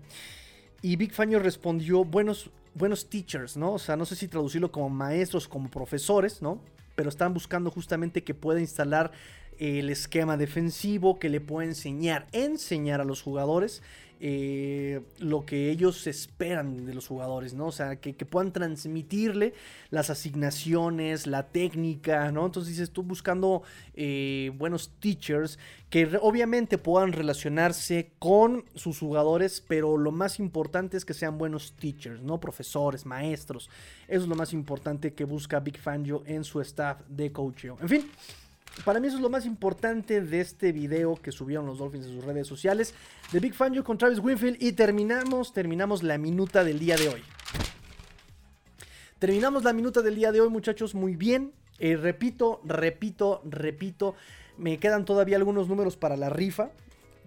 Y 0.82 0.96
Big 0.98 1.14
Fangio 1.14 1.40
respondió, 1.40 2.04
buenos, 2.04 2.50
buenos 2.74 3.10
teachers, 3.10 3.56
¿no? 3.56 3.74
O 3.74 3.80
sea, 3.80 3.96
no 3.96 4.06
sé 4.06 4.16
si 4.16 4.28
traducirlo 4.28 4.72
como 4.72 4.90
maestros, 4.90 5.48
como 5.48 5.70
profesores, 5.70 6.42
¿no? 6.42 6.60
Pero 6.96 7.10
están 7.10 7.34
buscando 7.34 7.72
justamente 7.72 8.24
que 8.24 8.34
pueda 8.34 8.60
instalar 8.60 9.12
el 9.60 9.90
esquema 9.90 10.38
defensivo, 10.38 11.20
que 11.20 11.30
le 11.30 11.42
pueda 11.42 11.68
enseñar, 11.68 12.28
enseñar 12.32 13.02
a 13.02 13.06
los 13.06 13.22
jugadores 13.22 13.82
eh, 14.26 15.02
lo 15.20 15.46
que 15.46 15.70
ellos 15.70 16.08
esperan 16.08 16.86
de 16.86 16.94
los 16.94 17.08
jugadores, 17.08 17.54
¿no? 17.54 17.68
O 17.68 17.72
sea, 17.74 17.98
que, 17.98 18.14
puedan 18.14 18.54
transmitirle 18.54 19.54
las 19.90 20.10
asignaciones, 20.10 21.28
la 21.28 21.50
técnica, 21.50 22.32
¿no? 22.32 22.46
Entonces 22.46 22.70
dices, 22.70 22.92
tú 22.92 23.04
buscando 23.04 23.64
eh, 23.96 24.50
buenos 24.58 24.92
teachers 25.02 25.60
que 25.90 26.18
obviamente 26.22 26.78
puedan 26.78 27.12
relacionarse 27.12 28.14
con 28.18 28.64
sus 28.76 28.98
jugadores, 28.98 29.62
pero 29.68 29.98
lo 29.98 30.14
más 30.14 30.40
importante 30.40 30.96
es 30.96 31.04
que 31.04 31.14
sean 31.14 31.38
buenos 31.38 31.74
teachers, 31.74 32.22
¿no? 32.22 32.40
Profesores, 32.40 33.06
maestros. 33.06 33.70
Eso 34.08 34.22
es 34.22 34.30
lo 34.30 34.36
más 34.36 34.54
importante 34.54 35.14
que 35.14 35.26
busca 35.26 35.60
Big 35.60 35.78
Fangio 35.78 36.24
en 36.26 36.46
su 36.46 36.62
staff 36.62 37.02
de 37.10 37.30
coaching. 37.34 37.72
En 37.82 37.90
fin. 37.90 38.10
Para 38.86 39.00
mí 39.00 39.08
eso 39.08 39.18
es 39.18 39.22
lo 39.22 39.30
más 39.30 39.46
importante 39.46 40.20
de 40.22 40.42
este 40.42 40.72
video 40.72 41.16
que 41.16 41.32
subieron 41.32 41.66
los 41.66 41.78
Dolphins 41.78 42.08
en 42.08 42.16
sus 42.16 42.26
redes 42.26 42.48
sociales. 42.48 42.94
De 43.32 43.40
Big 43.40 43.54
Fangio 43.54 43.84
con 43.84 43.98
Travis 43.98 44.20
Winfield. 44.20 44.62
Y 44.62 44.74
terminamos, 44.74 45.54
terminamos 45.54 46.04
la 46.04 46.18
minuta 46.18 46.64
del 46.64 46.80
día 46.80 46.98
de 46.98 47.08
hoy. 47.08 47.22
Terminamos 49.20 49.64
la 49.64 49.72
minuta 49.72 50.02
del 50.02 50.16
día 50.16 50.34
de 50.34 50.42
hoy, 50.42 50.50
muchachos, 50.50 50.96
muy 50.96 51.16
bien. 51.16 51.54
Eh, 51.80 51.96
repito, 51.96 52.60
repito, 52.66 53.42
repito. 53.46 54.16
Me 54.58 54.80
quedan 54.80 55.06
todavía 55.06 55.38
algunos 55.38 55.70
números 55.70 55.96
para 55.96 56.18
la 56.18 56.30
rifa. 56.30 56.72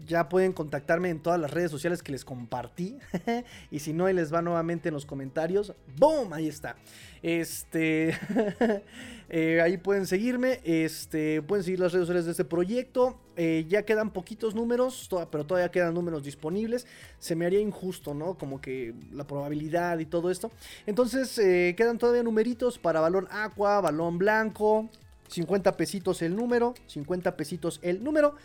Ya 0.07 0.28
pueden 0.28 0.53
contactarme 0.53 1.09
en 1.09 1.20
todas 1.20 1.40
las 1.40 1.51
redes 1.51 1.70
sociales 1.70 2.03
que 2.03 2.12
les 2.12 2.24
compartí. 2.24 2.99
y 3.70 3.78
si 3.78 3.92
no, 3.92 4.07
ahí 4.07 4.14
les 4.14 4.32
va 4.32 4.42
nuevamente 4.42 4.88
en 4.88 4.94
los 4.94 5.07
comentarios. 5.07 5.72
¡Boom! 5.97 6.32
Ahí 6.32 6.49
está. 6.49 6.76
Este. 7.22 8.16
Eh, 9.28 9.61
ahí 9.61 9.76
pueden 9.76 10.07
seguirme. 10.07 10.61
Este. 10.62 11.42
Pueden 11.42 11.64
seguir 11.64 11.80
las 11.80 11.92
redes 11.92 12.05
sociales 12.05 12.26
de 12.26 12.30
este 12.30 12.44
proyecto. 12.44 13.18
Eh, 13.36 13.66
ya 13.68 13.82
quedan 13.82 14.12
poquitos 14.12 14.55
números. 14.55 15.09
pero 15.32 15.44
todavía 15.44 15.68
quedan 15.72 15.94
números 15.94 16.22
disponibles. 16.22 16.86
Se 17.18 17.34
me 17.34 17.44
haría 17.44 17.59
injusto, 17.59 18.14
¿no? 18.14 18.38
Como 18.38 18.61
que 18.61 18.94
la 19.12 19.26
probabilidad 19.26 19.99
y 19.99 20.07
todo 20.07 20.30
esto. 20.30 20.53
Entonces, 20.86 21.36
eh, 21.38 21.74
quedan 21.76 21.99
todavía 21.99 22.22
numeritos 22.22 22.78
para 22.78 23.01
balón 23.01 23.26
aqua, 23.32 23.80
balón 23.80 24.16
blanco. 24.16 24.88
50 25.28 25.76
pesitos 25.76 26.22
el 26.22 26.36
número. 26.36 26.74
50 26.86 27.36
pesitos 27.36 27.80
el 27.82 28.05
número. 28.05 28.36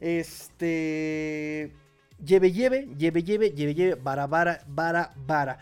Este. 0.00 1.72
Lleve, 2.24 2.52
lleve, 2.52 2.88
lleve, 2.96 3.22
lleve, 3.22 3.50
lleve, 3.50 3.74
lleve, 3.74 3.94
vara, 3.94 4.26
vara, 4.26 4.64
vara, 4.66 5.12
vara. 5.26 5.58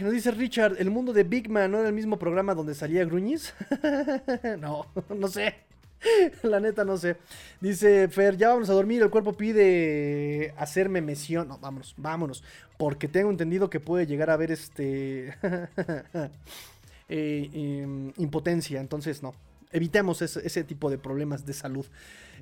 nos 0.00 0.12
dice 0.12 0.32
Richard, 0.32 0.76
¿el 0.78 0.90
mundo 0.90 1.12
de 1.12 1.22
Big 1.22 1.48
Man 1.48 1.70
no 1.70 1.78
era 1.78 1.88
el 1.88 1.94
mismo 1.94 2.18
programa 2.18 2.54
donde 2.54 2.74
salía 2.74 3.04
Gruñiz? 3.04 3.54
no, 4.58 4.86
no 5.16 5.28
sé. 5.28 5.68
La 6.42 6.60
neta 6.60 6.84
no 6.84 6.96
sé. 6.96 7.16
Dice 7.60 8.08
Fer, 8.08 8.36
ya 8.36 8.50
vamos 8.50 8.70
a 8.70 8.72
dormir, 8.72 9.02
el 9.02 9.10
cuerpo 9.10 9.32
pide 9.32 10.54
hacerme 10.56 11.00
mesión. 11.00 11.48
No, 11.48 11.58
vámonos, 11.58 11.94
vámonos. 11.96 12.44
Porque 12.76 13.08
tengo 13.08 13.30
entendido 13.30 13.70
que 13.70 13.80
puede 13.80 14.06
llegar 14.06 14.30
a 14.30 14.34
haber 14.34 14.50
este... 14.52 15.34
Eh, 17.10 17.48
em, 17.54 18.12
impotencia, 18.18 18.82
entonces 18.82 19.22
no. 19.22 19.34
Evitemos 19.72 20.20
ese 20.20 20.62
tipo 20.62 20.90
de 20.90 20.98
problemas 20.98 21.46
de 21.46 21.54
salud. 21.54 21.86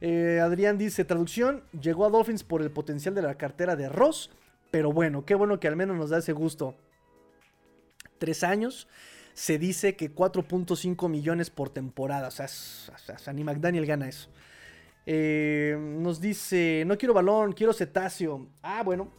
Eh, 0.00 0.40
Adrián 0.42 0.78
dice, 0.78 1.04
traducción, 1.04 1.62
llegó 1.80 2.06
a 2.06 2.10
Dolphins 2.10 2.44
por 2.44 2.62
el 2.62 2.70
potencial 2.70 3.14
de 3.14 3.22
la 3.22 3.36
cartera 3.36 3.76
de 3.76 3.88
Ross, 3.88 4.30
pero 4.70 4.92
bueno, 4.92 5.24
qué 5.24 5.34
bueno 5.34 5.60
que 5.60 5.68
al 5.68 5.76
menos 5.76 5.96
nos 5.96 6.10
da 6.10 6.18
ese 6.18 6.32
gusto. 6.32 6.74
Tres 8.18 8.42
años, 8.42 8.88
se 9.36 9.58
dice 9.58 9.96
que 9.96 10.14
4.5 10.14 11.08
millones 11.10 11.50
por 11.50 11.68
temporada, 11.68 12.28
o 12.28 12.30
sea, 12.30 12.48
Sandy 12.48 13.44
McDaniel 13.44 13.84
gana 13.84 14.08
eso. 14.08 14.30
Eh, 15.04 15.76
nos 15.78 16.20
dice, 16.20 16.84
no 16.86 16.96
quiero 16.96 17.12
balón, 17.12 17.52
quiero 17.52 17.72
cetáceo. 17.72 18.48
Ah, 18.62 18.82
bueno, 18.82 19.12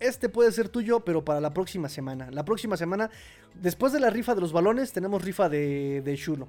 este 0.00 0.28
puede 0.28 0.52
ser 0.52 0.68
tuyo, 0.68 1.00
pero 1.00 1.24
para 1.24 1.40
la 1.40 1.52
próxima 1.52 1.88
semana. 1.88 2.30
La 2.30 2.44
próxima 2.44 2.76
semana, 2.76 3.10
después 3.54 3.92
de 3.92 3.98
la 3.98 4.10
rifa 4.10 4.34
de 4.36 4.40
los 4.40 4.52
balones, 4.52 4.92
tenemos 4.92 5.22
rifa 5.24 5.48
de, 5.48 6.02
de 6.02 6.16
Shulo. 6.16 6.48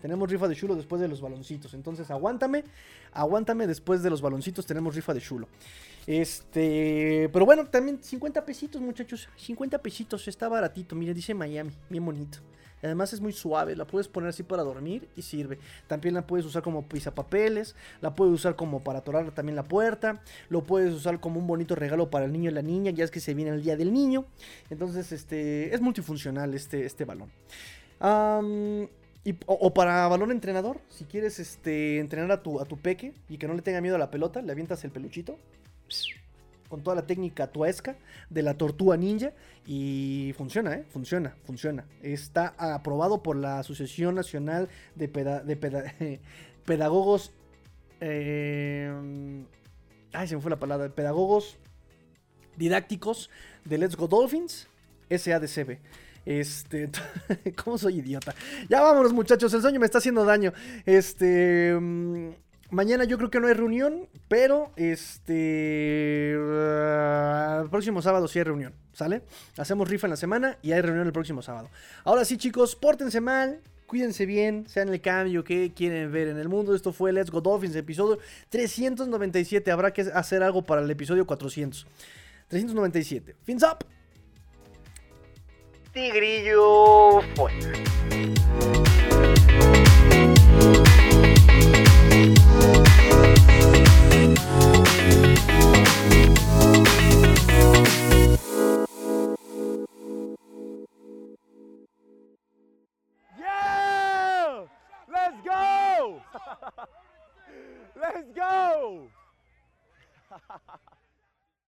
Tenemos 0.00 0.30
rifa 0.30 0.48
de 0.48 0.56
chulo 0.56 0.74
después 0.74 1.00
de 1.00 1.08
los 1.08 1.20
baloncitos. 1.20 1.74
Entonces 1.74 2.10
aguántame. 2.10 2.64
Aguántame 3.12 3.66
después 3.66 4.02
de 4.02 4.10
los 4.10 4.22
baloncitos. 4.22 4.66
Tenemos 4.66 4.94
rifa 4.94 5.14
de 5.14 5.20
chulo. 5.20 5.48
Este. 6.06 7.28
Pero 7.32 7.44
bueno, 7.44 7.66
también 7.66 8.02
50 8.02 8.44
pesitos, 8.44 8.80
muchachos. 8.80 9.28
50 9.36 9.78
pesitos. 9.78 10.26
Está 10.28 10.48
baratito. 10.48 10.94
Mira, 10.94 11.12
dice 11.12 11.34
Miami. 11.34 11.72
Bien 11.88 12.04
bonito. 12.04 12.38
Además 12.82 13.12
es 13.12 13.20
muy 13.20 13.32
suave, 13.32 13.76
la 13.76 13.86
puedes 13.86 14.08
poner 14.08 14.30
así 14.30 14.42
para 14.42 14.62
dormir 14.62 15.08
y 15.16 15.22
sirve. 15.22 15.58
También 15.86 16.14
la 16.14 16.26
puedes 16.26 16.46
usar 16.46 16.62
como 16.62 16.86
papeles, 17.14 17.76
la 18.00 18.14
puedes 18.14 18.32
usar 18.32 18.56
como 18.56 18.82
para 18.82 19.00
atorar 19.00 19.32
también 19.32 19.56
la 19.56 19.64
puerta, 19.64 20.22
lo 20.48 20.64
puedes 20.64 20.94
usar 20.94 21.20
como 21.20 21.38
un 21.38 21.46
bonito 21.46 21.74
regalo 21.74 22.08
para 22.08 22.24
el 22.24 22.32
niño 22.32 22.50
y 22.50 22.54
la 22.54 22.62
niña, 22.62 22.90
ya 22.90 23.04
es 23.04 23.10
que 23.10 23.20
se 23.20 23.34
viene 23.34 23.50
el 23.50 23.62
día 23.62 23.76
del 23.76 23.92
niño. 23.92 24.24
Entonces, 24.70 25.12
este 25.12 25.74
es 25.74 25.80
multifuncional 25.80 26.54
este, 26.54 26.86
este 26.86 27.04
balón 27.04 27.30
o, 29.46 29.74
para 29.74 30.08
balón 30.08 30.30
entrenador, 30.30 30.80
si 30.88 31.04
quieres 31.04 31.38
este, 31.38 31.98
entrenar 31.98 32.32
a 32.32 32.42
tu, 32.42 32.60
a 32.60 32.64
peque 32.64 33.12
y 33.28 33.36
que 33.38 33.46
no 33.46 33.54
le 33.54 33.62
tenga 33.62 33.80
miedo 33.80 33.96
a 33.96 33.98
la 33.98 34.10
pelota, 34.10 34.40
le 34.40 34.50
avientas 34.50 34.82
el 34.84 34.90
peluchito 34.90 35.38
con 36.68 36.82
toda 36.82 36.94
la 36.96 37.06
técnica 37.06 37.48
tuesca 37.48 37.96
de 38.30 38.42
la 38.42 38.54
tortuga 38.54 38.96
ninja 38.96 39.32
y 39.66 40.32
funciona, 40.38 40.74
¿eh? 40.74 40.84
Funciona, 40.88 41.36
funciona. 41.44 41.84
Está 42.00 42.54
aprobado 42.56 43.22
por 43.22 43.36
la 43.36 43.58
Asociación 43.58 44.14
Nacional 44.14 44.68
de, 44.94 45.08
de 45.08 46.20
Pedagogos... 46.64 47.32
Eh, 48.00 49.44
ay, 50.12 50.28
se 50.28 50.36
me 50.36 50.40
fue 50.40 50.50
la 50.50 50.60
palabra. 50.60 50.88
Pedagogos 50.88 51.58
didácticos 52.56 53.30
de 53.64 53.78
Let's 53.78 53.96
Go 53.96 54.06
Dolphins, 54.06 54.68
SADCB. 55.10 55.78
Este, 56.26 56.90
¿cómo 57.64 57.78
soy 57.78 57.98
idiota? 57.98 58.34
Ya 58.68 58.80
vámonos, 58.80 59.12
muchachos, 59.12 59.52
el 59.54 59.62
sueño 59.62 59.80
me 59.80 59.86
está 59.86 59.98
haciendo 59.98 60.24
daño. 60.24 60.52
Este, 60.84 61.76
mm, 61.78 62.30
mañana 62.70 63.04
yo 63.04 63.16
creo 63.18 63.30
que 63.30 63.40
no 63.40 63.46
hay 63.46 63.54
reunión, 63.54 64.08
pero 64.28 64.72
este, 64.76 66.32
el 66.32 67.70
próximo 67.70 68.02
sábado 68.02 68.28
sí 68.28 68.38
hay 68.38 68.44
reunión, 68.44 68.74
¿sale? 68.92 69.22
Hacemos 69.56 69.88
rifa 69.88 70.06
en 70.06 70.10
la 70.10 70.16
semana 70.16 70.58
y 70.62 70.72
hay 70.72 70.80
reunión 70.80 71.06
el 71.06 71.12
próximo 71.12 71.42
sábado. 71.42 71.70
Ahora 72.04 72.24
sí, 72.24 72.36
chicos, 72.36 72.76
pórtense 72.76 73.20
mal. 73.20 73.60
Cuídense 73.86 74.24
bien, 74.24 74.68
sean 74.68 74.88
el 74.90 75.00
cambio 75.00 75.42
que 75.42 75.72
quieren 75.74 76.12
ver 76.12 76.28
en 76.28 76.38
el 76.38 76.48
mundo. 76.48 76.76
Esto 76.76 76.92
fue 76.92 77.12
Let's 77.12 77.28
Go 77.28 77.40
Dolphins, 77.40 77.74
episodio 77.74 78.20
397. 78.48 79.68
Habrá 79.68 79.92
que 79.92 80.02
hacer 80.02 80.44
algo 80.44 80.62
para 80.62 80.80
el 80.80 80.88
episodio 80.88 81.26
400. 81.26 81.88
397. 82.46 83.34
Fins 83.42 83.64
up. 83.64 83.84
Tigrillo 85.92 87.20
fuera. 87.34 87.72
Yeah! 103.36 104.66
Let's 105.10 105.36
go! 105.44 106.22
Let's 107.96 108.28
go! 108.32 109.08